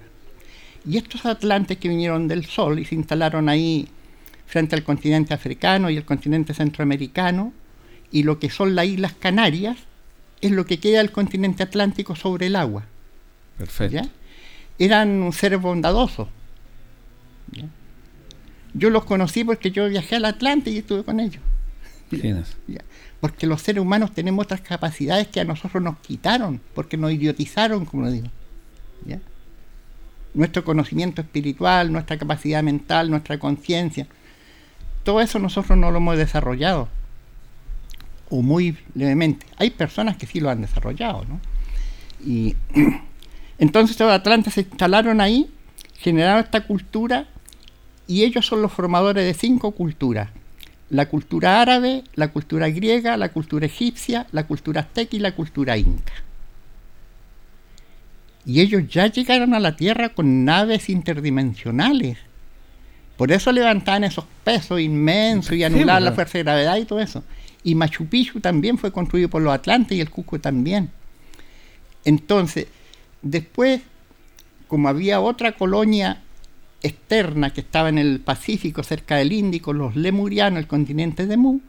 Y 0.87 0.97
estos 0.97 1.27
atlantes 1.27 1.77
que 1.79 1.89
vinieron 1.89 2.29
del 2.29 2.45
sol 2.47 2.79
y 2.79 2.85
se 2.85 2.95
instalaron 2.95 3.49
ahí 3.49 3.89
frente 4.47 4.77
al 4.77 4.83
continente 4.83 5.35
africano 5.35 5.91
y 5.91 5.97
el 5.97 6.05
continente 6.05 6.55
centroamericano 6.55 7.53
y 8.11 8.23
lo 8.23 8.39
que 8.39 8.51
son 8.51 8.75
las 8.75 8.87
Islas 8.87 9.13
Canarias 9.19 9.77
es 10.41 10.51
lo 10.53 10.67
que 10.67 10.79
queda 10.79 10.99
del 10.99 11.11
continente 11.11 11.63
atlántico 11.63 12.17
sobre 12.17 12.47
el 12.47 12.57
agua. 12.57 12.85
Perfecto. 13.57 13.97
¿ya? 13.97 14.09
Eran 14.79 15.33
seres 15.33 15.61
bondadosos. 15.61 16.29
¿ya? 17.53 17.67
Yo 18.75 18.91
los 18.91 19.05
conocí 19.05 19.45
porque 19.45 19.71
yo 19.71 19.89
viajé 19.89 20.17
al 20.17 20.25
Atlante 20.25 20.71
y 20.71 20.79
estuve 20.79 21.05
con 21.05 21.21
ellos. 21.21 21.43
Porque 23.21 23.49
los 23.49 23.63
seres 23.63 23.83
humanos 23.83 24.15
tenemos 24.15 24.45
otras 24.45 24.61
capacidades 24.61 25.27
que 25.27 25.41
a 25.41 25.45
nosotros 25.45 25.83
nos 25.83 25.99
quitaron, 25.99 26.61
porque 26.73 26.97
nos 26.97 27.11
idiotizaron, 27.11 27.85
como 27.85 28.05
lo 28.05 28.13
digo. 28.13 28.29
¿ya? 29.05 29.19
Nuestro 30.35 30.65
conocimiento 30.65 31.21
espiritual, 31.21 31.91
nuestra 31.91 32.17
capacidad 32.17 32.63
mental, 32.63 33.11
nuestra 33.11 33.39
conciencia, 33.39 34.07
todo 35.03 35.21
eso 35.21 35.41
nosotros 35.41 35.77
no 35.77 35.91
lo 35.91 35.97
hemos 35.99 36.17
desarrollado. 36.17 36.89
O 38.31 38.43
muy 38.43 38.77
levemente. 38.95 39.47
Hay 39.57 39.71
personas 39.71 40.17
que 40.17 40.27
sí 40.27 40.41
lo 40.41 40.51
han 40.51 40.61
desarrollado, 40.61 41.25
¿no? 41.25 41.41
Y 42.25 42.57
entonces 43.59 43.99
los 43.99 44.11
atlantes 44.11 44.55
se 44.55 44.63
instalaron 44.63 45.21
ahí, 45.21 45.51
generaron 45.99 46.45
esta 46.45 46.67
cultura 46.67 47.27
y 48.07 48.25
ellos 48.25 48.47
son 48.47 48.63
los 48.63 48.73
formadores 48.73 49.25
de 49.25 49.35
cinco 49.35 49.73
culturas. 49.73 50.31
La 50.91 51.09
cultura 51.09 51.61
árabe, 51.61 52.05
la 52.15 52.29
cultura 52.29 52.69
griega, 52.71 53.17
la 53.17 53.29
cultura 53.31 53.67
egipcia, 53.67 54.27
la 54.33 54.47
cultura 54.47 54.81
azteca 54.81 55.15
y 55.17 55.21
la 55.21 55.33
cultura 55.33 55.77
inca. 55.77 56.15
Y 58.47 58.63
ellos 58.63 58.89
ya 58.89 59.07
llegaron 59.09 59.53
a 59.53 59.61
la 59.61 59.77
Tierra 59.77 60.09
con 60.09 60.47
naves 60.47 60.89
interdimensionales. 60.89 62.17
Por 63.19 63.31
eso 63.31 63.53
levantaban 63.53 64.05
esos 64.05 64.25
pesos 64.43 64.81
inmensos 64.81 65.53
y 65.53 65.65
anulaban 65.65 66.05
la 66.05 66.11
pues. 66.11 66.15
fuerza 66.15 66.39
de 66.39 66.45
gravedad 66.45 66.77
y 66.79 66.87
todo 66.87 67.01
eso. 67.01 67.23
Y 67.65 67.75
Machu 67.75 68.07
Picchu 68.07 68.41
también 68.41 68.79
fue 68.79 68.93
construido 68.93 69.29
por 69.29 69.43
los 69.43 69.53
atlantes 69.53 69.97
y 69.97 70.01
el 70.01 70.11
Cusco 70.11 70.39
también. 70.39 70.91
Entonces, 72.05 72.67
después, 73.23 73.81
como 74.69 74.89
había 74.89 75.21
otra 75.21 75.53
colonia 75.53 76.23
externa 76.83 77.51
que 77.53 77.61
estaba 77.61 77.89
en 77.89 77.99
el 77.99 78.21
Pacífico, 78.21 78.83
cerca 78.83 79.17
del 79.17 79.33
Índico, 79.33 79.73
los 79.73 79.97
lemurianos, 79.97 80.61
el 80.61 80.67
continente 80.67 81.27
de 81.27 81.37
Mu, 81.37 81.61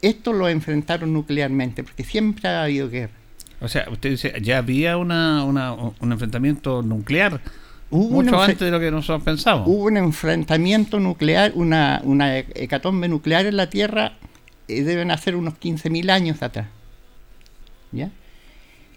estos 0.00 0.34
lo 0.34 0.48
enfrentaron 0.48 1.12
nuclearmente, 1.12 1.84
porque 1.84 2.02
siempre 2.04 2.48
ha 2.48 2.64
habido 2.64 2.88
guerra. 2.88 3.12
O 3.60 3.68
sea, 3.68 3.86
usted 3.92 4.10
dice, 4.10 4.32
ya 4.42 4.58
había 4.58 4.96
una, 4.96 5.44
una- 5.44 5.72
un 5.74 6.12
enfrentamiento 6.12 6.82
nuclear 6.82 7.40
Hubo 7.90 8.10
mucho 8.22 8.40
antes 8.40 8.58
de 8.58 8.70
lo 8.70 8.80
que 8.80 8.90
nosotros 8.90 9.22
pensábamos. 9.22 9.68
Hubo 9.68 9.84
un 9.84 9.98
enfrentamiento 9.98 10.98
nuclear, 10.98 11.52
una, 11.54 12.00
una 12.04 12.38
he- 12.38 12.46
hecatombe 12.54 13.06
nuclear 13.06 13.44
en 13.46 13.56
la 13.58 13.68
Tierra, 13.68 14.14
eh, 14.68 14.82
deben 14.82 15.10
hacer 15.10 15.36
unos 15.36 15.54
15.000 15.54 16.10
años 16.10 16.42
atrás. 16.42 16.66
¿Ya? 17.92 18.10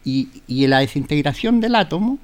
Y, 0.03 0.29
y 0.47 0.67
la 0.67 0.79
desintegración 0.79 1.59
del 1.59 1.75
átomo 1.75 2.19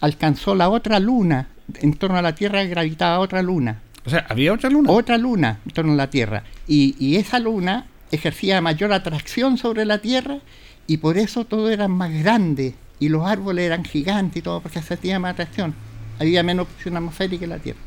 alcanzó 0.00 0.54
la 0.54 0.68
otra 0.68 1.00
luna, 1.00 1.48
en 1.74 1.94
torno 1.94 2.18
a 2.18 2.22
la 2.22 2.34
Tierra 2.34 2.62
gravitaba 2.64 3.18
otra 3.18 3.42
luna. 3.42 3.80
O 4.04 4.10
sea, 4.10 4.26
había 4.28 4.52
otra 4.52 4.68
luna. 4.68 4.90
Otra 4.90 5.16
luna 5.16 5.60
en 5.64 5.72
torno 5.72 5.92
a 5.92 5.96
la 5.96 6.10
Tierra. 6.10 6.44
Y, 6.68 6.94
y 6.98 7.16
esa 7.16 7.38
luna 7.38 7.86
ejercía 8.10 8.60
mayor 8.60 8.92
atracción 8.92 9.56
sobre 9.56 9.84
la 9.84 9.98
Tierra 9.98 10.38
y 10.86 10.98
por 10.98 11.16
eso 11.16 11.44
todo 11.44 11.70
era 11.70 11.88
más 11.88 12.12
grande 12.12 12.74
y 13.00 13.08
los 13.08 13.26
árboles 13.26 13.64
eran 13.64 13.84
gigantes 13.84 14.36
y 14.38 14.42
todo 14.42 14.60
porque 14.60 14.82
se 14.82 14.96
tenía 14.96 15.18
más 15.18 15.32
atracción. 15.32 15.74
Había 16.18 16.42
menos 16.42 16.68
presión 16.68 16.96
atmosférica 16.96 17.44
en 17.44 17.50
la 17.50 17.58
Tierra. 17.58 17.80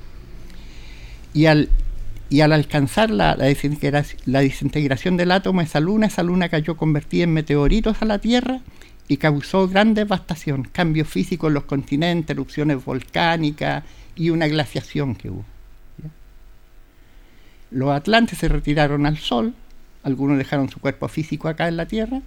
Y 1.34 1.46
al, 1.46 1.70
y 2.30 2.42
al 2.42 2.52
alcanzar 2.52 3.10
la, 3.10 3.36
la, 3.36 3.46
desintegración, 3.46 5.18
del 5.18 5.32
átomo, 5.32 5.62
esa 5.62 5.80
luna, 5.80 6.08
esa 6.08 6.24
luna 6.24 6.50
cayó 6.50 6.76
convertida 6.76 7.24
en 7.24 7.34
meteoritos 7.34 8.02
a 8.02 8.06
la 8.06 8.20
Tierra 8.20 8.62
y 9.08 9.18
causó 9.18 9.68
gran 9.68 9.94
devastación, 9.94 10.64
cambios 10.64 11.08
físicos 11.08 11.48
en 11.50 11.54
los 11.54 11.64
continentes, 11.64 12.36
erupciones 12.36 12.84
volcánicas 12.84 13.84
y 14.16 14.30
una 14.30 14.48
glaciación 14.48 15.16
que 15.16 15.30
hubo. 15.30 15.46
Los 17.72 17.92
atlantes 17.92 18.40
se 18.40 18.48
retiraron 18.48 19.06
al 19.06 19.18
Sol, 19.18 19.54
algunos 20.04 20.38
dejaron 20.38 20.70
su 20.70 20.80
cuerpo 20.80 21.08
físico 21.08 21.48
acá 21.48 21.68
en 21.68 21.78
la 21.78 21.86
Tierra, 21.86 22.22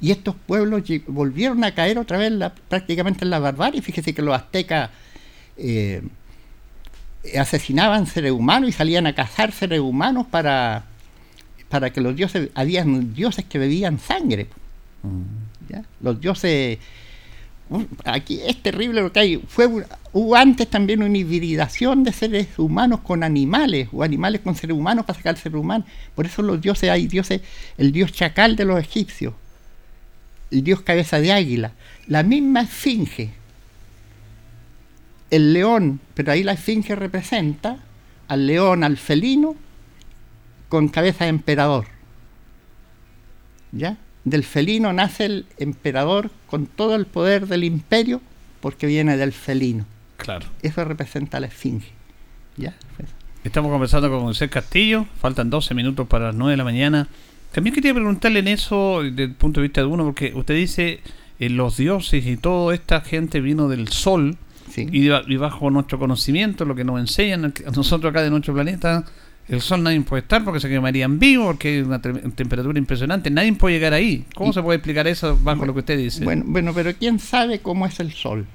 y 0.00 0.10
estos 0.10 0.34
pueblos 0.34 0.82
volvieron 1.06 1.64
a 1.64 1.74
caer 1.74 1.98
otra 1.98 2.18
vez 2.18 2.32
prácticamente 2.68 3.24
en 3.24 3.30
la 3.30 3.38
barbarie. 3.38 3.80
Fíjese 3.80 4.14
que 4.14 4.20
los 4.20 4.34
aztecas 4.34 4.90
eh, 5.56 6.02
asesinaban 7.38 8.06
seres 8.06 8.32
humanos 8.32 8.70
y 8.70 8.72
salían 8.72 9.06
a 9.06 9.14
cazar 9.14 9.52
seres 9.52 9.80
humanos 9.80 10.26
para, 10.30 10.84
para 11.68 11.90
que 11.90 12.00
los 12.00 12.14
dioses, 12.16 12.50
habían 12.54 13.14
dioses 13.14 13.44
que 13.44 13.58
bebían 13.58 13.98
sangre. 13.98 14.48
¿ya? 15.68 15.82
Los 16.00 16.20
dioses, 16.20 16.78
aquí 18.04 18.40
es 18.46 18.62
terrible 18.62 19.02
lo 19.02 19.12
que 19.12 19.20
hay. 19.20 19.36
Fue, 19.48 19.66
hubo 20.12 20.36
antes 20.36 20.68
también 20.68 21.02
una 21.02 21.18
hibridación 21.18 22.04
de 22.04 22.12
seres 22.12 22.58
humanos 22.58 23.00
con 23.00 23.22
animales, 23.22 23.88
o 23.92 24.02
animales 24.02 24.40
con 24.42 24.54
seres 24.54 24.76
humanos 24.76 25.04
para 25.04 25.16
sacar 25.16 25.36
seres 25.36 25.58
humanos. 25.58 25.86
Por 26.14 26.26
eso 26.26 26.42
los 26.42 26.60
dioses, 26.60 26.90
hay 26.90 27.06
dioses, 27.06 27.40
el 27.78 27.92
dios 27.92 28.12
chacal 28.12 28.56
de 28.56 28.64
los 28.64 28.78
egipcios, 28.78 29.34
el 30.50 30.62
dios 30.62 30.82
cabeza 30.82 31.18
de 31.20 31.32
águila, 31.32 31.72
la 32.06 32.22
misma 32.22 32.62
esfinge, 32.62 33.30
el 35.30 35.52
león, 35.52 36.00
pero 36.14 36.32
ahí 36.32 36.42
la 36.42 36.52
esfinge 36.52 36.94
representa 36.94 37.78
al 38.28 38.46
león, 38.46 38.84
al 38.84 38.96
felino, 38.96 39.56
con 40.68 40.88
cabeza 40.88 41.24
de 41.24 41.30
emperador. 41.30 41.86
¿Ya? 43.72 43.98
Del 44.24 44.44
felino 44.44 44.92
nace 44.92 45.26
el 45.26 45.46
emperador 45.58 46.30
con 46.46 46.66
todo 46.66 46.96
el 46.96 47.06
poder 47.06 47.46
del 47.46 47.64
imperio 47.64 48.20
porque 48.60 48.86
viene 48.86 49.16
del 49.16 49.32
felino. 49.32 49.86
Claro. 50.16 50.46
Eso 50.62 50.84
representa 50.84 51.36
a 51.36 51.40
la 51.40 51.46
esfinge. 51.46 51.88
¿Ya? 52.56 52.74
Estamos 53.44 53.70
conversando 53.70 54.10
con 54.10 54.22
José 54.22 54.48
Castillo, 54.48 55.06
faltan 55.20 55.50
12 55.50 55.74
minutos 55.74 56.08
para 56.08 56.26
las 56.26 56.34
9 56.34 56.52
de 56.52 56.56
la 56.56 56.64
mañana. 56.64 57.08
También 57.52 57.74
quería 57.74 57.94
preguntarle 57.94 58.40
en 58.40 58.48
eso, 58.48 59.02
desde 59.02 59.24
el 59.24 59.34
punto 59.34 59.60
de 59.60 59.68
vista 59.68 59.82
de 59.82 59.86
uno, 59.86 60.04
porque 60.04 60.32
usted 60.34 60.54
dice, 60.54 61.00
eh, 61.38 61.48
los 61.48 61.76
dioses 61.76 62.26
y 62.26 62.36
toda 62.36 62.74
esta 62.74 63.02
gente 63.02 63.40
vino 63.40 63.68
del 63.68 63.88
sol, 63.88 64.36
y, 64.76 65.08
ba- 65.08 65.22
y 65.26 65.36
bajo 65.36 65.70
nuestro 65.70 65.98
conocimiento, 65.98 66.64
lo 66.64 66.74
que 66.74 66.84
nos 66.84 67.00
enseñan 67.00 67.46
a 67.66 67.70
nosotros 67.70 68.10
acá 68.10 68.22
de 68.22 68.30
nuestro 68.30 68.54
planeta, 68.54 69.04
el 69.48 69.60
sol 69.60 69.82
nadie 69.82 70.00
puede 70.00 70.22
estar 70.22 70.44
porque 70.44 70.58
se 70.60 70.68
quemarían 70.68 71.18
vivos, 71.18 71.46
porque 71.46 71.68
hay 71.68 71.80
una 71.82 72.00
temperatura 72.02 72.78
impresionante, 72.78 73.30
nadie 73.30 73.52
puede 73.52 73.76
llegar 73.76 73.92
ahí. 73.92 74.24
¿Cómo 74.34 74.50
Y- 74.50 74.54
se 74.54 74.62
puede 74.62 74.76
explicar 74.78 75.06
eso 75.06 75.38
bajo 75.42 75.64
lo 75.64 75.72
que 75.72 75.80
usted 75.80 75.98
dice? 75.98 76.24
Bueno, 76.24 76.44
bueno, 76.46 76.72
pero 76.74 76.92
¿quién 76.94 77.18
sabe 77.20 77.60
cómo 77.60 77.86
es 77.86 78.00
el 78.00 78.12
Sol? 78.12 78.46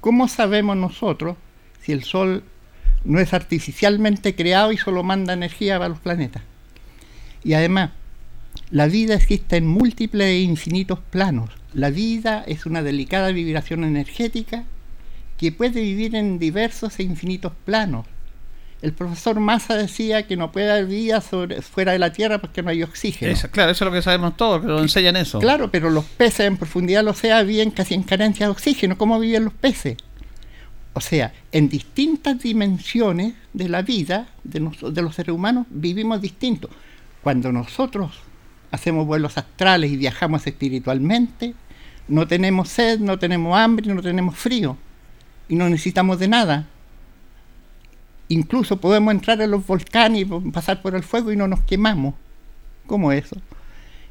¿Cómo 0.00 0.28
sabemos 0.28 0.76
nosotros 0.76 1.36
si 1.82 1.92
el 1.92 2.02
Sol 2.04 2.42
no 3.04 3.20
es 3.20 3.32
artificialmente 3.32 4.34
creado 4.34 4.72
y 4.72 4.76
solo 4.76 5.02
manda 5.02 5.32
energía 5.32 5.78
para 5.78 5.88
los 5.90 6.00
planetas? 6.00 6.42
Y 7.44 7.54
además, 7.54 7.90
la 8.70 8.86
vida 8.88 9.14
existe 9.14 9.56
en 9.56 9.66
múltiples 9.68 10.26
e 10.26 10.40
infinitos 10.40 10.98
planos. 11.10 11.50
La 11.74 11.90
vida 11.90 12.42
es 12.46 12.66
una 12.66 12.82
delicada 12.82 13.30
vibración 13.30 13.84
energética 13.84 14.64
que 15.38 15.52
puede 15.52 15.80
vivir 15.80 16.14
en 16.14 16.38
diversos 16.38 16.98
e 16.98 17.02
infinitos 17.02 17.52
planos. 17.64 18.06
El 18.82 18.92
profesor 18.92 19.40
Massa 19.40 19.74
decía 19.74 20.26
que 20.26 20.36
no 20.36 20.52
puede 20.52 20.70
haber 20.70 20.86
vida 20.86 21.20
sobre, 21.22 21.62
fuera 21.62 21.92
de 21.92 21.98
la 21.98 22.12
Tierra 22.12 22.38
porque 22.38 22.62
no 22.62 22.70
hay 22.70 22.82
oxígeno. 22.82 23.32
Eso, 23.32 23.50
claro, 23.50 23.70
eso 23.72 23.84
es 23.84 23.90
lo 23.90 23.94
que 23.96 24.02
sabemos 24.02 24.36
todos, 24.36 24.60
que 24.60 24.66
nos 24.66 24.82
enseñan 24.82 25.16
eso. 25.16 25.38
Claro, 25.38 25.70
pero 25.70 25.88
los 25.90 26.04
peces 26.04 26.40
en 26.46 26.56
profundidad 26.58 27.00
del 27.00 27.08
océano 27.08 27.46
viven 27.46 27.70
casi 27.70 27.94
en 27.94 28.02
carencia 28.02 28.46
de 28.46 28.52
oxígeno. 28.52 28.98
¿Cómo 28.98 29.18
viven 29.18 29.44
los 29.44 29.54
peces? 29.54 29.96
O 30.92 31.00
sea, 31.00 31.32
en 31.52 31.68
distintas 31.68 32.38
dimensiones 32.40 33.34
de 33.52 33.68
la 33.68 33.82
vida 33.82 34.28
de, 34.44 34.60
nos- 34.60 34.94
de 34.94 35.02
los 35.02 35.14
seres 35.14 35.34
humanos 35.34 35.66
vivimos 35.70 36.20
distintos. 36.20 36.70
Cuando 37.22 37.50
nosotros 37.52 38.12
hacemos 38.70 39.06
vuelos 39.06 39.36
astrales 39.38 39.90
y 39.90 39.96
viajamos 39.96 40.46
espiritualmente, 40.46 41.54
no 42.08 42.26
tenemos 42.26 42.68
sed, 42.68 43.00
no 43.00 43.18
tenemos 43.18 43.56
hambre, 43.58 43.92
no 43.92 44.02
tenemos 44.02 44.36
frío 44.36 44.76
y 45.48 45.54
no 45.56 45.68
necesitamos 45.68 46.18
de 46.18 46.28
nada. 46.28 46.66
Incluso 48.28 48.80
podemos 48.80 49.12
entrar 49.14 49.40
en 49.40 49.50
los 49.52 49.66
volcanes 49.66 50.22
y 50.22 50.24
pasar 50.50 50.82
por 50.82 50.94
el 50.96 51.02
fuego 51.04 51.32
y 51.32 51.36
no 51.36 51.46
nos 51.46 51.60
quemamos. 51.60 52.14
¿Cómo 52.86 53.12
eso? 53.12 53.36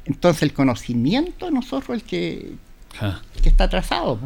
Entonces 0.06 0.42
el 0.42 0.52
conocimiento 0.54 1.50
nosotros 1.50 1.96
es 1.98 2.02
el 2.02 2.08
que, 2.08 2.52
Ah. 3.00 3.20
que 3.42 3.48
está 3.50 3.68
trazado. 3.68 4.18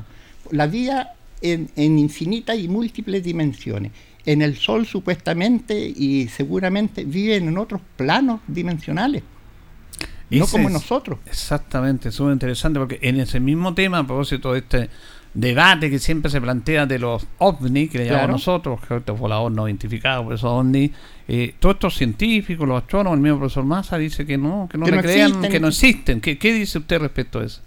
La 0.53 0.67
vida 0.69 1.15
en, 1.43 1.71
en 1.75 1.99
infinitas 1.99 2.57
y 2.59 2.69
múltiples 2.69 3.23
dimensiones. 3.25 3.91
En 4.27 4.43
el 4.43 4.57
Sol 4.57 4.87
supuestamente 4.87 5.75
y 5.97 6.29
seguramente 6.29 7.05
viven 7.05 7.49
en 7.49 7.59
otros 7.59 7.81
planos 7.97 8.41
dimensionales. 8.47 9.23
No 10.31 10.47
como 10.47 10.69
es- 10.69 10.75
nosotros. 10.75 11.19
Exactamente, 11.27 12.13
súper 12.13 12.35
interesante 12.35 12.79
porque 12.79 12.99
en 13.03 13.19
ese 13.19 13.41
mismo 13.41 13.75
tema, 13.75 13.99
a 13.99 14.07
propósito 14.07 14.53
de 14.53 14.61
este 14.61 14.91
debate 15.35 15.91
que 15.91 15.99
siempre 15.99 16.31
se 16.31 16.41
plantea 16.41 16.87
de 16.87 16.99
los 16.99 17.27
ovnis, 17.39 17.91
que 17.91 17.99
le 17.99 18.05
llamamos 18.07 18.21
Claro. 18.23 18.33
nosotros, 18.33 18.81
que 18.87 18.97
estos 18.97 19.19
voladores 19.19 19.55
no 19.57 19.69
identificados, 19.69 20.25
por 20.25 20.35
esos 20.35 20.51
ovnis, 20.51 20.91
eh, 21.29 21.55
todos 21.61 21.77
estos 21.77 21.95
científicos, 21.97 22.67
los 22.67 22.83
astrónomos, 22.83 23.17
el 23.17 23.23
mismo 23.23 23.39
profesor 23.39 23.65
Massa 23.65 23.97
dice 23.99 24.27
que 24.27 24.37
no, 24.37 24.69
que 24.71 24.77
no 24.79 24.85
Que 24.87 24.91
le 24.91 24.97
no 24.97 25.03
crean, 25.03 25.29
existen. 25.29 25.51
que 25.53 25.61
no 25.61 25.69
existen. 25.69 26.21
¿Qué, 26.21 26.39
¿Qué 26.39 26.53
dice 26.53 26.79
usted 26.79 26.99
respecto 27.01 27.39
a 27.41 27.45
eso? 27.45 27.61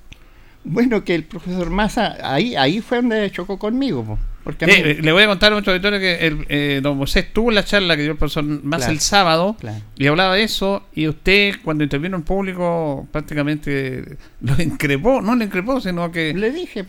Bueno, 0.65 1.03
que 1.03 1.13
el 1.15 1.23
profesor 1.23 1.69
Massa, 1.69 2.17
ahí, 2.23 2.55
ahí 2.55 2.79
fue 2.81 2.97
donde 2.97 3.29
chocó 3.31 3.57
conmigo. 3.59 4.03
po, 4.05 4.19
Porque 4.45 4.63
a 4.65 4.67
mí- 4.67 4.73
Eh, 4.73 4.91
eh, 4.91 4.97
le 5.01 5.11
voy 5.13 5.23
a 5.23 5.27
contar 5.27 5.51
a 5.51 5.55
nuestro 5.55 5.71
auditorio 5.73 5.99
que 5.99 6.25
el, 6.27 6.45
eh, 6.49 6.79
don 6.83 6.97
José 6.97 7.19
estuvo 7.21 7.49
en 7.49 7.55
la 7.55 7.63
charla 7.65 7.95
que 7.95 8.01
dio 8.03 8.11
el 8.11 8.17
profesor 8.17 8.43
Massa 8.43 8.77
Claro, 8.85 8.91
el 8.93 8.99
sábado 8.99 9.55
claro. 9.59 9.81
y 9.97 10.07
hablaba 10.07 10.35
de 10.35 10.43
eso 10.43 10.83
y 10.93 11.07
usted 11.07 11.55
cuando 11.63 11.83
intervino 11.85 12.15
en 12.17 12.23
público 12.23 13.07
prácticamente 13.11 14.17
lo 14.41 14.61
increpó, 14.61 15.21
no 15.21 15.35
le 15.35 15.45
increpó, 15.45 15.79
sino 15.81 16.11
que 16.11 16.33
le 16.33 16.51
dije. 16.51 16.85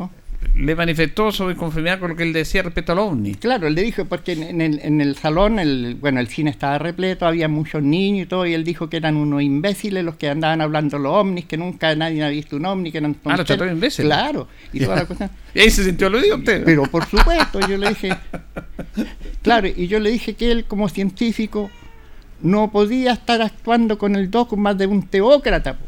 Le 0.55 0.77
manifestó 0.77 1.33
su 1.33 1.51
inconformidad 1.51 1.99
con 1.99 2.11
lo 2.11 2.17
que 2.17 2.23
él 2.23 2.33
decía 2.33 2.63
respecto 2.63 2.93
al 2.93 3.01
ovni. 3.01 3.35
Claro, 3.35 3.67
él 3.67 3.75
le 3.75 3.83
dijo, 3.83 4.05
porque 4.05 4.33
en, 4.33 4.61
el, 4.61 4.79
en 4.85 5.01
el 5.01 5.17
salón, 5.17 5.59
el, 5.59 5.97
bueno, 5.97 6.21
el 6.21 6.29
cine 6.29 6.51
estaba 6.51 6.79
repleto, 6.79 7.27
había 7.27 7.49
muchos 7.49 7.83
niños 7.83 8.27
y 8.27 8.29
todo, 8.29 8.47
y 8.47 8.55
él 8.55 8.63
dijo 8.63 8.89
que 8.89 8.99
eran 8.99 9.17
unos 9.17 9.43
imbéciles 9.43 10.05
los 10.05 10.15
que 10.15 10.29
andaban 10.29 10.61
hablando 10.61 10.99
los 10.99 11.13
ovnis, 11.13 11.47
que 11.47 11.57
nunca 11.57 11.95
nadie 11.97 12.23
había 12.23 12.37
visto 12.37 12.57
un 12.57 12.67
ovni, 12.67 12.93
que 12.93 12.99
eran 12.99 13.17
Ah, 13.25 13.37
lo 13.37 13.45
trató 13.45 13.65
de 13.65 13.73
imbécil. 13.73 14.05
Claro, 14.05 14.47
y 14.73 14.81
toda 14.81 14.97
la 14.97 15.07
cosa. 15.07 15.31
Y 15.55 15.61
ahí 15.61 15.71
se 15.71 15.83
sintió 15.83 16.07
aludido 16.07 16.37
usted. 16.37 16.63
Pero 16.65 16.85
por 16.85 17.05
supuesto, 17.07 17.59
yo 17.61 17.77
le 17.77 17.89
dije, 17.89 18.17
claro, 19.43 19.67
y 19.67 19.89
yo 19.89 19.99
le 19.99 20.11
dije 20.11 20.35
que 20.35 20.53
él 20.53 20.67
como 20.67 20.89
científico 20.89 21.69
no 22.43 22.71
podía 22.71 23.13
estar 23.13 23.43
actuando 23.43 23.99
con 23.99 24.15
el 24.15 24.31
dogma 24.31 24.75
de 24.75 24.87
un 24.87 25.03
teócrata, 25.03 25.79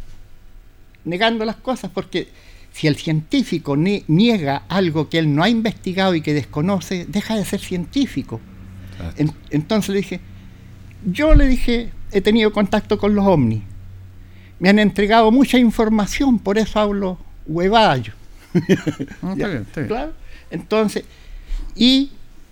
negando 1.05 1.45
las 1.45 1.57
cosas, 1.57 1.89
porque 1.95 2.29
si 2.77 2.87
el 2.89 2.97
científico 2.97 3.74
niega 3.74 4.64
algo 4.68 5.09
que 5.09 5.18
él 5.18 5.35
no 5.35 5.43
ha 5.43 5.49
investigado 5.49 6.14
y 6.14 6.20
que 6.20 6.35
desconoce, 6.35 7.07
deja 7.09 7.35
de 7.35 7.45
ser 7.47 7.61
científico. 7.61 8.39
En- 9.16 9.33
entonces 9.51 9.91
le 9.91 9.97
dije, 9.99 10.20
yo 11.11 11.35
le 11.35 11.47
dije, 11.49 11.91
he 12.12 12.20
tenido 12.20 12.53
contacto 12.53 12.99
con 12.99 13.14
los 13.14 13.24
ovnis, 13.27 13.62
me 14.61 14.68
han 14.68 14.79
entregado 14.79 15.31
mucha 15.33 15.59
información, 15.59 16.39
por 16.39 16.59
eso 16.59 16.79
hablo 16.79 17.18
huevada 17.47 17.97
yo. 17.97 18.12
Ah, 19.22 19.33
está 19.33 19.49
bien, 19.49 19.62
está 19.62 19.81
bien. 19.81 19.89
Claro. 19.89 20.12
Entonces, 20.51 21.05
y 21.74 22.11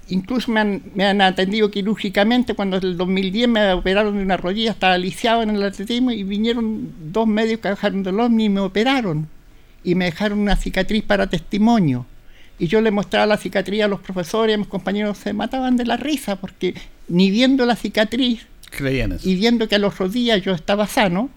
incluso 0.08 0.50
me 0.50 0.60
han, 0.60 0.82
me 0.94 1.04
han 1.04 1.20
atendido 1.20 1.70
quirúrgicamente 1.70 2.54
cuando 2.54 2.78
en 2.78 2.84
el 2.84 2.96
2010 2.96 3.48
me 3.48 3.72
operaron 3.74 4.16
de 4.16 4.22
una 4.22 4.38
rodilla, 4.38 4.70
estaba 4.70 4.96
lisiado 4.96 5.42
en 5.42 5.50
el 5.50 5.62
atletismo 5.62 6.12
y 6.12 6.22
vinieron 6.24 6.88
dos 7.12 7.26
médicos 7.26 7.60
que 7.62 7.68
bajaron 7.70 8.02
del 8.02 8.20
ovni 8.20 8.44
y 8.46 8.48
me 8.48 8.60
operaron 8.60 9.28
y 9.84 9.94
me 9.94 10.06
dejaron 10.06 10.38
una 10.38 10.56
cicatriz 10.56 11.04
para 11.04 11.28
testimonio. 11.28 12.06
Y 12.58 12.66
yo 12.68 12.80
le 12.80 12.90
mostraba 12.90 13.26
la 13.26 13.36
cicatriz 13.36 13.82
a 13.82 13.88
los 13.88 14.00
profesores 14.00 14.52
y 14.52 14.54
a 14.54 14.58
mis 14.58 14.68
compañeros 14.68 15.18
se 15.18 15.32
mataban 15.32 15.76
de 15.76 15.84
la 15.84 15.96
risa 15.96 16.36
porque 16.36 16.74
ni 17.08 17.30
viendo 17.30 17.66
la 17.66 17.76
cicatriz 17.76 18.46
Creían 18.70 19.12
eso. 19.12 19.28
y 19.28 19.34
viendo 19.34 19.68
que 19.68 19.74
a 19.74 19.78
los 19.78 19.98
rodillas 19.98 20.40
yo 20.42 20.52
estaba 20.52 20.86
sano, 20.86 21.30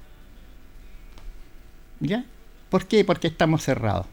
¿ya? 1.99 2.23
¿Por 2.69 2.85
qué? 2.87 3.03
Porque 3.05 3.27
estamos 3.27 3.63
cerrados. 3.63 4.05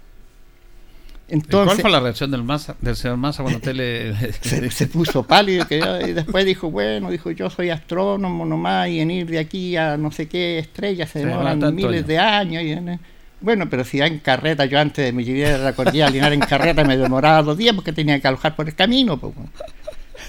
Entonces, 1.27 1.75
¿Cuál 1.77 1.81
fue 1.81 1.91
la 1.91 2.01
reacción 2.01 2.31
del, 2.31 2.43
Massa, 2.45 2.77
del 2.83 2.97
señor 2.97 3.17
Massa 3.17 3.43
cuando 3.43 3.59
usted 3.59 3.75
le... 3.75 4.33
se, 4.43 4.71
se 4.71 4.87
puso 4.87 5.23
pálido 5.27 5.67
que 5.67 5.81
yo- 5.81 6.07
y 6.07 6.13
después 6.13 6.45
dijo, 6.45 6.71
bueno, 6.71 7.11
dijo 7.11 7.31
yo 7.31 7.49
soy 7.49 7.71
astrónomo 7.71 8.45
nomás 8.45 8.89
y 8.91 9.01
en 9.01 9.11
ir 9.11 9.27
de 9.27 9.39
aquí 9.39 9.75
a 9.77 9.97
no 9.97 10.11
sé 10.11 10.29
qué 10.29 10.59
estrella 10.59 11.07
se 11.07 11.21
Se 11.21 11.27
demora 11.27 11.51
demoran 11.51 11.75
miles 11.75 11.91
años. 12.03 12.07
de 12.07 12.19
años. 12.19 12.63
y 12.63 12.99
bueno, 13.45 13.69
pero 13.71 13.85
si 13.85 13.99
va 13.99 14.07
en 14.07 14.19
carreta, 14.19 14.65
yo 14.65 14.79
antes 14.81 15.05
de 15.05 15.13
mi 15.13 15.23
llegar 15.25 15.55
a 15.61 15.65
la 15.65 15.73
cordillera 15.75 16.11
Linar 16.11 16.33
en 16.33 16.41
carreta 16.41 16.83
me 16.85 16.97
demoraba 16.97 17.43
dos 17.43 17.57
días 17.59 17.75
porque 17.75 17.93
tenía 17.93 18.19
que 18.21 18.27
alojar 18.29 18.57
por 18.57 18.67
el 18.69 18.75
camino. 18.75 19.19
pues, 19.19 19.33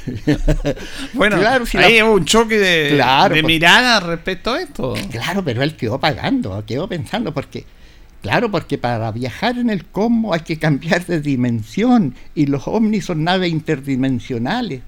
bueno. 1.13 1.37
Claro, 1.37 1.65
si 1.65 1.77
ahí 1.77 1.97
la- 1.99 2.05
un 2.05 2.25
choque 2.25 2.57
de, 2.59 2.91
Claro, 2.95 3.33
de 3.33 3.43
mirada 3.43 3.99
respecto 3.99 4.53
a 4.53 4.61
esto. 4.61 4.93
Claro, 5.11 5.43
pero 5.43 5.63
él 5.63 5.75
quedó 5.75 5.99
pagando, 5.99 6.63
quedó 6.65 6.87
pensando, 6.87 7.33
porque, 7.33 7.65
claro, 8.21 8.51
porque 8.51 8.77
para 8.77 9.11
viajar 9.11 9.57
en 9.57 9.69
el 9.69 9.85
cosmos 9.85 10.33
hay 10.35 10.41
que 10.41 10.59
cambiar 10.59 11.05
de 11.05 11.21
dimensión 11.21 12.15
y 12.35 12.45
los 12.47 12.67
ovnis 12.67 13.05
son 13.05 13.23
naves 13.23 13.51
interdimensionales. 13.51 14.81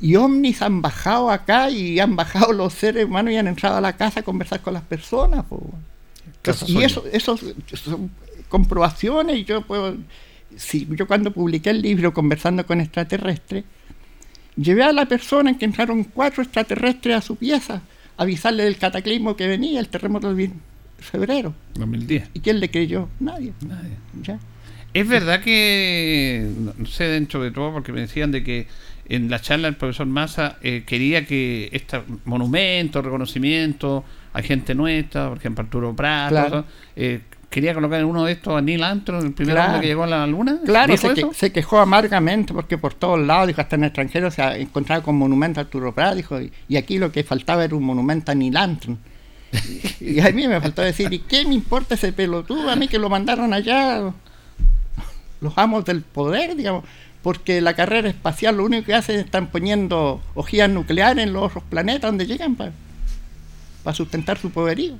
Y 0.00 0.14
ovnis 0.16 0.62
han 0.62 0.80
bajado 0.80 1.30
acá 1.30 1.70
y 1.70 1.98
han 1.98 2.14
bajado 2.14 2.52
los 2.52 2.72
seres 2.72 3.04
humanos 3.04 3.32
y 3.32 3.36
han 3.36 3.48
entrado 3.48 3.76
a 3.76 3.80
la 3.80 3.96
casa 3.96 4.20
a 4.20 4.22
conversar 4.22 4.60
con 4.60 4.74
las 4.74 4.82
personas. 4.84 5.44
po. 5.44 5.60
Y 6.66 6.82
eso, 6.82 7.04
eso 7.12 7.36
son 7.76 8.10
comprobaciones 8.48 9.38
y 9.38 9.44
yo 9.44 9.62
puedo, 9.62 9.96
si 10.56 10.86
yo 10.90 11.06
cuando 11.06 11.32
publiqué 11.32 11.70
el 11.70 11.82
libro 11.82 12.12
Conversando 12.12 12.66
con 12.66 12.80
extraterrestres, 12.80 13.64
llevé 14.56 14.82
a 14.82 14.92
la 14.92 15.06
persona 15.06 15.50
en 15.50 15.58
que 15.58 15.64
entraron 15.64 16.04
cuatro 16.04 16.42
extraterrestres 16.42 17.16
a 17.16 17.20
su 17.20 17.36
pieza, 17.36 17.82
a 18.16 18.22
avisarle 18.22 18.64
del 18.64 18.76
cataclismo 18.76 19.36
que 19.36 19.46
venía, 19.46 19.80
el 19.80 19.88
terremoto 19.88 20.34
de 20.34 20.50
febrero. 20.98 21.54
2010. 21.74 22.30
¿Y 22.34 22.40
quién 22.40 22.60
le 22.60 22.70
creyó? 22.70 23.08
Nadie. 23.20 23.52
Nadie. 23.66 23.96
¿Ya? 24.22 24.38
Es 24.94 25.06
verdad 25.06 25.42
que, 25.42 26.50
no 26.58 26.74
no 26.76 26.86
sé 26.86 27.04
dentro 27.04 27.42
de 27.42 27.50
todo, 27.50 27.72
porque 27.72 27.92
me 27.92 28.00
decían 28.00 28.32
de 28.32 28.42
que 28.42 28.66
en 29.08 29.30
la 29.30 29.40
charla 29.40 29.68
el 29.68 29.76
profesor 29.76 30.06
Massa 30.06 30.56
eh, 30.62 30.84
quería 30.86 31.24
que 31.26 31.68
este 31.72 32.00
monumento, 32.24 33.00
reconocimiento 33.02 34.04
a 34.32 34.42
gente 34.42 34.74
nuestra, 34.74 35.28
por 35.28 35.38
ejemplo 35.38 35.64
Arturo 35.64 35.96
Prat, 35.96 36.28
Claro. 36.30 36.64
eh, 36.96 37.20
quería 37.50 37.72
colocar 37.72 37.98
en 38.00 38.06
uno 38.06 38.24
de 38.24 38.32
estos 38.32 38.54
a 38.56 38.60
Neil 38.60 38.82
Armstrong, 38.82 39.24
el 39.24 39.32
primer 39.32 39.54
Claro. 39.54 39.68
hombre 39.72 39.80
que 39.80 39.86
llegó 39.88 40.02
a 40.04 40.06
la 40.06 40.26
luna. 40.26 40.58
Claro, 40.66 40.92
¿Dijo 40.92 41.08
se, 41.08 41.14
que- 41.14 41.34
se 41.34 41.52
quejó 41.52 41.78
amargamente 41.80 42.52
porque 42.52 42.76
por 42.76 42.92
todos 42.94 43.18
lados, 43.18 43.46
dijo, 43.46 43.60
hasta 43.62 43.76
en 43.76 43.84
el 43.84 43.88
extranjero 43.88 44.30
se 44.30 44.42
ha 44.42 44.56
encontrado 44.58 45.02
con 45.02 45.16
monumento 45.16 45.58
a 45.60 45.62
Arturo 45.62 45.94
Prat, 45.94 46.14
dijo, 46.14 46.40
y, 46.40 46.52
y 46.68 46.76
aquí 46.76 46.98
lo 46.98 47.10
que 47.10 47.24
faltaba 47.24 47.64
era 47.64 47.74
un 47.74 47.84
monumento 47.84 48.30
a 48.30 48.34
Neil 48.34 48.56
Armstrong. 48.56 48.98
Y 50.00 50.20
a 50.20 50.30
mí 50.30 50.46
me 50.46 50.60
faltó 50.60 50.82
decir, 50.82 51.10
¿y 51.10 51.20
qué 51.20 51.46
me 51.46 51.54
importa 51.54 51.94
ese 51.94 52.12
pelotudo? 52.12 52.68
A 52.70 52.76
mí 52.76 52.86
que 52.86 52.98
lo 52.98 53.08
mandaron 53.08 53.54
allá 53.54 54.12
los 55.40 55.56
amos 55.56 55.84
del 55.84 56.02
poder, 56.02 56.54
digamos, 56.56 56.84
porque 57.22 57.60
la 57.60 57.74
carrera 57.74 58.08
espacial 58.08 58.56
lo 58.56 58.64
único 58.64 58.86
que 58.86 58.94
hacen 58.94 59.16
es 59.18 59.24
están 59.24 59.48
poniendo 59.48 60.22
ojías 60.34 60.70
nucleares 60.70 61.24
en 61.24 61.32
los 61.32 61.44
otros 61.44 61.64
planetas 61.64 62.10
donde 62.10 62.26
llegan 62.26 62.54
para 62.56 62.72
sustentar 63.94 64.38
su 64.38 64.50
poderío. 64.50 64.94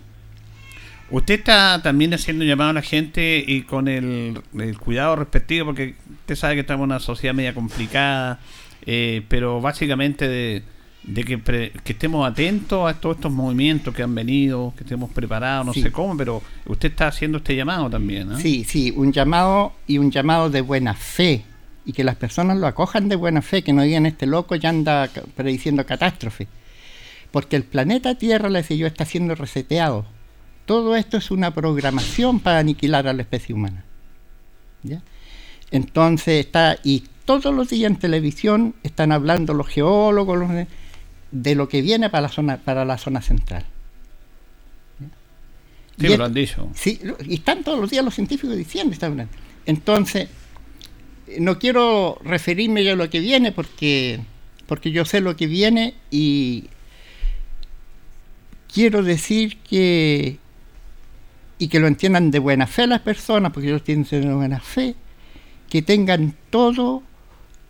Usted 1.10 1.34
está 1.38 1.80
también 1.82 2.12
haciendo 2.12 2.42
un 2.44 2.48
llamado 2.48 2.70
a 2.70 2.74
la 2.74 2.82
gente 2.82 3.42
y 3.46 3.62
con 3.62 3.88
el, 3.88 4.40
el 4.58 4.78
cuidado 4.78 5.16
respectivo, 5.16 5.66
porque 5.66 5.94
usted 6.20 6.36
sabe 6.36 6.54
que 6.54 6.60
estamos 6.60 6.84
en 6.84 6.90
una 6.90 7.00
sociedad 7.00 7.34
media 7.34 7.54
complicada, 7.54 8.40
eh, 8.84 9.22
pero 9.28 9.60
básicamente 9.62 10.28
de, 10.28 10.62
de 11.04 11.24
que, 11.24 11.38
pre- 11.38 11.72
que 11.82 11.92
estemos 11.92 12.30
atentos 12.30 12.90
a 12.90 13.00
todos 13.00 13.16
estos 13.16 13.32
movimientos 13.32 13.94
que 13.94 14.02
han 14.02 14.14
venido, 14.14 14.74
que 14.76 14.84
estemos 14.84 15.10
preparados, 15.10 15.64
no 15.64 15.72
Sí. 15.72 15.80
sé 15.80 15.90
cómo, 15.90 16.14
pero 16.14 16.42
usted 16.66 16.90
está 16.90 17.08
haciendo 17.08 17.38
este 17.38 17.56
llamado 17.56 17.88
también. 17.88 18.28
¿no? 18.28 18.38
Sí, 18.38 18.64
sí, 18.64 18.92
un 18.94 19.10
llamado 19.10 19.72
y 19.86 19.96
un 19.96 20.10
llamado 20.10 20.50
de 20.50 20.60
buena 20.60 20.92
fe. 20.92 21.42
Y 21.88 21.94
que 21.94 22.04
las 22.04 22.16
personas 22.16 22.58
lo 22.58 22.66
acojan 22.66 23.08
de 23.08 23.16
buena 23.16 23.40
fe, 23.40 23.62
que 23.64 23.72
no 23.72 23.80
digan 23.82 24.04
este 24.04 24.26
loco 24.26 24.54
ya 24.56 24.68
anda 24.68 25.08
prediciendo 25.34 25.86
catástrofe. 25.86 26.46
Porque 27.30 27.56
el 27.56 27.64
planeta 27.64 28.14
Tierra, 28.16 28.50
le 28.50 28.58
decía 28.58 28.76
yo, 28.76 28.86
está 28.86 29.06
siendo 29.06 29.34
reseteado. 29.34 30.04
Todo 30.66 30.96
esto 30.96 31.16
es 31.16 31.30
una 31.30 31.54
programación 31.54 32.40
para 32.40 32.58
aniquilar 32.58 33.08
a 33.08 33.14
la 33.14 33.22
especie 33.22 33.54
humana. 33.54 33.84
¿Ya? 34.82 35.00
Entonces 35.70 36.44
está, 36.44 36.76
y 36.84 37.04
todos 37.24 37.54
los 37.54 37.70
días 37.70 37.90
en 37.90 37.96
televisión 37.98 38.74
están 38.82 39.10
hablando 39.10 39.54
los 39.54 39.66
geólogos 39.68 40.38
los- 40.38 40.66
de 41.30 41.54
lo 41.54 41.68
que 41.70 41.80
viene 41.80 42.10
para 42.10 42.22
la 42.22 42.28
zona, 42.28 42.58
para 42.58 42.84
la 42.84 42.98
zona 42.98 43.22
central. 43.22 43.64
Sí, 44.98 45.06
Y 45.98 46.02
me 46.02 46.12
es- 46.12 46.18
lo 46.18 46.24
han 46.26 46.34
dicho. 46.34 46.68
Sí, 46.74 47.00
y 47.26 47.34
están 47.34 47.64
todos 47.64 47.78
los 47.78 47.90
días 47.90 48.04
los 48.04 48.14
científicos 48.14 48.56
diciendo 48.56 48.92
esta 48.92 49.08
verdad. 49.08 49.26
Entonces, 49.66 50.28
no 51.38 51.58
quiero 51.58 52.18
referirme 52.24 52.84
ya 52.84 52.92
a 52.92 52.96
lo 52.96 53.10
que 53.10 53.20
viene 53.20 53.52
porque, 53.52 54.20
porque 54.66 54.90
yo 54.90 55.04
sé 55.04 55.20
lo 55.20 55.36
que 55.36 55.46
viene 55.46 55.94
y 56.10 56.64
quiero 58.72 59.02
decir 59.02 59.58
que 59.58 60.38
y 61.58 61.68
que 61.68 61.80
lo 61.80 61.88
entiendan 61.88 62.30
de 62.30 62.38
buena 62.38 62.66
fe 62.66 62.86
las 62.86 63.00
personas, 63.00 63.52
porque 63.52 63.68
ellos 63.68 63.82
tienen 63.82 64.04
de 64.08 64.32
buena 64.32 64.60
fe, 64.60 64.94
que 65.68 65.82
tengan 65.82 66.34
todos 66.50 67.02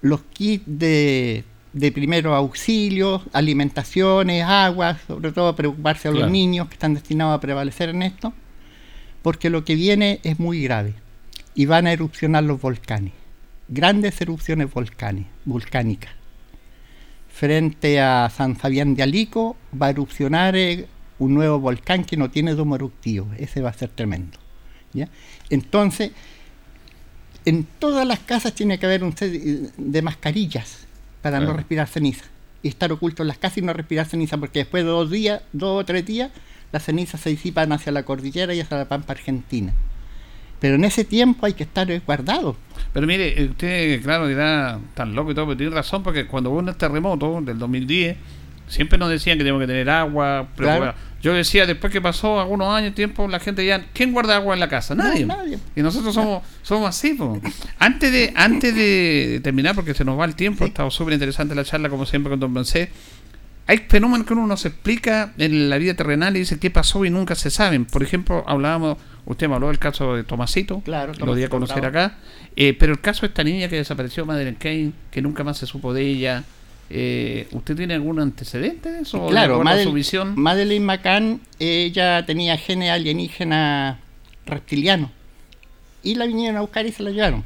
los 0.02 0.22
kits 0.24 0.64
de, 0.66 1.44
de 1.72 1.92
primeros 1.92 2.34
auxilios, 2.34 3.22
alimentaciones, 3.32 4.44
aguas, 4.44 5.00
sobre 5.06 5.32
todo 5.32 5.56
preocuparse 5.56 6.08
a 6.08 6.12
los 6.12 6.30
niños 6.30 6.68
que 6.68 6.74
están 6.74 6.94
destinados 6.94 7.36
a 7.36 7.40
prevalecer 7.40 7.88
en 7.88 8.02
esto, 8.02 8.32
porque 9.22 9.50
lo 9.50 9.64
que 9.64 9.74
viene 9.74 10.20
es 10.22 10.38
muy 10.38 10.62
grave 10.62 10.94
y 11.54 11.66
van 11.66 11.86
a 11.86 11.92
erupcionar 11.92 12.44
los 12.44 12.60
volcanes, 12.60 13.12
grandes 13.68 14.20
erupciones 14.20 14.68
volcánicas. 15.44 16.10
Frente 17.28 18.00
a 18.00 18.30
San 18.30 18.56
Fabián 18.56 18.94
de 18.94 19.02
Alico 19.02 19.56
va 19.80 19.86
a 19.86 19.90
erupcionar 19.90 20.56
eh, 20.56 20.86
un 21.18 21.34
nuevo 21.34 21.60
volcán 21.60 22.04
que 22.04 22.16
no 22.16 22.30
tiene 22.30 22.54
domo 22.54 22.74
eruptivo, 22.74 23.28
ese 23.38 23.60
va 23.60 23.70
a 23.70 23.74
ser 23.74 23.90
tremendo. 23.90 24.38
¿ya? 24.92 25.08
Entonces, 25.50 26.10
en 27.44 27.64
todas 27.78 28.06
las 28.06 28.18
casas 28.20 28.54
tiene 28.54 28.78
que 28.78 28.86
haber 28.86 29.04
un 29.04 29.16
set 29.16 29.32
de- 29.32 30.02
mascarillas 30.02 30.86
para 31.22 31.38
no 31.40 31.52
respirar 31.52 31.86
ceniza. 31.88 32.24
Y 32.62 32.68
estar 32.68 32.90
oculto 32.90 33.22
en 33.22 33.28
las 33.28 33.38
casas 33.38 33.58
y 33.58 33.62
no 33.62 33.72
respirar 33.72 34.06
ceniza, 34.06 34.36
porque 34.36 34.60
después 34.60 34.82
de 34.84 34.90
dos 34.90 35.10
días, 35.10 35.42
dos 35.52 35.82
o 35.82 35.84
tres 35.84 36.04
días, 36.04 36.30
las 36.72 36.84
cenizas 36.84 37.20
se 37.20 37.30
disipan 37.30 37.70
hacia 37.72 37.92
la 37.92 38.02
cordillera 38.02 38.52
y 38.52 38.60
hacia 38.60 38.78
la 38.78 38.88
pampa 38.88 39.12
argentina. 39.12 39.72
Pero 40.60 40.74
en 40.74 40.84
ese 40.84 41.04
tiempo 41.04 41.46
hay 41.46 41.52
que 41.52 41.62
estar 41.64 41.88
guardado. 42.04 42.56
Pero 42.92 43.06
mire, 43.06 43.40
eh, 43.40 43.48
usted, 43.50 44.02
claro, 44.02 44.26
dirá 44.26 44.78
tan 44.94 45.14
loco 45.14 45.30
y 45.30 45.34
todo, 45.34 45.46
pero 45.46 45.56
tiene 45.56 45.74
razón 45.74 46.02
porque 46.02 46.26
cuando 46.26 46.50
hubo 46.50 46.58
un 46.58 46.74
terremoto 46.74 47.40
del 47.40 47.58
2010, 47.58 48.16
siempre 48.66 48.98
nos 48.98 49.10
decían 49.10 49.36
que 49.38 49.44
teníamos 49.44 49.60
que 49.62 49.66
tener 49.66 49.88
agua. 49.90 50.48
Claro. 50.56 50.94
Yo 51.20 51.34
decía, 51.34 51.66
después 51.66 51.92
que 51.92 52.00
pasó 52.00 52.40
algunos 52.40 52.72
años, 52.72 52.94
tiempo, 52.94 53.26
la 53.26 53.40
gente 53.40 53.66
ya, 53.66 53.84
¿quién 53.92 54.12
guarda 54.12 54.36
agua 54.36 54.54
en 54.54 54.60
la 54.60 54.68
casa? 54.68 54.94
No, 54.94 55.02
Nadie. 55.02 55.26
nadie. 55.26 55.58
Y 55.74 55.82
nosotros 55.82 56.14
somos 56.14 56.42
somos 56.62 56.88
así. 56.88 57.14
po. 57.14 57.40
Antes 57.78 58.12
de 58.12 58.32
antes 58.36 58.72
de 58.74 59.40
terminar, 59.42 59.74
porque 59.74 59.94
se 59.94 60.04
nos 60.04 60.18
va 60.18 60.24
el 60.24 60.36
tiempo, 60.36 60.62
ha 60.64 60.68
estado 60.68 60.90
súper 60.92 61.14
interesante 61.14 61.56
la 61.56 61.64
charla, 61.64 61.88
como 61.88 62.06
siempre, 62.06 62.30
con 62.30 62.38
Don 62.38 62.54
Bencé. 62.54 62.90
Hay 63.68 63.78
fenómenos 63.88 64.26
que 64.26 64.32
uno 64.32 64.46
no 64.46 64.56
se 64.56 64.68
explica 64.68 65.32
en 65.38 65.68
la 65.70 65.76
vida 65.78 65.92
terrenal 65.94 66.34
y 66.36 66.40
dice 66.40 66.58
qué 66.58 66.70
pasó 66.70 67.04
y 67.04 67.10
nunca 67.10 67.34
se 67.34 67.50
saben. 67.50 67.84
Por 67.84 68.02
ejemplo, 68.02 68.42
hablábamos, 68.46 68.96
usted 69.26 69.46
me 69.46 69.54
habló 69.54 69.68
del 69.68 69.78
caso 69.78 70.16
de 70.16 70.24
Tomasito, 70.24 70.80
Claro, 70.80 71.12
lo 71.14 71.34
di 71.34 71.44
a 71.44 71.48
conocer 71.50 71.84
acá, 71.84 72.16
eh, 72.56 72.72
pero 72.72 72.92
el 72.92 73.00
caso 73.00 73.20
de 73.22 73.26
esta 73.28 73.44
niña 73.44 73.68
que 73.68 73.76
desapareció, 73.76 74.24
Madeleine 74.24 74.56
Kane, 74.58 74.92
que 75.10 75.20
nunca 75.22 75.44
más 75.44 75.58
se 75.58 75.66
supo 75.66 75.92
de 75.92 76.00
ella, 76.02 76.44
eh, 76.88 77.46
¿usted 77.52 77.76
tiene 77.76 77.92
algún 77.92 78.18
antecedente 78.20 78.90
de 78.90 79.00
eso? 79.02 79.20
¿O 79.22 79.26
de 79.26 79.32
Claro, 79.32 79.62
Madel- 79.62 79.84
su 79.84 79.92
visión? 79.92 80.32
Madeleine 80.36 80.86
McCann, 80.86 81.40
ella 81.58 82.24
tenía 82.24 82.56
genes 82.56 82.90
alienígenas 82.90 83.98
reptilianos. 84.46 85.10
Y 86.02 86.14
la 86.14 86.24
vinieron 86.24 86.56
a 86.56 86.62
buscar 86.62 86.86
y 86.86 86.92
se 86.92 87.02
la 87.02 87.10
llevaron. 87.10 87.44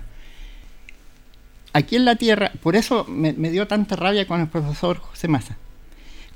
Aquí 1.73 1.97
en 1.97 2.05
la 2.05 2.17
Tierra, 2.17 2.53
por 2.63 2.77
eso 2.77 3.05
me, 3.09 3.33
me 3.33 3.51
dio 3.51 3.67
tanta 3.67 3.97
rabia 3.97 4.27
con 4.29 4.41
el 4.41 4.47
profesor 4.47 4.99
José 4.99 5.27
Massa. 5.27 5.57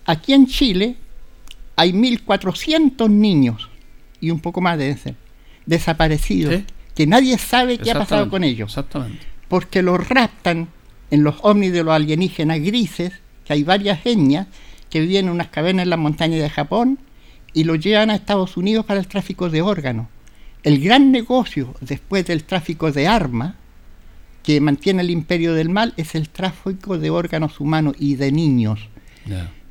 Aquí 0.06 0.32
en 0.32 0.46
Chile 0.46 0.96
hay 1.76 1.92
1.400 1.92 3.10
niños, 3.10 3.68
y 4.20 4.30
un 4.30 4.40
poco 4.40 4.60
más 4.60 4.78
deben 4.78 4.98
ser, 4.98 5.14
desaparecidos, 5.66 6.54
Sí. 6.54 6.64
que 6.94 7.06
nadie 7.06 7.36
sabe 7.38 7.78
qué 7.78 7.90
ha 7.90 7.98
pasado 7.98 8.30
con 8.30 8.44
ellos 8.44 8.70
Exactamente. 8.70 9.20
porque 9.48 9.82
los 9.82 10.08
raptan 10.08 10.68
en 11.10 11.22
los 11.22 11.36
ovnis 11.42 11.72
de 11.72 11.82
los 11.84 11.94
alienígenas 11.94 12.60
grises, 12.60 13.12
que 13.44 13.52
hay 13.52 13.62
varias 13.62 14.04
etnias 14.04 14.46
que 14.90 15.00
viven 15.00 15.26
en 15.26 15.32
unas 15.32 15.48
cavernas 15.48 15.84
en 15.84 15.90
las 15.90 15.98
montañas 15.98 16.40
de 16.40 16.48
Japón 16.50 16.98
y 17.52 17.64
los 17.64 17.78
llevan 17.80 18.10
a 18.10 18.14
Estados 18.14 18.56
Unidos 18.56 18.84
para 18.86 19.00
el 19.00 19.06
tráfico 19.06 19.50
de 19.50 19.62
órganos. 19.62 20.06
El 20.62 20.80
gran 20.80 21.12
negocio 21.12 21.74
después 21.80 22.26
del 22.26 22.44
tráfico 22.44 22.90
de 22.90 23.06
armas 23.06 23.54
que 24.42 24.60
mantiene 24.60 25.02
el 25.02 25.10
imperio 25.10 25.54
del 25.54 25.68
mal 25.68 25.92
es 25.96 26.14
el 26.14 26.28
tráfico 26.28 26.98
de 26.98 27.10
órganos 27.10 27.60
humanos 27.60 27.94
y 27.98 28.14
de 28.16 28.32
niños 28.32 28.80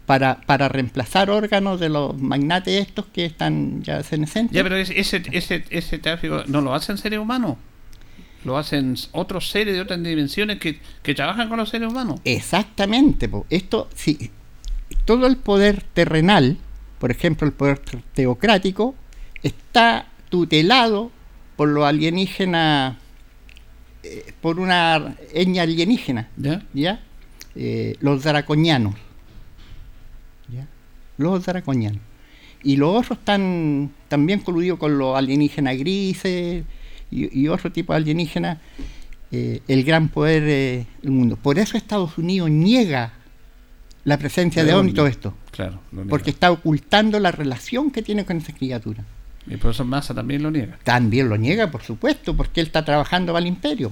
para, 0.06 0.42
para 0.42 0.70
reemplazar 0.70 1.30
órganos 1.30 1.80
de 1.80 1.90
los 1.90 2.20
magnates 2.20 2.88
estos 2.88 3.06
que 3.08 3.26
están 3.26 3.84
ya 3.84 4.04
senescentes. 4.04 4.56
Ya, 4.56 4.64
pero 4.64 4.76
ese, 4.78 5.00
ese, 5.00 5.64
ese, 5.70 5.98
tráfico 5.98 6.44
no 6.48 6.62
lo 6.62 6.74
hacen 6.74 6.98
seres 6.98 7.20
humanos. 7.20 7.58
Lo 8.44 8.58
hacen 8.58 8.96
otros 9.12 9.50
seres 9.50 9.74
de 9.74 9.82
otras 9.82 10.02
dimensiones 10.04 10.60
que, 10.60 10.80
que 11.02 11.16
trabajan 11.16 11.50
con 11.50 11.58
los 11.58 11.70
seres 11.70 11.90
humanos. 11.90 12.20
Exactamente, 12.24 13.28
po. 13.28 13.48
esto 13.50 13.90
sí, 13.96 14.30
todo 15.06 15.26
el 15.26 15.38
poder 15.38 15.82
terrenal, 15.82 16.58
por 17.00 17.10
ejemplo 17.10 17.48
el 17.48 17.54
poder 17.54 17.80
te- 17.80 18.04
teocrático, 18.14 18.94
está 19.42 20.08
tutelado 20.30 21.12
por 21.56 21.70
los 21.70 21.86
alienígenas, 21.86 22.98
eh, 24.04 24.34
por 24.42 24.60
una 24.60 25.16
etnia 25.34 25.64
alienígena, 25.64 26.30
¿Ya? 26.74 27.00
Eh, 27.56 27.96
los 28.02 28.24
draconianos, 28.24 28.94
¿ya? 30.50 30.68
los 31.18 31.46
draconianos. 31.46 32.02
Y 32.64 32.78
los 32.78 32.96
otros 32.96 33.20
están 33.20 33.92
también 34.08 34.40
coludidos 34.40 34.80
con 34.80 34.98
los 34.98 35.16
alienígenas 35.16 35.78
grises 35.78 36.64
y, 37.12 37.40
y 37.42 37.48
otro 37.48 37.72
tipo 37.72 37.94
de 37.94 37.98
alienígenas, 37.98 38.58
eh, 39.32 39.62
el 39.68 39.84
gran 39.84 40.10
poder 40.10 40.44
eh, 40.46 40.86
del 41.02 41.12
mundo. 41.12 41.36
Por 41.36 41.60
eso 41.60 41.78
Estados 41.78 42.18
Unidos 42.18 42.50
niega 42.50 43.14
la 44.04 44.18
presencia 44.18 44.64
De 44.64 44.70
de 44.70 44.76
ovni 44.76 44.92
y 44.92 44.94
todo 44.94 45.08
esto. 45.08 45.34
Claro. 45.52 45.80
Porque 46.10 46.30
está 46.30 46.52
ocultando 46.52 47.20
la 47.20 47.32
relación 47.32 47.92
que 47.92 48.02
tiene 48.02 48.26
con 48.26 48.38
esa 48.38 48.54
criatura. 48.54 49.04
Y 49.48 49.54
el 49.54 49.60
profesor 49.60 49.86
Massa 49.86 50.14
también 50.14 50.42
lo 50.42 50.52
niega. 50.52 50.78
También 50.84 51.30
lo 51.30 51.38
niega, 51.38 51.70
por 51.70 51.84
supuesto, 51.84 52.36
porque 52.36 52.62
él 52.62 52.68
está 52.68 52.84
trabajando 52.84 53.34
para 53.34 53.44
el 53.44 53.48
imperio. 53.48 53.92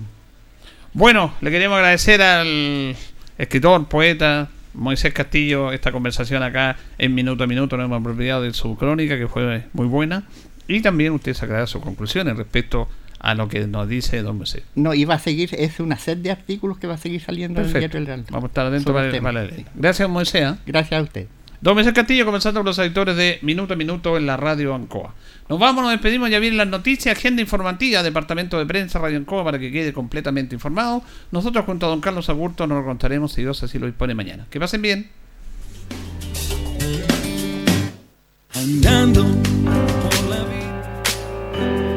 Bueno, 0.94 1.34
le 1.42 1.52
queremos 1.52 1.78
agradecer 1.78 2.22
al 2.22 2.96
escritor, 3.38 3.88
poeta 3.88 4.50
Moisés 4.74 5.14
Castillo 5.14 5.72
esta 5.72 5.92
conversación 5.92 6.44
acá 6.44 6.78
en 6.98 7.14
Minuto 7.14 7.44
a 7.44 7.48
Minuto. 7.48 7.78
Nos 7.78 7.86
hemos 7.86 8.00
apropiado 8.00 8.42
de 8.44 8.54
su 8.54 8.76
crónica, 8.76 9.18
que 9.18 9.28
fue 9.28 9.66
muy 9.74 9.88
buena. 9.88 10.24
Y 10.68 10.82
también 10.82 11.12
usted 11.14 11.34
sacará 11.34 11.68
sus 11.68 11.82
conclusiones 11.82 12.38
respecto 12.38 12.88
a 13.20 13.36
lo 13.36 13.48
que 13.48 13.66
nos 13.68 13.88
dice 13.88 14.22
Don 14.22 14.38
Moisés. 14.38 14.64
No, 14.76 14.94
y 14.94 15.06
va 15.06 15.16
a 15.16 15.20
seguir, 15.20 15.50
es 15.58 15.80
una 15.80 15.98
serie 15.98 16.24
de 16.24 16.32
artículos 16.32 16.78
que 16.78 16.88
va 16.88 16.96
a 16.96 16.98
seguir 16.98 17.22
saliendo 17.22 17.62
en 17.62 17.68
el 17.68 17.72
Perfecto. 17.72 17.98
diario 17.98 18.06
El 18.06 18.08
Heraldo. 18.08 18.28
Vamos 18.32 18.44
a 18.46 18.48
estar 18.48 18.66
atentos 18.68 18.94
para, 18.94 19.22
para 19.22 19.44
leer. 19.46 19.66
Gracias, 19.76 20.10
Moisés. 20.10 20.54
¿eh? 20.54 20.56
Gracias 20.66 21.00
a 21.00 21.04
usted. 21.04 21.28
Don 21.64 21.76
Moisés 21.76 21.94
Castillo, 21.94 22.26
comenzando 22.26 22.60
con 22.60 22.66
los 22.66 22.78
editores 22.78 23.16
de 23.16 23.40
Minuto 23.42 23.74
a 23.74 23.78
Minuto 23.78 24.18
en 24.18 24.26
la 24.26 24.36
Radio 24.36 24.76
Ancoa. 24.76 25.14
Nos 25.48 25.58
vamos, 25.58 25.82
nos 25.82 25.94
despedimos, 25.94 26.30
ya 26.30 26.40
vienen 26.40 26.58
las 26.58 26.68
noticias, 26.68 27.18
agenda 27.18 27.42
informativa, 27.42 28.04
departamento 28.04 28.60
de 28.60 28.66
prensa, 28.66 29.00
Radio 29.00 29.18
Ancoa, 29.18 29.46
para 29.46 29.58
que 29.58 29.72
quede 29.72 29.94
completamente 29.94 30.56
informado. 30.56 31.04
Nosotros 31.32 31.64
junto 31.64 31.86
a 31.86 31.90
don 31.90 32.02
Carlos 32.02 32.28
Agurto 32.28 32.68
nos 32.68 32.80
lo 32.80 32.84
contaremos 32.84 33.32
si 33.32 33.44
Dios 33.44 33.64
así 33.64 33.80
lo 33.80 33.86
dispone 33.86 34.14
mañana. 34.14 34.46
Que 34.50 34.60
pasen 34.60 34.82
bien. 34.82 35.10
Andando 38.54 39.26